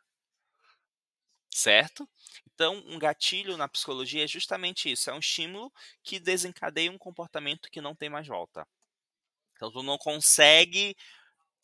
Certo? 1.53 2.07
Então 2.53 2.81
um 2.87 2.97
gatilho 2.97 3.57
na 3.57 3.67
psicologia 3.67 4.23
é 4.23 4.27
justamente 4.27 4.89
isso, 4.91 5.09
é 5.09 5.13
um 5.13 5.19
estímulo 5.19 5.71
que 6.03 6.19
desencadeia 6.19 6.91
um 6.91 6.97
comportamento 6.97 7.69
que 7.69 7.81
não 7.81 7.93
tem 7.95 8.09
mais 8.09 8.27
volta. 8.27 8.65
Então 9.55 9.71
tu 9.71 9.83
não 9.83 9.97
consegue, 9.97 10.95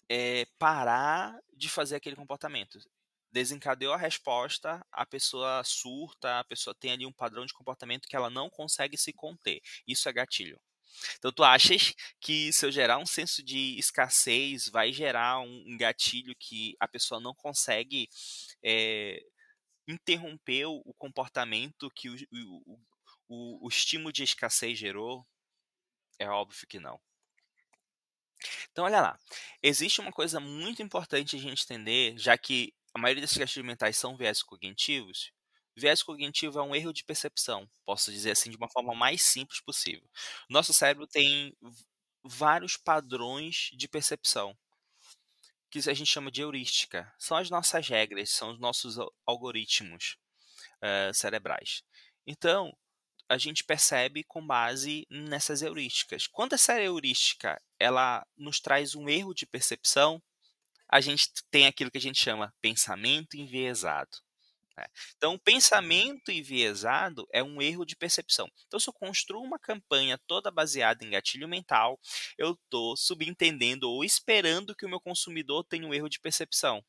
eh, 0.10 0.46
parar 0.60 1.38
de 1.56 1.70
fazer 1.70 1.96
aquele 1.98 2.16
comportamento. 2.16 2.80
Desencadeou 3.32 3.94
a 3.94 3.98
resposta, 3.98 4.86
a 4.92 5.06
pessoa 5.06 5.64
surta, 5.64 6.40
a 6.40 6.44
pessoa 6.46 6.76
tem 6.76 6.92
ali 6.92 7.06
um 7.06 7.14
padrão 7.14 7.46
de 7.46 7.54
comportamento 7.54 8.08
que 8.08 8.16
ela 8.16 8.30
não 8.30 8.50
consegue 8.50 8.98
se 8.98 9.14
conter, 9.14 9.62
isso 9.88 10.10
é 10.10 10.14
gatilho. 10.14 10.60
Então 11.18 11.32
tu 11.32 11.44
achas 11.44 11.94
que 12.22 12.52
se 12.54 12.66
eu 12.66 12.72
gerar 12.72 12.98
um 13.00 13.06
senso 13.06 13.44
de 13.44 13.78
escassez, 13.80 14.68
vai 14.70 14.92
gerar 14.94 15.40
um 15.40 15.78
gatilho 15.78 16.36
que 16.40 16.76
a 16.80 16.88
pessoa 16.88 17.20
não 17.22 17.34
consegue, 17.36 18.08
eh, 18.64 19.20
interromper 19.88 20.66
o 20.68 20.94
comportamento 20.98 21.90
que 21.96 22.10
o 22.10 22.16
o 22.34 22.80
o 23.30 23.66
o 23.66 23.70
estímulo 23.70 24.12
de 24.14 24.24
escassez 24.24 24.78
gerou? 24.80 25.26
É 26.20 26.30
óbvio 26.30 26.68
que 26.68 26.80
não. 26.80 27.00
Então 28.72 28.86
olha 28.86 29.02
lá, 29.02 29.20
existe 29.62 30.00
uma 30.02 30.12
coisa 30.12 30.40
muito 30.40 30.82
importante 30.82 31.36
a 31.36 31.40
gente 31.40 31.64
entender, 31.64 32.18
já 32.18 32.38
que 32.38 32.74
a 32.94 33.00
maioria 33.00 33.22
desses 33.22 33.38
gatilhos 33.38 33.66
mentais 33.68 33.98
são 33.98 34.18
vieses 34.18 34.44
cognitivos, 34.44 35.32
viés 35.78 36.04
cognitivo 36.04 36.60
é 36.60 36.64
um 36.64 36.76
erro 36.76 36.94
de 36.94 37.04
percepção, 37.06 37.70
posso 37.86 38.12
dizer 38.12 38.32
assim 38.32 38.50
de 38.50 38.58
uma 38.58 38.70
forma 38.70 38.96
mais 38.96 39.24
simples 39.24 39.62
possível. 39.62 40.10
Nosso 40.50 40.74
cérebro 40.74 41.08
tem 41.08 41.56
vários 42.24 42.78
padrões 42.78 43.70
de 43.74 43.88
percepção 43.88 44.58
que 45.70 45.80
a 45.90 45.94
gente 45.94 46.08
chama 46.08 46.32
de 46.32 46.42
heurística, 46.42 47.12
são 47.20 47.38
as 47.38 47.50
nossas 47.50 47.88
regras, 47.88 48.30
são 48.32 48.52
os 48.52 48.60
nossos 48.60 48.98
al 48.98 49.14
algoritmos, 49.26 50.18
hã, 50.84 51.14
cerebrais. 51.14 51.84
Então, 52.28 52.76
a 53.30 53.38
gente 53.38 53.64
percebe 53.66 54.24
com 54.24 54.46
base 54.46 55.08
nessas 55.10 55.62
heurísticas. 55.62 56.28
Quando 56.28 56.54
essa 56.54 56.82
heurística, 56.82 57.62
ela 57.80 58.26
nos 58.38 58.60
traz 58.62 58.96
um 58.96 59.10
erro 59.10 59.34
de 59.34 59.46
percepção, 59.48 60.22
a 60.90 61.02
gente 61.02 61.30
tem 61.52 61.68
aquilo 61.68 61.92
que 61.92 61.98
a 62.00 62.02
gente 62.02 62.20
chama 62.22 62.54
pensamento 62.62 63.36
enviesado. 63.38 64.18
Então 65.16 65.34
o 65.34 65.40
pensamento 65.40 66.32
enviesado 66.32 67.28
é 67.32 67.44
um 67.44 67.62
erro 67.62 67.86
de 67.86 67.96
percepção. 67.96 68.50
Então 68.68 68.80
se 68.80 68.90
eu 68.90 68.94
construo 68.94 69.44
uma 69.44 69.60
campanha 69.60 70.20
toda 70.28 70.52
baseada 70.52 71.06
em 71.06 71.12
gatilho 71.12 71.48
mental, 71.48 72.00
eu 72.38 72.52
estou 72.54 72.96
subentendendo 72.96 73.90
ou 73.90 74.04
esperando 74.04 74.76
que 74.76 74.86
o 74.86 74.90
meu 74.90 75.00
consumidor 75.00 75.64
tenha 75.64 75.88
um 75.88 75.94
erro 75.94 76.10
de 76.10 76.20
percepção. 76.20 76.84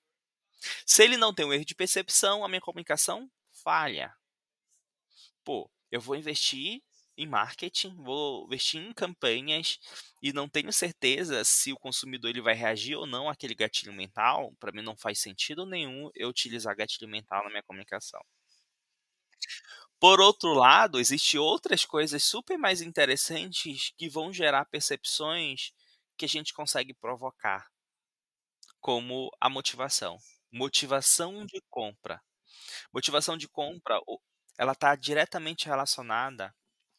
Se 0.87 1.05
ele 1.05 1.17
não 1.17 1.33
tem 1.33 1.47
um 1.47 1.53
erro 1.53 1.65
de 1.65 1.75
percepção, 1.75 2.45
a 2.45 2.49
minha 2.49 2.61
comunicação 2.61 3.31
falha. 3.63 4.13
Pô, 5.45 5.71
eu 5.91 6.01
vou 6.01 6.17
investir 6.17 6.83
em 7.19 7.27
marketing, 7.27 7.95
vou 7.97 8.47
investir 8.47 8.81
em 8.81 8.93
campanhas 8.93 9.79
e 10.23 10.33
não 10.33 10.49
tenho 10.49 10.73
certeza 10.73 11.45
se 11.45 11.73
o 11.73 11.79
consumidor 11.79 12.31
ele 12.31 12.41
vai 12.41 12.55
reagir 12.55 12.97
ou 12.97 13.07
não 13.07 13.29
àquele 13.29 13.55
gatilho 13.55 13.93
mental, 13.93 14.55
para 14.61 14.73
mim 14.73 14.83
não 14.83 14.97
faz 14.97 15.19
sentido 15.19 15.67
nenhum 15.67 16.11
eu 16.15 16.29
utilizar 16.29 16.77
gatilho 16.77 17.09
mental 17.11 17.43
na 17.45 17.51
minha 17.51 17.63
comunicação. 17.63 18.21
Por 20.01 20.21
outro 20.21 20.55
lado, 20.55 21.01
existem 21.01 21.41
outras 21.41 21.85
coisas 21.85 22.23
super 22.23 22.57
mais 22.57 22.81
interessantes 22.81 23.93
que 23.99 24.09
vão 24.09 24.33
gerar 24.33 24.65
percepções 24.67 25.73
que 26.17 26.25
a 26.25 26.29
gente 26.29 26.55
consegue 26.55 26.95
provocar, 26.95 27.69
como 28.81 29.31
a 29.41 29.51
motivação. 29.51 30.19
Motivação 30.53 31.45
de 31.45 31.61
compra. 31.69 32.23
Motivação 32.93 33.37
de 33.37 33.49
compra, 33.49 34.01
ela 34.57 34.73
está 34.73 34.95
diretamente 34.95 35.67
relacionada 35.67 36.55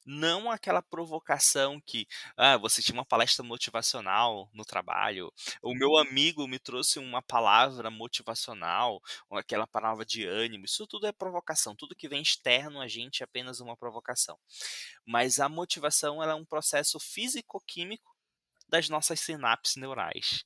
não 0.09 0.49
aquela 0.49 0.81
provocação 0.81 1.79
que 1.85 2.07
ah, 2.35 2.57
você 2.57 2.81
tinha 2.81 2.95
uma 2.95 3.05
palestra 3.05 3.45
motivacional 3.45 4.49
no 4.51 4.65
trabalho, 4.65 5.31
o 5.61 5.75
meu 5.75 5.97
amigo 5.97 6.47
me 6.47 6.57
trouxe 6.57 6.97
uma 6.97 7.21
palavra 7.21 7.91
motivacional, 7.91 8.99
ou 9.29 9.37
aquela 9.37 9.67
palavra 9.67 10.03
de 10.03 10.25
ânimo, 10.25 10.65
isso 10.65 10.87
tudo 10.87 11.05
é 11.05 11.11
provocação, 11.11 11.75
tudo 11.75 11.95
que 11.95 12.09
vem 12.09 12.23
externo 12.23 12.81
a 12.81 12.87
gente 12.87 13.21
é 13.21 13.25
apenas 13.25 13.59
uma 13.59 13.77
provocação. 13.77 14.35
Mas 15.05 15.39
a 15.39 15.47
motivação 15.47 16.23
ela 16.23 16.31
é 16.31 16.35
um 16.35 16.45
processo 16.45 16.99
físico-químico 16.99 18.15
das 18.67 18.89
nossas 18.89 19.19
sinapses 19.19 19.75
neurais. 19.75 20.43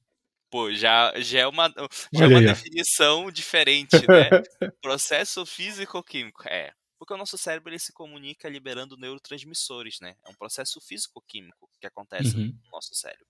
Pô, 0.49 0.73
já, 0.73 1.13
já 1.19 1.39
é 1.39 1.47
uma, 1.47 1.73
já 2.13 2.25
é 2.25 2.27
uma 2.27 2.41
definição 2.41 3.31
diferente, 3.31 3.95
né? 4.07 4.29
processo 4.81 5.45
físico-químico. 5.45 6.43
É, 6.47 6.73
porque 7.03 7.13
o 7.13 7.17
nosso 7.17 7.37
cérebro 7.37 7.69
ele 7.69 7.79
se 7.79 7.91
comunica 7.91 8.47
liberando 8.47 8.95
neurotransmissores, 8.95 9.99
né? 9.99 10.15
É 10.25 10.29
um 10.29 10.33
processo 10.33 10.79
físico-químico 10.79 11.69
que 11.77 11.85
acontece 11.85 12.33
uhum. 12.37 12.57
no 12.63 12.71
nosso 12.71 12.95
cérebro. 12.95 13.27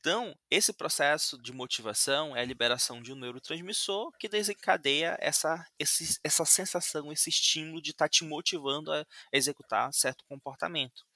Então, 0.00 0.36
esse 0.50 0.72
processo 0.72 1.40
de 1.40 1.52
motivação 1.52 2.36
é 2.36 2.40
a 2.40 2.44
liberação 2.44 3.00
de 3.00 3.12
um 3.12 3.16
neurotransmissor 3.16 4.10
que 4.18 4.28
desencadeia 4.28 5.16
essa, 5.20 5.64
esse, 5.78 6.18
essa 6.24 6.44
sensação, 6.44 7.12
esse 7.12 7.30
estímulo 7.30 7.80
de 7.80 7.92
estar 7.92 8.06
tá 8.06 8.08
te 8.08 8.24
motivando 8.24 8.92
a 8.92 9.06
executar 9.32 9.94
certo 9.94 10.24
comportamento. 10.24 11.06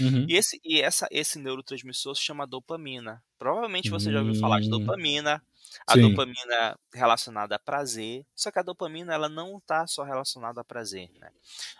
Uhum. 0.00 0.26
E, 0.28 0.36
esse, 0.36 0.60
e 0.64 0.80
essa, 0.80 1.06
esse 1.08 1.38
neurotransmissor 1.38 2.16
se 2.16 2.22
chama 2.22 2.48
dopamina. 2.48 3.22
Provavelmente 3.38 3.90
você 3.90 4.10
já 4.10 4.18
ouviu 4.18 4.34
falar 4.34 4.60
de 4.60 4.66
hum. 4.66 4.70
dopamina, 4.70 5.40
a 5.86 5.94
Sim. 5.94 6.10
dopamina 6.10 6.78
relacionada 6.92 7.56
a 7.56 7.58
prazer, 7.58 8.24
só 8.34 8.50
que 8.50 8.58
a 8.58 8.62
dopamina 8.62 9.12
ela 9.12 9.28
não 9.28 9.58
está 9.58 9.86
só 9.86 10.02
relacionada 10.02 10.60
a 10.60 10.64
prazer. 10.64 11.10
Né? 11.18 11.30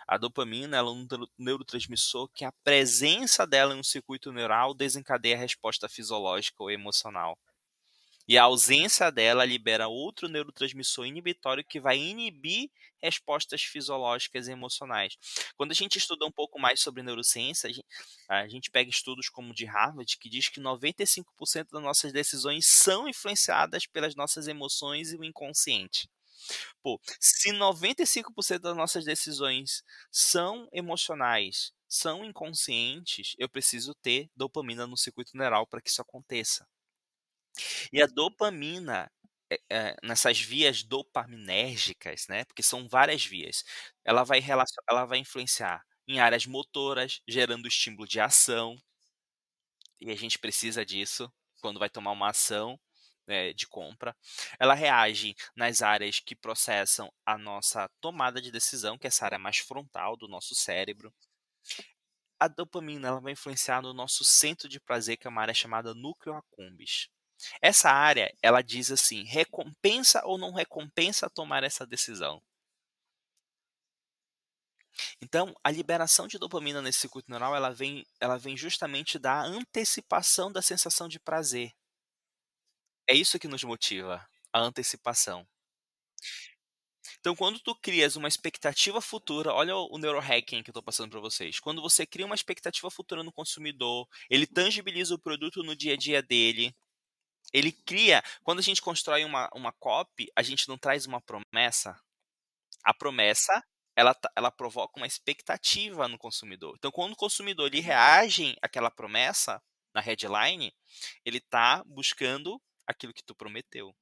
A 0.07 0.17
dopamina 0.17 0.77
ela 0.77 0.89
é 0.89 0.93
um 0.93 1.07
neurotransmissor 1.37 2.29
que 2.33 2.45
a 2.45 2.51
presença 2.63 3.45
dela 3.45 3.75
em 3.75 3.79
um 3.79 3.83
circuito 3.83 4.31
neural 4.31 4.73
desencadeia 4.73 5.35
a 5.35 5.39
resposta 5.39 5.87
fisiológica 5.87 6.63
ou 6.63 6.71
emocional. 6.71 7.37
E 8.29 8.37
a 8.37 8.43
ausência 8.43 9.11
dela 9.11 9.43
libera 9.43 9.87
outro 9.87 10.29
neurotransmissor 10.29 11.07
inibitório 11.07 11.65
que 11.67 11.79
vai 11.79 11.97
inibir 11.97 12.69
respostas 13.01 13.63
fisiológicas 13.63 14.47
e 14.47 14.51
emocionais. 14.51 15.17
Quando 15.57 15.71
a 15.71 15.73
gente 15.73 15.97
estuda 15.97 16.27
um 16.27 16.31
pouco 16.31 16.59
mais 16.59 16.79
sobre 16.79 17.01
neurociência, 17.01 17.67
a 18.29 18.47
gente, 18.47 18.69
pega 18.69 18.87
estudos 18.87 19.29
como 19.29 19.49
o 19.49 19.55
de 19.55 19.65
Harvard, 19.65 20.15
que 20.19 20.29
diz 20.29 20.47
que 20.47 20.61
95% 20.61 21.69
das 21.71 21.81
nossas 21.81 22.13
decisões 22.13 22.67
são 22.67 23.07
influenciadas 23.07 23.87
pelas 23.87 24.15
nossas 24.15 24.47
emoções 24.47 25.11
e 25.11 25.15
o 25.15 25.23
inconsciente. 25.23 26.07
Pô, 26.83 27.01
se 27.19 27.51
95% 27.51 28.59
das 28.59 28.77
nossas 28.77 29.05
decisões 29.05 29.81
são 30.11 30.69
emocionais, 30.71 31.73
são 31.87 32.23
inconscientes, 32.23 33.33
eu 33.39 33.49
preciso 33.49 33.95
ter 33.95 34.29
dopamina 34.35 34.85
no 34.85 34.95
circuito 34.95 35.35
neural 35.35 35.65
para 35.65 35.81
que 35.81 35.89
isso 35.89 36.03
aconteça. 36.03 36.67
E 37.91 38.01
a 38.01 38.07
dopamina, 38.07 39.11
é, 39.51 39.59
é, 39.69 39.95
nessas 40.03 40.39
vias 40.39 40.83
dopaminérgicas, 40.83 42.25
né? 42.29 42.45
Porque 42.45 42.63
são 42.63 42.87
várias 42.87 43.25
vias, 43.25 43.63
ela 44.05 44.23
vai, 44.23 44.41
ela 44.89 45.05
vai 45.05 45.19
influenciar 45.19 45.83
em 46.07 46.19
áreas 46.19 46.45
motoras, 46.45 47.21
gerando 47.27 47.67
estímulo 47.67 48.07
de 48.07 48.19
ação. 48.19 48.77
E 49.99 50.11
a 50.11 50.15
gente 50.15 50.39
precisa 50.39 50.85
disso 50.85 51.31
quando 51.61 51.79
vai 51.79 51.89
tomar 51.89 52.11
uma 52.11 52.29
ação 52.29 52.79
é, 53.27 53.53
de 53.53 53.67
compra. 53.67 54.15
Ela 54.59 54.73
reage 54.73 55.35
nas 55.55 55.81
áreas 55.81 56.19
que 56.19 56.35
processam 56.35 57.11
a 57.25 57.37
nossa 57.37 57.89
tomada 58.01 58.41
de 58.41 58.51
decisão, 58.51 58.97
que 58.97 59.07
é 59.07 59.09
essa 59.09 59.25
área 59.25 59.39
mais 59.39 59.59
frontal 59.59 60.17
do 60.17 60.27
nosso 60.27 60.55
cérebro. 60.55 61.13
A 62.37 62.49
dopamina 62.49 63.07
ela 63.07 63.21
vai 63.21 63.31
influenciar 63.31 63.81
no 63.81 63.93
nosso 63.93 64.25
centro 64.25 64.67
de 64.67 64.77
prazer, 64.77 65.15
que 65.15 65.25
é 65.25 65.29
uma 65.29 65.41
área 65.41 65.53
chamada 65.53 65.93
núcleo 65.93 66.35
accumbens. 66.35 67.07
Essa 67.61 67.89
área, 67.91 68.33
ela 68.41 68.61
diz 68.61 68.91
assim: 68.91 69.23
recompensa 69.23 70.21
ou 70.25 70.37
não 70.37 70.53
recompensa 70.53 71.29
tomar 71.29 71.63
essa 71.63 71.85
decisão. 71.85 72.41
Então, 75.21 75.55
a 75.63 75.71
liberação 75.71 76.27
de 76.27 76.37
dopamina 76.37 76.81
nesse 76.81 76.99
circuito 76.99 77.29
neural, 77.29 77.55
ela 77.55 77.69
vem, 77.71 78.05
ela 78.19 78.37
vem 78.37 78.57
justamente 78.57 79.17
da 79.17 79.41
antecipação 79.41 80.51
da 80.51 80.61
sensação 80.61 81.07
de 81.07 81.19
prazer. 81.19 81.71
É 83.07 83.13
isso 83.13 83.39
que 83.39 83.47
nos 83.47 83.63
motiva, 83.63 84.25
a 84.53 84.59
antecipação. 84.59 85.45
Então, 87.19 87.35
quando 87.35 87.59
tu 87.59 87.75
crias 87.75 88.15
uma 88.15 88.27
expectativa 88.27 89.01
futura, 89.01 89.53
olha 89.53 89.75
o 89.75 89.97
neurohacking 89.97 90.63
que 90.63 90.69
eu 90.69 90.71
estou 90.71 90.83
passando 90.83 91.09
para 91.11 91.19
vocês. 91.19 91.59
Quando 91.59 91.81
você 91.81 92.05
cria 92.05 92.25
uma 92.25 92.35
expectativa 92.35 92.89
futura 92.89 93.23
no 93.23 93.31
consumidor, 93.31 94.07
ele 94.29 94.47
tangibiliza 94.47 95.15
o 95.15 95.19
produto 95.19 95.63
no 95.63 95.75
dia 95.75 95.93
a 95.93 95.97
dia 95.97 96.21
dele, 96.21 96.73
ele 97.53 97.71
cria. 97.71 98.23
Quando 98.43 98.59
a 98.59 98.63
gente 98.63 98.81
constrói 98.81 99.23
uma, 99.25 99.49
uma 99.53 99.71
copy, 99.71 100.31
a 100.35 100.41
gente 100.41 100.67
não 100.67 100.77
traz 100.77 101.05
uma 101.05 101.21
promessa. 101.21 101.99
A 102.83 102.93
promessa 102.93 103.63
ela, 103.95 104.15
ela 104.35 104.51
provoca 104.51 104.97
uma 104.97 105.07
expectativa 105.07 106.07
no 106.07 106.17
consumidor. 106.17 106.75
Então, 106.77 106.91
quando 106.91 107.13
o 107.13 107.17
consumidor 107.17 107.67
ele 107.67 107.81
reage 107.81 108.55
àquela 108.61 108.89
promessa 108.89 109.61
na 109.93 109.99
headline, 109.99 110.73
ele 111.25 111.39
está 111.39 111.83
buscando 111.85 112.61
aquilo 112.87 113.13
que 113.13 113.23
tu 113.23 113.35
prometeu 113.35 113.93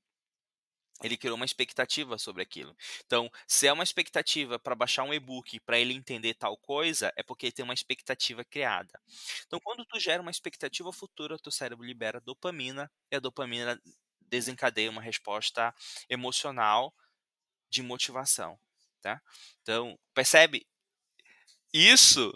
ele 1.03 1.17
criou 1.17 1.35
uma 1.35 1.45
expectativa 1.45 2.17
sobre 2.17 2.43
aquilo. 2.43 2.75
Então, 3.05 3.29
se 3.47 3.67
é 3.67 3.73
uma 3.73 3.83
expectativa 3.83 4.57
para 4.59 4.75
baixar 4.75 5.03
um 5.03 5.13
e-book 5.13 5.59
para 5.61 5.79
ele 5.79 5.93
entender 5.93 6.33
tal 6.33 6.57
coisa, 6.57 7.11
é 7.15 7.23
porque 7.23 7.47
ele 7.47 7.53
tem 7.53 7.63
uma 7.63 7.73
expectativa 7.73 8.43
criada. 8.43 8.99
Então, 9.45 9.59
quando 9.63 9.85
tu 9.85 9.99
gera 9.99 10.21
uma 10.21 10.31
expectativa 10.31 10.91
futura, 10.91 11.37
teu 11.37 11.51
cérebro 11.51 11.85
libera 11.85 12.19
dopamina 12.19 12.91
e 13.11 13.15
a 13.15 13.19
dopamina 13.19 13.79
desencadeia 14.21 14.89
uma 14.89 15.01
resposta 15.01 15.73
emocional 16.09 16.93
de 17.69 17.83
motivação, 17.83 18.59
tá? 19.01 19.21
Então, 19.61 19.97
percebe? 20.13 20.67
Isso 21.73 22.33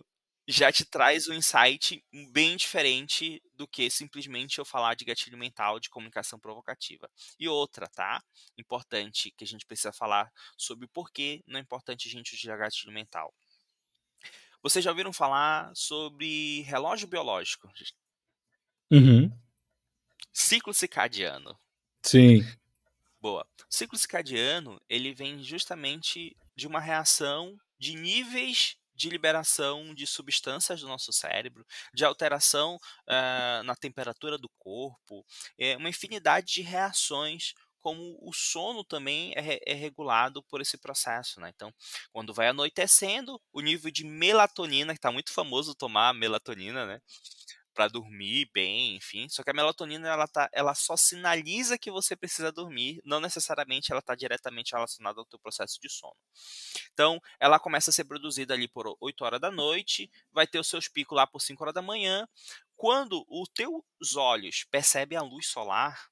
já 0.48 0.72
te 0.72 0.84
traz 0.84 1.28
um 1.28 1.34
insight 1.34 2.04
bem 2.32 2.56
diferente 2.56 3.42
do 3.54 3.68
que 3.68 3.90
simplesmente 3.90 4.60
eu 4.60 4.66
falar 4.66 4.96
de 4.96 5.06
gatilho 5.06 5.38
mental, 5.38 5.80
de 5.80 5.90
comunicação 5.90 6.40
provocativa. 6.40 7.10
E 7.40 7.48
outra, 7.48 7.88
tá? 7.88 8.24
Importante 8.58 9.32
que 9.32 9.44
a 9.44 9.48
gente 9.48 9.66
precisa 9.66 9.92
falar 9.92 10.32
sobre 10.58 10.88
por 10.88 11.12
que 11.12 11.44
não 11.48 11.60
é 11.60 11.62
importante 11.62 12.08
a 12.08 12.12
gente 12.12 12.34
utilizar 12.34 12.58
gatilho 12.58 12.92
mental. 12.92 13.34
Vocês 14.64 14.84
já 14.84 14.92
ouviram 14.92 15.14
falar 15.14 15.72
sobre 15.76 16.62
relógio 16.62 17.08
biológico? 17.08 17.72
Uhum. 18.92 19.32
Ciclo 20.32 20.74
circadiano. 20.74 21.58
Sim. 22.04 22.46
Boa. 23.20 23.48
O 23.60 23.74
ciclo 23.74 23.98
circadiano, 23.98 24.82
ele 24.90 25.14
vem 25.14 25.44
justamente 25.44 26.36
de 26.56 26.68
uma 26.68 26.80
reação 26.80 27.58
de 27.80 27.96
níveis 27.96 28.76
de 29.02 29.10
liberação 29.10 29.94
de 29.96 30.06
substâncias 30.06 30.82
do 30.82 30.88
nosso 30.88 31.12
cérebro, 31.12 31.66
de 31.94 32.06
alteração 32.06 32.76
uh, 32.76 33.64
na 33.64 33.76
temperatura 33.76 34.38
do 34.38 34.50
corpo, 34.60 35.26
é 35.58 35.76
uma 35.76 35.90
infinidade 35.90 36.54
de 36.54 36.62
reações 36.62 37.54
como 37.82 38.16
o 38.22 38.32
sono 38.32 38.84
também 38.84 39.34
é, 39.36 39.60
é, 39.66 39.74
regulado 39.74 40.44
por 40.44 40.62
esse 40.62 40.78
processo, 40.78 41.42
né? 41.42 41.52
Então, 41.54 41.74
quando 42.14 42.32
vai 42.32 42.48
anoitecendo, 42.48 43.42
o 43.52 43.60
nível 43.60 43.90
de 43.90 44.06
melatonina, 44.06 44.94
que 44.94 45.00
está 45.00 45.12
muito 45.12 45.34
famoso 45.34 45.74
tomar 45.74 46.14
melatonina, 46.14 46.86
né? 46.86 47.02
Para 47.74 47.88
dormir 47.88 48.50
bem, 48.54 48.96
enfim. 48.96 49.28
Só 49.30 49.44
que 49.44 49.50
a 49.50 49.54
melatonina 49.54 50.08
ela, 50.08 50.28
tá, 50.28 50.50
ela 50.54 50.74
só 50.74 50.96
sinaliza 50.98 51.78
que 51.78 51.92
você 51.92 52.16
precisa 52.16 52.52
dormir, 52.52 53.02
não 53.06 53.20
necessariamente 53.20 53.92
ela 53.92 54.00
está 54.00 54.16
diretamente 54.16 54.74
relacionada 54.74 55.20
ao 55.20 55.26
teu 55.26 55.40
processo 55.40 55.80
de 55.80 55.90
sono. 55.90 56.16
Então, 56.94 57.20
ela 57.40 57.60
começa 57.60 57.90
a 57.90 57.94
ser 57.94 58.06
produzida 58.06 58.54
ali 58.54 58.68
por 58.68 58.96
8 59.00 59.24
horas 59.24 59.42
da 59.42 59.52
noite, 59.52 60.12
vai 60.32 60.46
ter 60.48 60.60
os 60.60 60.68
seus 60.68 60.88
picos 60.88 61.16
lá 61.16 61.26
por 61.26 61.42
5 61.42 61.64
horas 61.64 61.74
da 61.74 61.82
manhã. 61.82 62.28
Quando 62.76 63.26
os 63.30 63.50
teus 63.50 64.16
olhos 64.16 64.66
percebem 64.70 65.18
a 65.18 65.22
luz 65.22 65.48
solar, 65.48 66.10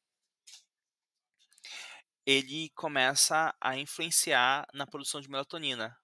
ele 2.26 2.70
começa 2.76 3.56
a 3.60 3.76
influenciar 3.78 4.68
na 4.74 4.86
produção 4.86 5.20
de 5.20 5.30
melatonina. 5.30 5.98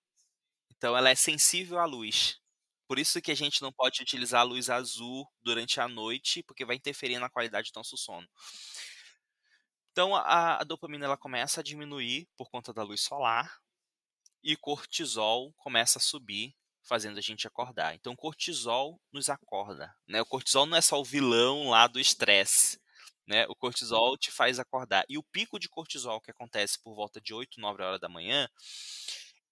Então, 0.75 0.97
ela 0.97 1.09
é 1.09 1.15
sensível 1.15 1.79
à 1.79 1.85
luz. 1.85 2.39
Por 2.87 2.99
isso 2.99 3.21
que 3.21 3.31
a 3.31 3.35
gente 3.35 3.61
não 3.61 3.71
pode 3.71 4.01
utilizar 4.01 4.41
a 4.41 4.43
luz 4.43 4.69
azul 4.69 5.27
durante 5.41 5.79
a 5.79 5.87
noite, 5.87 6.43
porque 6.43 6.65
vai 6.65 6.75
interferir 6.75 7.17
na 7.19 7.29
qualidade 7.29 7.71
do 7.71 7.77
nosso 7.77 7.97
sono. 7.97 8.27
Então 9.91 10.13
a, 10.13 10.59
a 10.59 10.63
dopamina 10.63 11.05
ela 11.05 11.17
começa 11.17 11.61
a 11.61 11.63
diminuir 11.63 12.27
por 12.35 12.49
conta 12.49 12.73
da 12.73 12.83
luz 12.83 13.01
solar 13.01 13.59
e 14.43 14.55
cortisol 14.55 15.53
começa 15.53 15.97
a 15.97 16.01
subir, 16.01 16.53
fazendo 16.83 17.17
a 17.17 17.21
gente 17.21 17.47
acordar. 17.47 17.95
Então 17.95 18.15
cortisol 18.15 19.01
nos 19.11 19.29
acorda, 19.29 19.95
né? 20.07 20.21
O 20.21 20.25
cortisol 20.25 20.65
não 20.65 20.77
é 20.77 20.81
só 20.81 20.99
o 20.99 21.05
vilão 21.05 21.69
lá 21.69 21.87
do 21.87 21.99
estresse, 21.99 22.79
né? 23.25 23.47
O 23.47 23.55
cortisol 23.55 24.17
te 24.17 24.31
faz 24.31 24.59
acordar. 24.59 25.05
E 25.09 25.17
o 25.17 25.23
pico 25.23 25.57
de 25.57 25.69
cortisol 25.69 26.21
que 26.21 26.29
acontece 26.29 26.77
por 26.83 26.93
volta 26.93 27.19
de 27.19 27.33
8, 27.33 27.59
9 27.59 27.81
horas 27.81 27.99
da 27.99 28.09
manhã, 28.09 28.47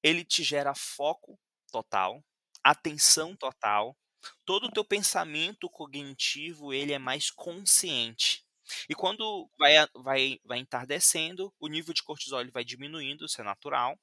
ele 0.03 0.23
te 0.23 0.43
gera 0.43 0.75
foco 0.75 1.39
total, 1.71 2.23
atenção 2.63 3.35
total, 3.35 3.97
todo 4.45 4.67
o 4.67 4.71
teu 4.71 4.85
pensamento 4.85 5.69
cognitivo 5.69 6.73
ele 6.73 6.93
é 6.93 6.99
mais 6.99 7.29
consciente. 7.29 8.45
E 8.89 8.95
quando 8.95 9.49
vai, 9.57 9.73
vai, 9.95 10.39
vai 10.45 10.59
entardecendo, 10.59 11.53
o 11.59 11.67
nível 11.67 11.93
de 11.93 12.03
cortisol 12.03 12.41
ele 12.41 12.51
vai 12.51 12.63
diminuindo, 12.63 13.25
isso 13.25 13.41
é 13.41 13.43
natural. 13.43 13.99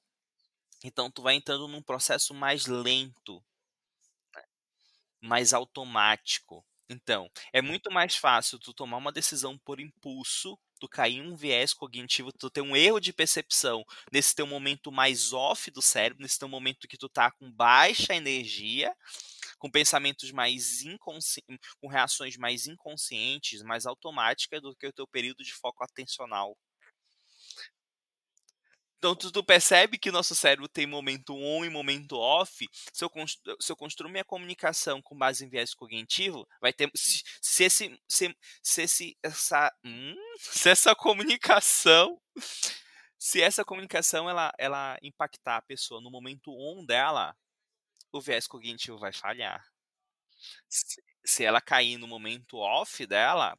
Então 0.85 1.11
tu 1.11 1.23
vai 1.23 1.35
entrando 1.35 1.69
num 1.69 1.83
processo 1.83 2.35
mais 2.35 2.67
lento, 2.67 3.43
né? 4.35 4.45
mais 5.21 5.53
automático. 5.55 6.65
Então, 6.89 7.31
é 7.53 7.63
muito 7.63 7.91
mais 7.91 8.17
fácil 8.17 8.59
tu 8.59 8.75
tomar 8.75 8.97
uma 8.97 9.13
decisão 9.13 9.57
por 9.59 9.79
impulso, 9.79 10.59
tu 10.81 10.89
cair 10.89 11.19
em 11.19 11.23
um 11.23 11.37
viés 11.37 11.75
cognitivo, 11.75 12.33
tu 12.33 12.51
ter 12.51 12.63
um 12.63 12.75
erro 12.77 13.01
de 13.01 13.13
percepção 13.13 13.85
nesse 14.13 14.35
teu 14.35 14.47
momento 14.47 14.91
mais 14.91 15.33
off 15.33 15.71
do 15.71 15.83
cérebro, 15.83 16.23
nesse 16.23 16.39
teu 16.39 16.49
momento 16.49 16.89
que 16.89 16.97
tu 16.99 17.09
tá 17.09 17.31
com 17.31 17.53
baixa 17.53 18.15
energia, 18.15 18.93
com 19.59 19.71
pensamentos 19.71 20.33
mais 20.33 20.83
inconscientes, 20.83 21.75
com 21.81 21.89
reações 21.89 22.37
mais 22.37 22.67
inconscientes, 22.67 23.63
mais 23.63 23.87
automáticas 23.87 24.63
do 24.63 24.75
que 24.75 24.87
o 24.87 24.93
teu 24.93 25.07
período 25.07 25.45
de 25.45 25.53
foco 25.53 25.85
atencional 25.85 26.57
então, 29.01 29.17
tu, 29.17 29.33
tu, 29.33 29.43
percebe 29.43 29.97
que 29.97 30.11
nosso 30.11 30.35
cérebro 30.35 30.69
tem 30.69 30.87
momento 30.87 31.35
on 31.35 31.65
e 31.65 31.71
momento 31.71 32.19
off. 32.19 32.69
Se 32.93 33.03
eu, 33.03 33.11
se 33.59 33.73
eu 33.73 33.77
construo 33.77 34.11
minha 34.11 34.27
comunicação 34.27 35.01
com 35.01 35.17
base 35.17 35.43
em 35.43 35.49
viés 35.49 35.73
cognitivo, 35.73 36.47
vai 36.61 36.71
ter. 36.71 36.91
Se, 36.95 37.25
se 37.41 37.65
esse. 37.65 38.01
Se, 38.07 38.37
se, 38.63 38.83
esse, 38.83 39.19
essa, 39.23 39.75
hum, 39.83 40.15
se 40.37 40.69
essa 40.69 40.95
comunicação. 40.95 42.21
Se 43.19 43.41
essa 43.41 43.65
comunicação 43.65 44.29
ela, 44.29 44.53
ela 44.59 44.99
impactar 45.03 45.57
a 45.57 45.63
pessoa 45.63 46.03
no 46.03 46.11
momento 46.11 46.53
on 46.53 46.85
dela, 46.85 47.35
o 48.13 48.21
viés 48.21 48.47
cognitivo 48.47 48.99
vai 48.99 49.15
falhar. 49.15 49.65
Se, 50.69 51.03
se 51.25 51.43
ela 51.43 51.61
cair 51.63 51.97
no 51.97 52.07
momento 52.07 52.59
off 52.59 53.07
dela, 53.07 53.59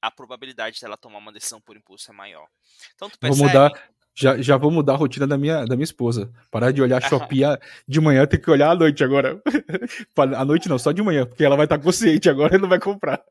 a 0.00 0.10
probabilidade 0.10 0.80
dela 0.80 0.96
tomar 0.96 1.18
uma 1.18 1.32
decisão 1.32 1.60
por 1.60 1.76
impulso 1.76 2.10
é 2.10 2.14
maior. 2.14 2.48
Então 2.94 3.08
tu 3.08 3.16
percebe... 3.20 3.38
Vou 3.38 3.48
mudar, 3.48 3.92
já, 4.14 4.40
já 4.40 4.56
vou 4.56 4.70
mudar 4.70 4.94
a 4.94 4.96
rotina 4.96 5.26
da 5.26 5.38
minha, 5.38 5.64
da 5.64 5.74
minha 5.74 5.84
esposa. 5.84 6.32
Parar 6.50 6.70
de 6.70 6.82
olhar 6.82 7.00
Shopee 7.08 7.42
de 7.86 8.00
manhã, 8.00 8.26
tem 8.26 8.40
que 8.40 8.50
olhar 8.50 8.70
à 8.70 8.74
noite 8.74 9.02
agora. 9.02 9.40
à 10.36 10.44
noite 10.44 10.68
não, 10.68 10.78
só 10.78 10.92
de 10.92 11.02
manhã, 11.02 11.26
porque 11.26 11.44
ela 11.44 11.56
vai 11.56 11.66
estar 11.66 11.78
consciente 11.78 12.28
agora 12.28 12.56
e 12.56 12.58
não 12.58 12.68
vai 12.68 12.78
comprar. 12.78 13.22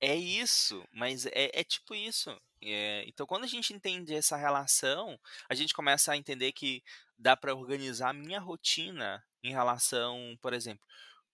É 0.00 0.14
isso, 0.14 0.82
mas 0.92 1.26
é, 1.26 1.50
é 1.52 1.64
tipo 1.64 1.94
isso. 1.94 2.34
É, 2.62 3.04
então, 3.06 3.26
quando 3.26 3.44
a 3.44 3.48
gente 3.48 3.72
entende 3.72 4.14
essa 4.14 4.36
relação, 4.36 5.18
a 5.48 5.54
gente 5.54 5.74
começa 5.74 6.12
a 6.12 6.16
entender 6.16 6.52
que 6.52 6.82
dá 7.18 7.36
para 7.36 7.54
organizar 7.54 8.10
a 8.10 8.14
minha 8.14 8.40
rotina 8.40 9.22
em 9.42 9.50
relação, 9.50 10.36
por 10.40 10.52
exemplo, 10.52 10.84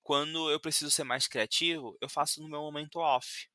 quando 0.03 0.51
eu 0.51 0.61
preciso 0.61 0.91
ser 0.91 1.05
mais 1.05 1.27
criativo, 1.27 1.97
eu 2.01 2.09
faço 2.09 2.41
no 2.41 2.49
meu 2.49 2.61
momento 2.61 3.01
off 3.01 3.49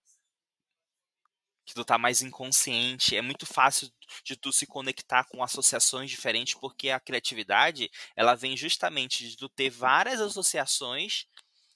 que 1.71 1.75
tu 1.75 1.85
tá 1.85 1.97
mais 1.97 2.21
inconsciente. 2.21 3.15
É 3.15 3.21
muito 3.21 3.45
fácil 3.45 3.91
de 4.23 4.35
tu 4.35 4.51
se 4.51 4.67
conectar 4.67 5.23
com 5.25 5.43
associações 5.43 6.09
diferentes, 6.09 6.53
porque 6.55 6.89
a 6.89 6.99
criatividade, 6.99 7.89
ela 8.15 8.35
vem 8.35 8.55
justamente 8.57 9.27
de 9.27 9.37
tu 9.37 9.49
ter 9.49 9.69
várias 9.69 10.19
associações 10.19 11.25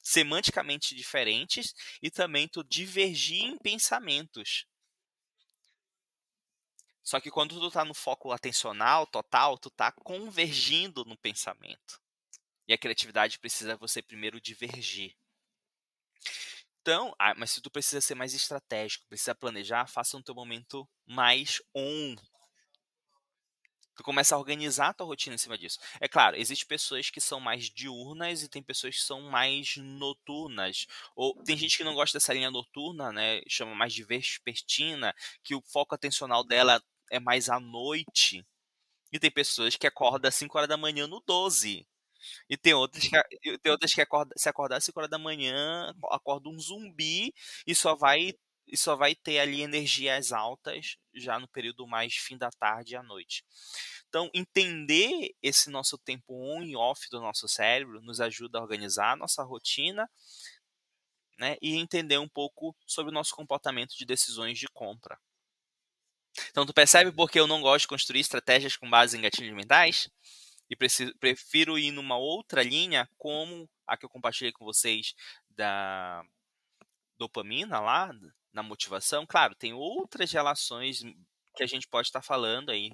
semanticamente 0.03 0.93
diferentes 0.93 1.73
e 2.01 2.11
também 2.11 2.47
tu 2.47 2.63
divergir 2.63 3.43
em 3.43 3.57
pensamentos. 3.57 4.65
Só 7.01 7.19
que 7.19 7.31
quando 7.31 7.59
tu 7.59 7.71
tá 7.71 7.85
no 7.85 7.93
foco 7.93 8.31
atencional 8.31 9.07
total, 9.07 9.57
tu 9.57 9.69
tá 9.69 9.91
convergindo 9.91 11.05
no 11.05 11.17
pensamento. 11.17 12.01
E 12.67 12.73
a 12.73 12.77
criatividade 12.77 13.39
precisa 13.39 13.77
você 13.77 14.01
primeiro 14.01 14.41
divergir. 14.41 15.15
Então, 16.85 17.15
ah, 17.17 17.33
mas 17.35 17.49
se 17.49 17.61
tu 17.61 17.71
precisa 17.71 17.99
ser 17.99 18.13
mais 18.13 18.35
estratégico, 18.35 19.07
precisa 19.07 19.33
planejar, 19.33 19.87
faça 19.87 20.15
no 20.15 20.23
teu 20.23 20.35
momento 20.35 20.87
mais 21.07 21.59
on. 21.73 22.15
Tu 23.95 24.03
começa 24.03 24.35
a 24.35 24.37
organizar 24.37 24.89
a 24.89 24.93
tua 24.93 25.07
rotina 25.07 25.33
em 25.33 25.37
cima 25.39 25.57
disso. 25.57 25.79
É 25.99 26.07
claro, 26.07 26.35
existem 26.37 26.67
pessoas 26.67 27.09
que 27.09 27.19
são 27.19 27.39
mais 27.39 27.71
diurnas 27.71 28.43
e 28.43 28.47
tem 28.47 28.61
pessoas 28.61 28.97
que 28.97 29.01
são 29.01 29.19
mais 29.31 29.77
noturnas. 29.77 30.85
Ou 31.15 31.33
tem 31.43 31.57
gente 31.57 31.75
que 31.75 31.83
não 31.83 31.95
gosta 31.95 32.19
dessa 32.19 32.35
linha 32.35 32.51
noturna, 32.51 33.11
né? 33.11 33.41
Chama 33.49 33.73
mais 33.73 33.91
de 33.91 34.03
vespertina, 34.03 35.11
que 35.43 35.55
o 35.55 35.63
foco 35.63 35.95
atencional 35.95 36.43
dela 36.43 36.79
é 37.09 37.19
mais 37.19 37.49
à 37.49 37.59
noite. 37.59 38.45
E 39.11 39.17
tem 39.17 39.31
pessoas 39.31 39.75
que 39.75 39.87
acordam 39.87 40.29
às 40.29 40.35
5 40.35 40.55
horas 40.55 40.69
da 40.69 40.77
manhã 40.77 41.07
no 41.07 41.19
12. 41.25 41.83
E 42.49 42.57
tem 42.57 42.73
outras 42.73 43.07
que, 43.07 43.57
tem 43.59 43.71
outras 43.71 43.93
que 43.93 44.01
acorda, 44.01 44.33
se 44.37 44.49
acordar 44.49 44.77
às 44.77 44.83
5 44.85 44.99
horas 44.99 45.09
da 45.09 45.17
manhã, 45.17 45.93
acorda 46.11 46.49
um 46.49 46.59
zumbi 46.59 47.33
e 47.65 47.75
só 47.75 47.95
vai 47.95 48.33
e 48.67 48.75
só 48.75 48.95
vai 48.95 49.13
ter 49.13 49.39
ali 49.39 49.61
energias 49.61 50.31
altas 50.31 50.97
já 51.13 51.39
no 51.39 51.47
período 51.47 51.85
mais 51.85 52.15
fim 52.15 52.37
da 52.37 52.49
tarde 52.49 52.93
e 52.93 52.95
à 52.95 53.03
noite. 53.03 53.43
Então, 54.07 54.29
entender 54.33 55.35
esse 55.41 55.69
nosso 55.69 55.97
tempo 55.97 56.33
on 56.33 56.63
e 56.63 56.75
off 56.75 57.07
do 57.09 57.19
nosso 57.19 57.47
cérebro 57.47 58.01
nos 58.01 58.19
ajuda 58.19 58.57
a 58.57 58.61
organizar 58.61 59.11
a 59.11 59.15
nossa 59.15 59.43
rotina 59.43 60.09
né, 61.37 61.57
e 61.61 61.75
entender 61.75 62.17
um 62.17 62.27
pouco 62.27 62.75
sobre 62.87 63.11
o 63.11 63.13
nosso 63.13 63.35
comportamento 63.35 63.95
de 63.95 64.05
decisões 64.05 64.57
de 64.57 64.67
compra. 64.67 65.19
Então, 66.49 66.65
tu 66.65 66.73
percebe 66.73 67.11
por 67.11 67.29
que 67.29 67.39
eu 67.39 67.47
não 67.47 67.61
gosto 67.61 67.83
de 67.83 67.87
construir 67.89 68.19
estratégias 68.19 68.75
com 68.75 68.89
base 68.89 69.17
em 69.17 69.21
gatilhos 69.21 69.55
mentais? 69.55 70.09
E 70.69 70.75
preciso, 70.75 71.13
prefiro 71.19 71.77
ir 71.77 71.91
numa 71.91 72.17
outra 72.17 72.63
linha, 72.63 73.07
como 73.17 73.69
a 73.87 73.95
que 73.95 74.05
eu 74.05 74.09
compartilhei 74.09 74.51
com 74.51 74.65
vocês 74.65 75.13
da 75.49 76.23
dopamina 77.17 77.79
lá, 77.79 78.11
na 78.53 78.63
motivação. 78.63 79.25
Claro, 79.25 79.55
tem 79.55 79.73
outras 79.73 80.31
relações 80.31 81.03
que 81.55 81.63
a 81.63 81.67
gente 81.67 81.87
pode 81.87 82.07
estar 82.07 82.21
falando 82.21 82.71
aí. 82.71 82.91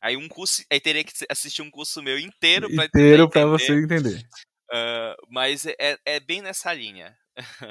Aí 0.00 0.16
um 0.16 0.28
curso, 0.28 0.64
aí 0.70 0.80
teria 0.80 1.04
que 1.04 1.12
assistir 1.30 1.62
um 1.62 1.70
curso 1.70 2.02
meu 2.02 2.18
inteiro 2.18 2.68
para 2.74 2.86
inteiro 2.86 3.28
para 3.28 3.46
você 3.46 3.72
entender. 3.72 4.26
Uh, 4.72 5.14
mas 5.28 5.66
é, 5.66 5.98
é 6.04 6.18
bem 6.18 6.40
nessa 6.40 6.72
linha. 6.72 7.16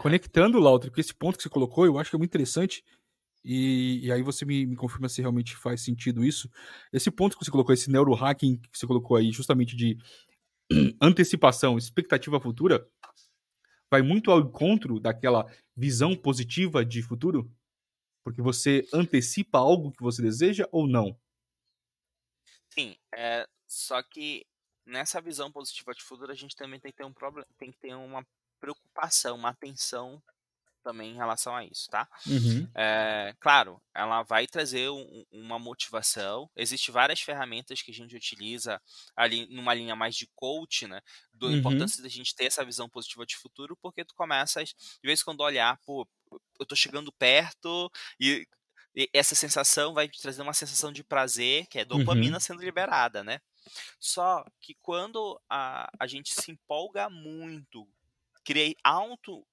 Conectando, 0.01 0.59
Lautro, 0.59 0.91
com 0.91 1.01
esse 1.01 1.13
ponto 1.13 1.37
que 1.37 1.43
você 1.43 1.49
colocou, 1.49 1.85
eu 1.85 1.97
acho 1.97 2.09
que 2.09 2.15
é 2.15 2.19
muito 2.19 2.31
interessante 2.31 2.83
e, 3.43 4.05
e, 4.05 4.11
aí 4.11 4.21
você 4.21 4.45
me, 4.45 4.65
me, 4.65 4.75
confirma 4.75 5.09
se 5.09 5.21
realmente 5.21 5.55
faz 5.55 5.81
sentido 5.81 6.23
isso. 6.23 6.49
Esse 6.93 7.09
ponto 7.09 7.37
que 7.37 7.43
você 7.43 7.51
colocou, 7.51 7.73
esse 7.73 7.89
neurohacking 7.89 8.57
que 8.57 8.77
você 8.77 8.85
colocou 8.85 9.17
aí, 9.17 9.31
justamente 9.31 9.75
de 9.75 9.97
antecipação, 11.01 11.77
expectativa 11.77 12.39
futura, 12.39 12.87
vai 13.89 14.01
muito 14.01 14.31
ao 14.31 14.39
encontro 14.39 14.99
daquela 14.99 15.45
visão 15.75 16.15
positiva 16.15 16.85
de 16.85 17.01
futuro? 17.01 17.51
Porque 18.23 18.41
você 18.41 18.87
antecipa 18.93 19.57
algo 19.57 19.91
que 19.91 20.03
você 20.03 20.21
deseja 20.21 20.67
ou 20.71 20.87
não? 20.87 21.19
Sim, 22.69 22.95
é, 23.13 23.47
só 23.67 24.01
que 24.03 24.45
nessa 24.85 25.19
visão 25.19 25.51
positiva 25.51 25.93
de 25.93 26.03
futuro 26.03 26.31
a 26.31 26.35
gente 26.35 26.55
também 26.55 26.79
tem 26.79 26.91
que 26.91 26.97
ter 26.97 27.05
um 27.05 27.13
problema, 27.13 27.47
tem 27.57 27.71
que 27.71 27.79
ter 27.79 27.95
uma 27.95 28.25
preocupação, 28.59 29.35
uma 29.35 29.49
atenção 29.49 30.21
também 30.81 31.11
em 31.11 31.15
relação 31.15 31.55
a 31.55 31.63
isso, 31.63 31.89
tá? 31.89 32.07
Uhum. 32.27 32.67
É, 32.75 33.35
claro, 33.39 33.81
ela 33.93 34.23
vai 34.23 34.47
trazer 34.47 34.89
um, 34.89 35.25
uma 35.31 35.57
motivação. 35.57 36.49
Existem 36.55 36.93
várias 36.93 37.21
ferramentas 37.21 37.81
que 37.81 37.91
a 37.91 37.93
gente 37.93 38.15
utiliza 38.15 38.81
ali 39.15 39.47
numa 39.47 39.73
linha 39.73 39.95
mais 39.95 40.15
de 40.15 40.27
coach, 40.35 40.87
né? 40.87 41.01
Da 41.33 41.47
uhum. 41.47 41.57
importância 41.57 42.01
da 42.01 42.09
gente 42.09 42.35
ter 42.35 42.45
essa 42.45 42.65
visão 42.65 42.89
positiva 42.89 43.25
de 43.25 43.37
futuro, 43.37 43.77
porque 43.81 44.05
tu 44.05 44.13
começas, 44.15 44.69
de 44.69 45.07
vez 45.07 45.21
em 45.21 45.25
quando, 45.25 45.41
olhar, 45.41 45.77
pô, 45.85 46.07
eu 46.59 46.65
tô 46.65 46.75
chegando 46.75 47.11
perto 47.11 47.91
e, 48.19 48.47
e 48.95 49.09
essa 49.13 49.35
sensação 49.35 49.93
vai 49.93 50.07
te 50.07 50.21
trazer 50.21 50.41
uma 50.41 50.53
sensação 50.53 50.91
de 50.91 51.03
prazer, 51.03 51.67
que 51.67 51.79
é 51.79 51.85
dopamina 51.85 52.37
uhum. 52.37 52.41
sendo 52.41 52.61
liberada, 52.61 53.23
né? 53.23 53.39
Só 53.99 54.43
que 54.59 54.75
quando 54.81 55.39
a, 55.49 55.89
a 55.99 56.07
gente 56.07 56.33
se 56.33 56.51
empolga 56.51 57.09
muito 57.09 57.87
criei 58.43 58.75
alto, 58.83 59.45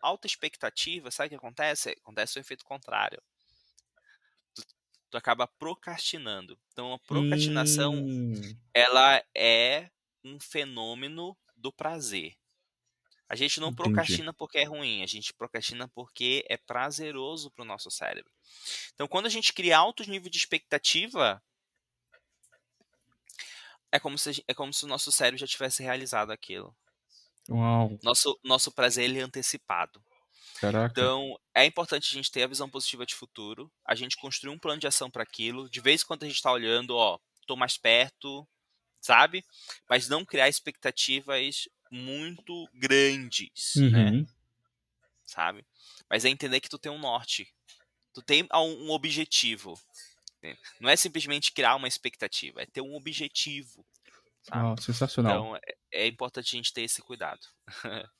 alta 0.00 0.26
expectativa, 0.26 1.10
sabe 1.10 1.26
o 1.26 1.30
que 1.30 1.36
acontece? 1.36 1.90
Acontece 1.90 2.38
o 2.38 2.40
efeito 2.40 2.64
contrário. 2.64 3.22
Tu, 4.54 4.62
tu 5.10 5.16
acaba 5.16 5.46
procrastinando. 5.46 6.58
Então, 6.72 6.94
a 6.94 6.98
procrastinação, 6.98 7.94
hum. 7.94 8.34
ela 8.72 9.22
é 9.34 9.90
um 10.24 10.38
fenômeno 10.40 11.36
do 11.56 11.72
prazer. 11.72 12.36
A 13.28 13.34
gente 13.34 13.58
não 13.58 13.68
Entendi. 13.68 13.82
procrastina 13.82 14.32
porque 14.32 14.58
é 14.58 14.64
ruim, 14.64 15.02
a 15.02 15.06
gente 15.06 15.34
procrastina 15.34 15.88
porque 15.88 16.44
é 16.48 16.56
prazeroso 16.56 17.50
para 17.50 17.62
o 17.62 17.66
nosso 17.66 17.90
cérebro. 17.90 18.30
Então, 18.94 19.08
quando 19.08 19.26
a 19.26 19.30
gente 19.30 19.52
cria 19.52 19.76
altos 19.76 20.06
níveis 20.06 20.30
de 20.30 20.38
expectativa, 20.38 21.42
é 23.90 23.98
como 23.98 24.16
se, 24.16 24.44
é 24.46 24.54
como 24.54 24.72
se 24.72 24.84
o 24.84 24.88
nosso 24.88 25.10
cérebro 25.10 25.40
já 25.40 25.46
tivesse 25.46 25.82
realizado 25.82 26.30
aquilo. 26.30 26.76
Uau, 27.48 27.98
Nosso, 28.02 28.38
nosso 28.44 28.72
prazer 28.72 29.04
ele 29.04 29.18
é 29.18 29.22
antecipado. 29.22 30.02
caraca. 30.54 31.06
Então, 31.06 31.38
é 31.54 31.64
importante 31.66 32.10
a 32.10 32.14
gente 32.14 32.30
ter 32.32 32.42
a 32.44 32.48
visão 32.48 32.70
positiva 32.70 33.06
de 33.06 33.14
futuro, 33.14 33.72
a 33.84 33.94
gente 33.94 34.16
construir 34.16 34.52
um 34.52 34.58
plano 34.58 34.80
de 34.80 34.86
ação 34.86 35.10
para 35.10 35.22
aquilo. 35.22 35.70
De 35.70 35.80
vez 35.80 36.02
em 36.02 36.06
quando 36.06 36.24
a 36.24 36.26
gente 36.26 36.36
está 36.36 36.52
olhando, 36.52 36.96
ó, 36.96 37.18
tô 37.46 37.56
mais 37.56 37.78
perto, 37.78 38.48
sabe? 39.00 39.44
Mas 39.90 40.08
não 40.08 40.24
criar 40.24 40.48
expectativas 40.48 41.68
muito 41.90 42.68
grandes, 42.74 43.84
né? 43.90 44.12
Uhum. 44.12 44.26
Sabe? 45.24 45.66
Mas 46.08 46.24
é 46.24 46.28
entender 46.28 46.60
que 46.60 46.68
tu 46.68 46.78
tem 46.78 46.90
um 46.92 46.98
norte, 46.98 47.52
tu 48.14 48.22
tem 48.22 48.46
a- 48.50 48.62
um 48.62 48.86
um 48.88 48.90
objetivo. 48.92 49.80
né? 50.42 50.56
Não 50.80 50.90
é 50.90 50.96
simplesmente 50.96 51.52
criar 51.52 51.76
uma 51.76 51.88
expectativa, 51.88 52.62
é 52.62 52.66
ter 52.66 52.80
um 52.82 52.94
objetivo. 52.96 53.86
Sabe? 54.48 54.64
Uau, 54.64 54.76
sensacional. 54.80 55.32
Então, 55.32 55.56
é, 55.56 56.04
é 56.04 56.06
importante 56.06 56.54
a 56.54 56.56
gente 56.56 56.72
ter 56.72 56.82
esse 56.82 57.02
cuidado. 57.02 57.40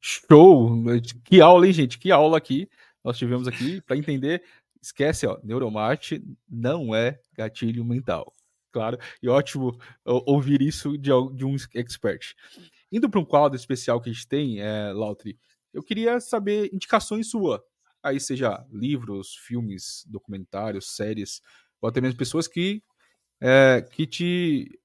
Show! 0.00 0.84
Que 1.24 1.40
aula, 1.40 1.66
hein, 1.66 1.72
gente? 1.72 1.98
Que 1.98 2.10
aula 2.10 2.38
aqui 2.38 2.68
nós 3.04 3.18
tivemos 3.18 3.46
aqui 3.46 3.80
para 3.82 3.96
entender. 3.96 4.42
Esquece, 4.80 5.26
ó, 5.26 5.38
neuromarte 5.44 6.22
não 6.48 6.94
é 6.94 7.20
gatilho 7.34 7.84
mental. 7.84 8.34
Claro, 8.72 8.98
e 9.22 9.28
ótimo 9.28 9.78
ouvir 10.04 10.60
isso 10.60 10.98
de, 10.98 11.10
de 11.34 11.44
um 11.44 11.54
expert. 11.74 12.34
Indo 12.90 13.08
para 13.08 13.20
um 13.20 13.24
quadro 13.24 13.56
especial 13.56 14.00
que 14.00 14.10
a 14.10 14.12
gente 14.12 14.26
tem, 14.26 14.60
é, 14.60 14.92
Lautri, 14.92 15.38
eu 15.72 15.82
queria 15.82 16.18
saber 16.18 16.70
indicações 16.72 17.30
sua. 17.30 17.64
Aí 18.02 18.18
seja 18.18 18.66
livros, 18.70 19.36
filmes, 19.36 20.04
documentários, 20.08 20.94
séries, 20.96 21.40
ou 21.80 21.88
até 21.88 22.00
mesmo 22.00 22.18
pessoas 22.18 22.48
que, 22.48 22.82
é, 23.40 23.86
que 23.92 24.06
te 24.06 24.78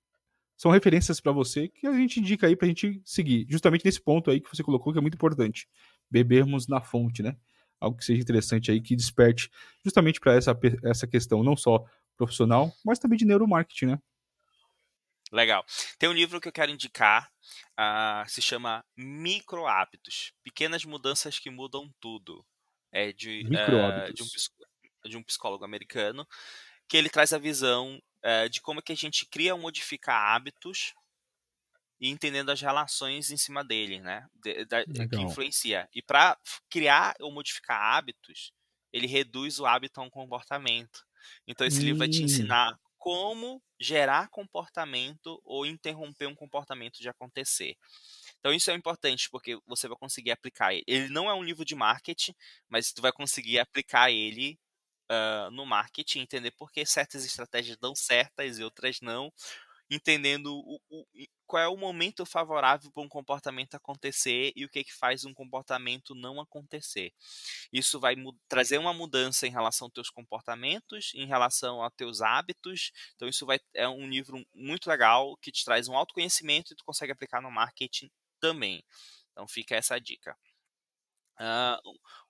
são 0.59 0.71
referências 0.71 1.21
para 1.21 1.31
você 1.31 1.69
que 1.69 1.87
a 1.87 1.93
gente 1.93 2.19
indica 2.19 2.45
aí 2.45 2.53
pra 2.53 2.67
gente 2.67 3.01
seguir. 3.05 3.47
Justamente 3.49 3.85
nesse 3.85 4.01
ponto 4.01 4.29
aí 4.29 4.41
que 4.41 4.49
você 4.49 4.61
colocou 4.61 4.91
que 4.91 4.99
é 4.99 5.01
muito 5.01 5.13
importante. 5.15 5.69
Bebermos 6.11 6.67
na 6.67 6.81
fonte, 6.81 7.23
né? 7.23 7.37
Algo 7.79 7.97
que 7.97 8.03
seja 8.03 8.21
interessante 8.21 8.69
aí, 8.69 8.81
que 8.81 8.93
desperte 8.93 9.49
justamente 9.85 10.19
para 10.19 10.33
essa, 10.33 10.51
essa 10.83 11.07
questão, 11.07 11.45
não 11.45 11.55
só 11.55 11.85
profissional, 12.17 12.73
mas 12.83 12.99
também 12.99 13.17
de 13.17 13.23
neuromarketing, 13.23 13.85
né? 13.85 13.99
Legal. 15.31 15.65
Tem 15.97 16.09
um 16.09 16.13
livro 16.13 16.41
que 16.41 16.49
eu 16.49 16.51
quero 16.51 16.71
indicar, 16.71 17.31
ah, 17.77 18.25
se 18.27 18.41
chama 18.41 18.83
Micro 18.97 19.65
Hábitos, 19.65 20.33
Pequenas 20.43 20.83
Mudanças 20.83 21.39
que 21.39 21.49
Mudam 21.49 21.89
Tudo. 22.01 22.45
É 22.91 23.13
de, 23.13 23.45
hábitos. 23.55 24.13
de, 24.13 24.23
um, 24.23 25.09
de 25.09 25.17
um 25.17 25.23
psicólogo 25.23 25.63
americano, 25.63 26.27
que 26.85 26.97
ele 26.97 27.07
traz 27.07 27.31
a 27.31 27.37
visão 27.37 28.01
eh, 28.23 28.49
de 28.49 28.61
como 28.61 28.79
é 28.79 28.83
que 28.83 28.91
a 28.93 28.95
gente 28.95 29.25
cria 29.27 29.53
ou 29.55 29.61
modifica 29.61 30.13
hábitos 30.13 30.93
e 31.99 32.09
entendendo 32.09 32.49
as 32.51 32.61
relações 32.61 33.29
em 33.31 33.37
cima 33.37 33.63
dele, 33.63 33.99
né? 33.99 34.25
De- 34.33 34.65
da- 34.65 34.85
que 35.11 35.21
influencia. 35.21 35.87
E 35.93 36.01
para 36.01 36.37
criar 36.69 37.15
ou 37.19 37.31
modificar 37.31 37.79
hábitos, 37.81 38.51
ele 38.93 39.07
reduz 39.07 39.59
o 39.59 39.65
hábito 39.65 39.99
a 39.99 40.03
um 40.03 40.09
comportamento. 40.09 41.05
Então 41.47 41.67
esse 41.67 41.83
livro 41.83 41.97
vai 41.99 42.07
te 42.07 42.23
Hum. 42.23 42.23
ensinar 42.23 42.73
como 42.97 43.61
gerar 43.79 44.29
comportamento 44.29 45.39
ou 45.43 45.65
interromper 45.65 46.27
um 46.27 46.35
comportamento 46.35 46.97
de 46.99 47.09
acontecer. 47.09 47.75
Então 48.39 48.53
isso 48.53 48.71
é 48.71 48.73
importante 48.75 49.29
porque 49.29 49.57
você 49.65 49.87
vai 49.87 49.97
conseguir 49.97 50.31
aplicar 50.31 50.73
ele. 50.73 50.83
Ele 50.87 51.09
não 51.09 51.29
é 51.29 51.33
um 51.33 51.43
livro 51.43 51.65
de 51.65 51.75
marketing, 51.75 52.33
mas 52.69 52.91
tu 52.93 53.01
vai 53.01 53.11
conseguir 53.11 53.59
aplicar 53.59 54.11
ele 54.11 54.59
ah, 55.09 55.49
no 55.51 55.65
marketing, 55.65 56.19
entender 56.21 56.51
por 56.51 56.71
que 56.71 56.85
certas 56.85 57.25
estratégias 57.25 57.77
dão 57.77 57.95
certas 57.95 58.59
e 58.59 58.63
outras 58.63 58.99
não, 59.01 59.31
entendendo 59.89 60.53
o, 60.55 60.79
o- 60.89 61.05
qual 61.47 61.63
é 61.63 61.67
o 61.67 61.77
momento 61.77 62.25
favorável 62.25 62.91
para 62.91 63.03
um 63.03 63.09
comportamento 63.09 63.75
acontecer 63.75 64.53
e 64.55 64.65
o 64.65 64.69
que 64.69 64.83
que 64.83 64.93
faz 64.93 65.25
um 65.25 65.33
comportamento 65.33 66.13
não 66.15 66.39
acontecer. 66.39 67.11
Isso 67.71 67.99
vai 67.99 68.15
trazer 68.47 68.77
uma 68.77 68.93
mudança 68.93 69.47
em 69.47 69.51
relação 69.51 69.85
aos 69.87 69.93
teus 69.93 70.09
comportamentos, 70.09 71.11
em 71.15 71.25
relação 71.25 71.81
aos 71.83 71.93
teus 71.95 72.21
hábitos. 72.21 72.91
Então 73.15 73.27
isso 73.27 73.45
vai 73.45 73.59
é 73.73 73.87
um 73.87 74.07
livro 74.09 74.43
muito 74.53 74.89
legal 74.89 75.35
que 75.37 75.51
te 75.51 75.63
traz 75.65 75.87
um 75.87 75.95
autoconhecimento 75.97 76.73
e 76.73 76.75
tu 76.75 76.83
consegue 76.85 77.11
aplicar 77.11 77.41
no 77.41 77.51
marketing 77.51 78.09
também. 78.39 78.83
Então 79.31 79.47
fica 79.47 79.75
essa 79.75 79.99
dica. 79.99 80.37
Ah, 81.37 81.79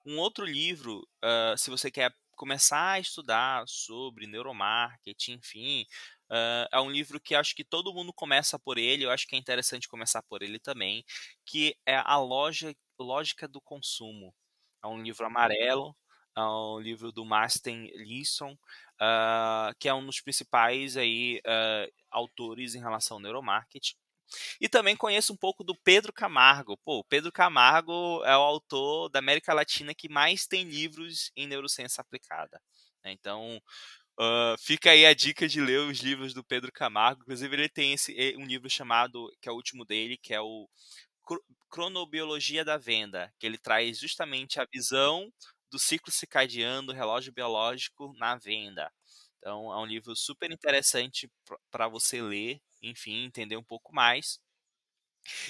um 0.06 0.18
outro 0.18 0.44
livro, 0.44 1.06
ah, 1.22 1.54
se 1.56 1.70
você 1.70 1.90
quer 1.90 2.14
começar 2.40 2.92
a 2.92 3.00
estudar 3.00 3.64
sobre 3.68 4.26
neuromarketing, 4.26 5.34
enfim, 5.34 5.84
ah, 6.30 6.66
é 6.72 6.80
um 6.80 6.90
livro 6.90 7.20
que 7.20 7.34
acho 7.34 7.54
que 7.54 7.64
todo 7.64 7.92
mundo 7.94 8.12
começa 8.14 8.58
por 8.58 8.78
ele, 8.78 9.04
eu 9.04 9.10
acho 9.10 9.26
que 9.26 9.36
é 9.36 9.38
interessante 9.38 9.86
começar 9.88 10.22
por 10.22 10.42
ele 10.42 10.58
também, 10.58 11.04
que 11.44 11.76
é 11.86 11.96
A 11.96 12.16
Loja, 12.18 12.74
Lógica 12.98 13.46
do 13.46 13.60
Consumo. 13.60 14.34
É 14.82 14.86
um 14.86 15.02
livro 15.02 15.26
amarelo, 15.26 15.94
é 16.36 16.40
um 16.42 16.78
livro 16.80 17.12
do 17.12 17.24
Martin 17.24 17.90
Leeson, 17.94 18.56
ah, 19.00 19.72
que 19.78 19.88
é 19.88 19.94
um 19.94 20.04
dos 20.06 20.20
principais 20.22 20.96
aí, 20.96 21.40
ah, 21.46 21.86
autores 22.10 22.74
em 22.74 22.80
relação 22.80 23.18
ao 23.18 23.22
neuromarketing. 23.22 23.96
E 24.60 24.68
também 24.68 24.96
conheço 24.96 25.32
um 25.32 25.36
pouco 25.36 25.64
do 25.64 25.74
Pedro 25.74 26.12
Camargo. 26.12 26.76
Pô, 26.78 26.98
o 27.00 27.04
Pedro 27.04 27.32
Camargo 27.32 28.22
é 28.24 28.36
o 28.36 28.40
autor 28.40 29.08
da 29.08 29.18
América 29.18 29.52
Latina 29.54 29.94
que 29.94 30.08
mais 30.08 30.46
tem 30.46 30.64
livros 30.64 31.30
em 31.36 31.46
neurociência 31.46 32.00
aplicada. 32.00 32.60
né? 33.04 33.12
Então, 33.12 33.60
ah, 34.18 34.56
fica 34.58 34.90
aí 34.90 35.06
a 35.06 35.14
dica 35.14 35.48
de 35.48 35.60
ler 35.60 35.80
os 35.80 36.00
livros 36.00 36.34
do 36.34 36.44
Pedro 36.44 36.72
Camargo. 36.72 37.22
Inclusive, 37.22 37.54
ele 37.56 37.68
tem 37.68 37.92
esse, 37.94 38.14
um 38.38 38.46
livro 38.46 38.68
chamado, 38.70 39.30
que 39.40 39.48
é 39.48 39.52
o 39.52 39.56
último 39.56 39.84
dele, 39.84 40.18
que 40.18 40.34
é 40.34 40.40
o 40.40 40.68
Cro- 41.24 41.44
Cronobiologia 41.70 42.64
da 42.64 42.76
Venda, 42.78 43.32
que 43.38 43.46
ele 43.46 43.58
traz 43.58 43.98
justamente 43.98 44.60
a 44.60 44.66
visão 44.72 45.32
do 45.70 45.78
ciclo 45.78 46.12
circadiano, 46.12 46.88
do 46.88 46.92
relógio 46.92 47.32
biológico 47.32 48.12
na 48.18 48.36
venda. 48.36 48.92
Então, 49.40 49.72
é 49.72 49.78
um 49.78 49.86
livro 49.86 50.16
super 50.16 50.52
interessante 50.52 51.30
para 51.70 51.88
você 51.88 52.22
ler, 52.22 52.62
enfim, 52.82 53.24
entender 53.24 53.56
um 53.58 53.64
pouco 53.64 53.94
mais. 53.94 54.40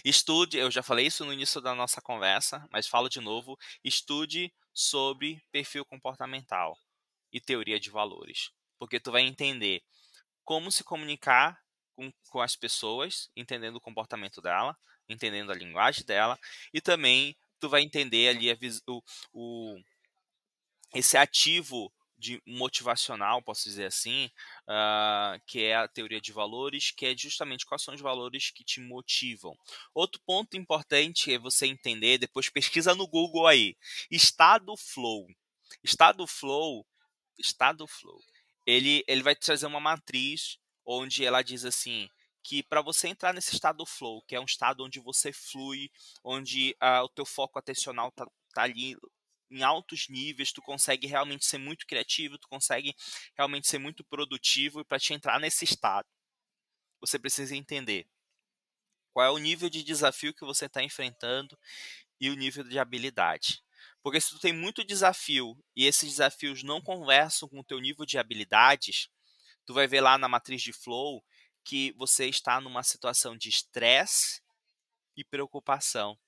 Estude, 0.04 0.58
eu 0.58 0.70
já 0.70 0.82
falei 0.82 1.06
isso 1.06 1.24
no 1.24 1.32
início 1.32 1.60
da 1.60 1.74
nossa 1.74 2.00
conversa, 2.00 2.66
mas 2.70 2.86
falo 2.86 3.08
de 3.08 3.20
novo: 3.20 3.56
estude 3.84 4.52
sobre 4.72 5.42
perfil 5.50 5.84
comportamental 5.84 6.76
e 7.32 7.40
teoria 7.40 7.80
de 7.80 7.90
valores, 7.90 8.50
porque 8.78 9.00
tu 9.00 9.12
vai 9.12 9.22
entender 9.22 9.82
como 10.44 10.72
se 10.72 10.84
comunicar 10.84 11.60
com, 11.96 12.12
com 12.30 12.40
as 12.40 12.56
pessoas, 12.56 13.30
entendendo 13.36 13.76
o 13.76 13.82
comportamento 13.82 14.40
dela, 14.42 14.76
entendendo 15.08 15.52
a 15.52 15.56
linguagem 15.56 16.04
dela, 16.06 16.38
e 16.74 16.80
também 16.80 17.36
tu 17.60 17.68
vai 17.68 17.82
entender 17.82 18.28
ali 18.30 18.50
a 18.50 18.56
o, 18.88 19.02
o- 19.34 19.80
esse 20.94 21.16
ativo 21.16 21.92
de 22.20 22.40
motivacional, 22.46 23.42
posso 23.42 23.64
dizer 23.64 23.86
assim, 23.86 24.30
ah, 24.68 25.40
que 25.46 25.64
é 25.64 25.74
a 25.74 25.88
teoria 25.88 26.20
de 26.20 26.32
valores, 26.32 26.90
que 26.90 27.06
é 27.06 27.16
justamente 27.16 27.64
quais 27.64 27.82
são 27.82 27.94
os 27.94 28.00
valores 28.00 28.50
que 28.50 28.62
te 28.62 28.80
motivam. 28.80 29.56
Outro 29.94 30.20
ponto 30.26 30.56
importante 30.56 31.32
é 31.32 31.38
você 31.38 31.66
entender, 31.66 32.18
depois 32.18 32.48
pesquisa 32.50 32.94
no 32.94 33.08
Google 33.08 33.46
aí, 33.46 33.76
estado 34.10 34.76
flow. 34.76 35.26
Estado 35.82 36.26
flow, 36.26 36.86
estado 37.38 37.86
flow, 37.86 38.20
ele, 38.66 39.02
ele 39.06 39.22
vai 39.22 39.34
te 39.34 39.46
trazer 39.46 39.66
uma 39.66 39.80
matriz 39.80 40.58
onde 40.84 41.24
ela 41.24 41.42
diz 41.42 41.64
assim, 41.64 42.08
que 42.42 42.62
para 42.62 42.82
você 42.82 43.08
entrar 43.08 43.32
nesse 43.32 43.54
estado 43.54 43.84
flow, 43.86 44.22
que 44.22 44.34
é 44.34 44.40
um 44.40 44.44
estado 44.44 44.84
onde 44.84 45.00
você 45.00 45.32
flui, 45.32 45.90
onde 46.24 46.76
ah, 46.80 47.02
o 47.04 47.08
teu 47.08 47.24
foco 47.24 47.58
atencional 47.58 48.10
tá, 48.12 48.26
tá 48.52 48.62
ali 48.62 48.96
em 49.50 49.62
altos 49.62 50.08
níveis, 50.08 50.52
tu 50.52 50.62
consegue 50.62 51.06
realmente 51.06 51.44
ser 51.44 51.58
muito 51.58 51.86
criativo, 51.86 52.38
tu 52.38 52.48
consegue 52.48 52.94
realmente 53.36 53.68
ser 53.68 53.78
muito 53.78 54.04
produtivo 54.04 54.80
e 54.80 54.84
para 54.84 54.98
te 54.98 55.12
entrar 55.12 55.40
nesse 55.40 55.64
estado, 55.64 56.06
você 57.00 57.18
precisa 57.18 57.56
entender 57.56 58.06
qual 59.12 59.26
é 59.26 59.30
o 59.30 59.38
nível 59.38 59.68
de 59.68 59.82
desafio 59.82 60.34
que 60.34 60.44
você 60.44 60.66
está 60.66 60.82
enfrentando 60.82 61.58
e 62.20 62.30
o 62.30 62.34
nível 62.34 62.62
de 62.62 62.78
habilidade. 62.78 63.62
Porque 64.02 64.20
se 64.20 64.30
tu 64.30 64.38
tem 64.38 64.52
muito 64.52 64.84
desafio 64.84 65.58
e 65.74 65.86
esses 65.86 66.10
desafios 66.10 66.62
não 66.62 66.80
conversam 66.80 67.48
com 67.48 67.60
o 67.60 67.64
teu 67.64 67.80
nível 67.80 68.06
de 68.06 68.18
habilidades, 68.18 69.08
tu 69.66 69.74
vai 69.74 69.86
ver 69.86 70.00
lá 70.00 70.16
na 70.16 70.28
matriz 70.28 70.62
de 70.62 70.72
flow 70.72 71.24
que 71.64 71.92
você 71.92 72.26
está 72.26 72.60
numa 72.60 72.82
situação 72.82 73.36
de 73.36 73.48
estresse 73.48 74.42
e 75.16 75.24
preocupação. 75.24 76.18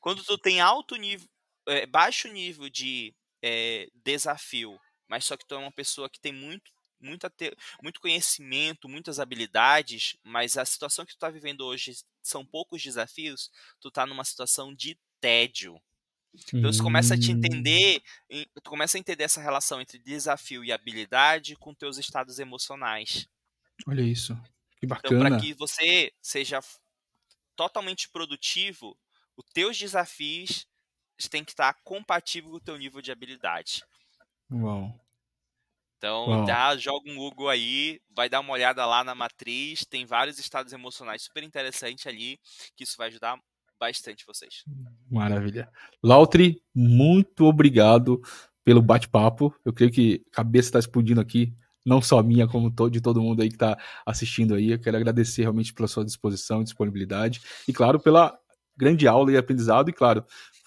Quando 0.00 0.24
tu 0.24 0.38
tem 0.38 0.60
alto 0.60 0.96
nível, 0.96 1.28
é, 1.66 1.86
baixo 1.86 2.28
nível 2.28 2.68
de 2.68 3.14
é, 3.42 3.88
desafio, 4.04 4.78
mas 5.08 5.24
só 5.24 5.36
que 5.36 5.46
tu 5.46 5.54
é 5.54 5.58
uma 5.58 5.72
pessoa 5.72 6.08
que 6.08 6.20
tem 6.20 6.32
muito, 6.32 6.72
muita 7.00 7.28
te... 7.28 7.54
muito 7.82 8.00
conhecimento, 8.00 8.88
muitas 8.88 9.20
habilidades, 9.20 10.16
mas 10.22 10.56
a 10.56 10.64
situação 10.64 11.04
que 11.04 11.12
tu 11.12 11.16
está 11.16 11.30
vivendo 11.30 11.62
hoje 11.62 11.96
são 12.22 12.44
poucos 12.44 12.82
desafios, 12.82 13.50
tu 13.80 13.88
está 13.88 14.06
numa 14.06 14.24
situação 14.24 14.74
de 14.74 14.98
tédio. 15.20 15.80
Então 16.52 16.72
você 16.72 16.82
começa 16.82 17.14
a 17.14 17.18
te 17.18 17.30
hum. 17.30 17.36
entender, 17.36 18.02
tu 18.54 18.68
começa 18.68 18.96
a 18.96 19.00
entender 19.00 19.24
essa 19.24 19.40
relação 19.40 19.80
entre 19.80 19.98
desafio 19.98 20.64
e 20.64 20.72
habilidade 20.72 21.54
com 21.54 21.72
teus 21.72 21.96
estados 21.96 22.38
emocionais. 22.38 23.28
Olha 23.86 24.02
isso, 24.02 24.36
que 24.80 24.86
bacana. 24.86 25.16
Então 25.16 25.28
para 25.28 25.40
que 25.40 25.54
você 25.54 26.12
seja 26.20 26.60
totalmente 27.54 28.08
produtivo, 28.08 28.98
os 29.36 29.44
teus 29.52 29.78
desafios 29.78 30.66
têm 31.30 31.44
que 31.44 31.52
estar 31.52 31.74
compatíveis 31.84 32.50
com 32.50 32.56
o 32.56 32.60
teu 32.60 32.76
nível 32.76 33.00
de 33.00 33.12
habilidade. 33.12 33.82
Uau. 34.50 34.98
Então, 35.96 36.26
Uau. 36.28 36.46
já 36.46 36.76
joga 36.76 37.10
um 37.10 37.16
Google 37.16 37.48
aí, 37.48 38.00
vai 38.14 38.28
dar 38.28 38.40
uma 38.40 38.52
olhada 38.52 38.84
lá 38.84 39.02
na 39.02 39.14
matriz, 39.14 39.84
tem 39.86 40.04
vários 40.04 40.38
estados 40.38 40.72
emocionais 40.72 41.22
super 41.22 41.42
interessantes 41.42 42.06
ali, 42.06 42.38
que 42.76 42.84
isso 42.84 42.96
vai 42.98 43.08
ajudar 43.08 43.38
bastante 43.80 44.26
vocês. 44.26 44.64
Maravilha. 45.10 45.68
Lautri, 46.02 46.62
muito 46.74 47.44
obrigado 47.44 48.20
pelo 48.64 48.82
bate-papo. 48.82 49.54
Eu 49.64 49.72
creio 49.72 49.90
que 49.90 50.24
a 50.32 50.36
cabeça 50.36 50.68
está 50.68 50.78
explodindo 50.78 51.20
aqui, 51.20 51.54
não 51.84 52.00
só 52.00 52.22
minha, 52.22 52.48
como 52.48 52.70
de 52.90 53.00
todo 53.00 53.22
mundo 53.22 53.42
aí 53.42 53.48
que 53.48 53.56
está 53.56 53.78
assistindo 54.06 54.54
aí. 54.54 54.70
Eu 54.70 54.80
quero 54.80 54.96
agradecer 54.96 55.42
realmente 55.42 55.72
pela 55.72 55.86
sua 55.86 56.04
disposição 56.04 56.60
e 56.60 56.64
disponibilidade. 56.64 57.42
E, 57.68 57.72
claro, 57.72 58.00
pela 58.00 58.36
grande 58.76 59.06
aula 59.06 59.30
e 59.32 59.36
aprendizado. 59.36 59.90
E, 59.90 59.92
claro, 59.92 60.24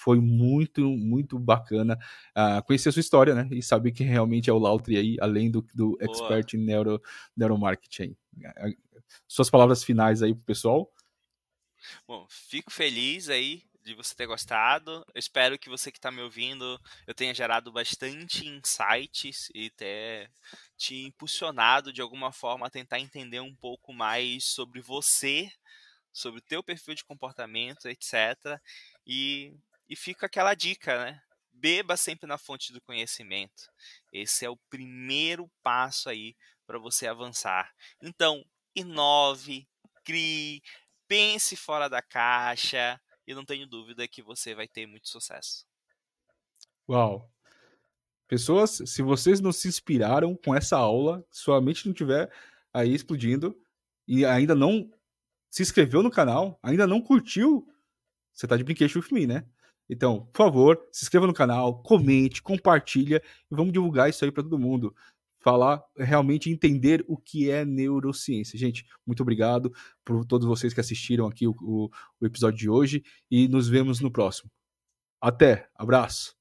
foi 0.08 0.22
muito, 0.22 0.90
muito 0.90 1.38
bacana 1.38 2.00
uh, 2.32 2.64
conhecer 2.64 2.88
a 2.88 2.92
sua 2.94 3.02
história, 3.02 3.36
né? 3.36 3.46
E 3.52 3.62
saber 3.62 3.92
que 3.92 4.06
realmente 4.06 4.50
é 4.50 4.54
o 4.54 4.58
Lautri 4.58 4.96
aí, 4.96 5.18
além 5.20 5.52
do, 5.52 5.68
do 5.76 5.98
expert 6.00 6.54
em 6.54 6.64
neuro, 6.64 7.02
neuromarketing. 7.36 8.16
Suas 9.28 9.50
palavras 9.50 9.84
finais 9.84 10.24
aí 10.24 10.34
pro 10.34 10.46
pessoal. 10.46 10.90
Bom, 12.08 12.26
fico 12.30 12.72
feliz 12.72 13.28
aí 13.28 13.64
de 13.84 13.94
você 13.94 14.16
ter 14.16 14.28
gostado. 14.28 15.04
Eu 15.14 15.20
espero 15.20 15.60
que 15.60 15.70
você 15.70 15.92
que 15.92 15.98
está 15.98 16.10
me 16.10 16.22
ouvindo 16.22 16.80
eu 17.06 17.14
tenha 17.14 17.36
gerado 17.36 17.70
bastante 17.70 18.48
insights 18.48 19.50
e 19.54 19.70
ter 19.72 20.32
te 20.78 21.04
impulsionado 21.04 21.92
de 21.92 22.00
alguma 22.00 22.32
forma 22.32 22.66
a 22.66 22.70
tentar 22.70 23.02
entender 23.02 23.42
um 23.42 23.54
pouco 23.54 23.92
mais 23.92 24.46
sobre 24.46 24.80
você, 24.80 25.50
sobre 26.14 26.40
o 26.40 26.44
teu 26.44 26.64
perfil 26.64 26.96
de 26.96 27.04
comportamento, 27.04 27.90
etc. 27.90 28.58
E, 29.06 29.54
e 29.90 29.96
fica 29.96 30.26
aquela 30.26 30.54
dica, 30.54 31.06
né? 31.06 31.22
Beba 31.52 31.98
sempre 31.98 32.28
na 32.28 32.38
fonte 32.38 32.72
do 32.72 32.82
conhecimento. 32.82 33.72
Esse 34.12 34.46
é 34.46 34.50
o 34.50 34.58
primeiro 34.70 35.50
passo 35.64 36.10
aí 36.10 36.36
para 36.66 36.78
você 36.78 37.08
avançar. 37.08 37.74
Então, 38.02 38.46
inove, 38.76 39.68
crie, 40.04 40.62
pense 41.08 41.56
fora 41.56 41.88
da 41.88 42.02
caixa 42.02 43.00
e 43.26 43.34
não 43.34 43.44
tenho 43.44 43.66
dúvida 43.66 44.08
que 44.08 44.22
você 44.22 44.54
vai 44.54 44.68
ter 44.68 44.86
muito 44.86 45.10
sucesso. 45.10 45.66
Uau! 46.88 47.30
Pessoas, 48.28 48.82
se 48.86 49.02
vocês 49.02 49.40
não 49.40 49.54
se 49.54 49.68
inspiraram 49.68 50.36
com 50.36 50.54
essa 50.54 50.78
aula, 50.78 51.26
sua 51.32 51.62
mente 51.62 51.86
não 51.86 51.94
estiver 51.94 52.32
aí 52.74 52.94
explodindo 52.94 53.58
e 54.08 54.26
ainda 54.26 54.54
não 54.54 54.90
se 55.50 55.64
inscreveu 55.64 56.04
no 56.04 56.12
canal, 56.12 56.60
ainda 56.62 56.86
não 56.86 57.02
curtiu, 57.02 57.66
você 58.34 58.46
tá 58.46 58.58
de 58.58 58.64
brinquedo 58.64 58.96
with 58.96 59.12
me, 59.12 59.26
né? 59.26 59.46
Então, 59.90 60.28
por 60.34 60.38
favor, 60.38 60.88
se 60.92 61.06
inscreva 61.06 61.28
no 61.28 61.34
canal, 61.34 61.82
comente, 61.82 62.42
compartilha 62.42 63.22
e 63.52 63.56
vamos 63.56 63.72
divulgar 63.72 64.10
isso 64.10 64.24
aí 64.26 64.32
para 64.32 64.44
todo 64.44 64.60
mundo 64.60 64.94
falar, 65.40 65.82
realmente 65.96 66.50
entender 66.50 67.06
o 67.08 67.16
que 67.16 67.50
é 67.50 67.64
neurociência. 67.64 68.60
Gente, 68.60 68.86
muito 69.06 69.22
obrigado 69.22 69.72
por 70.04 70.26
todos 70.26 70.46
vocês 70.46 70.74
que 70.74 70.80
assistiram 70.82 71.26
aqui 71.28 71.48
o, 71.48 71.56
o, 71.62 71.90
o 72.20 72.26
episódio 72.26 72.58
de 72.58 72.70
hoje 72.70 73.04
e 73.32 73.48
nos 73.48 73.70
vemos 73.70 74.02
no 74.02 74.12
próximo. 74.12 74.52
Até, 75.22 75.70
abraço. 75.76 76.37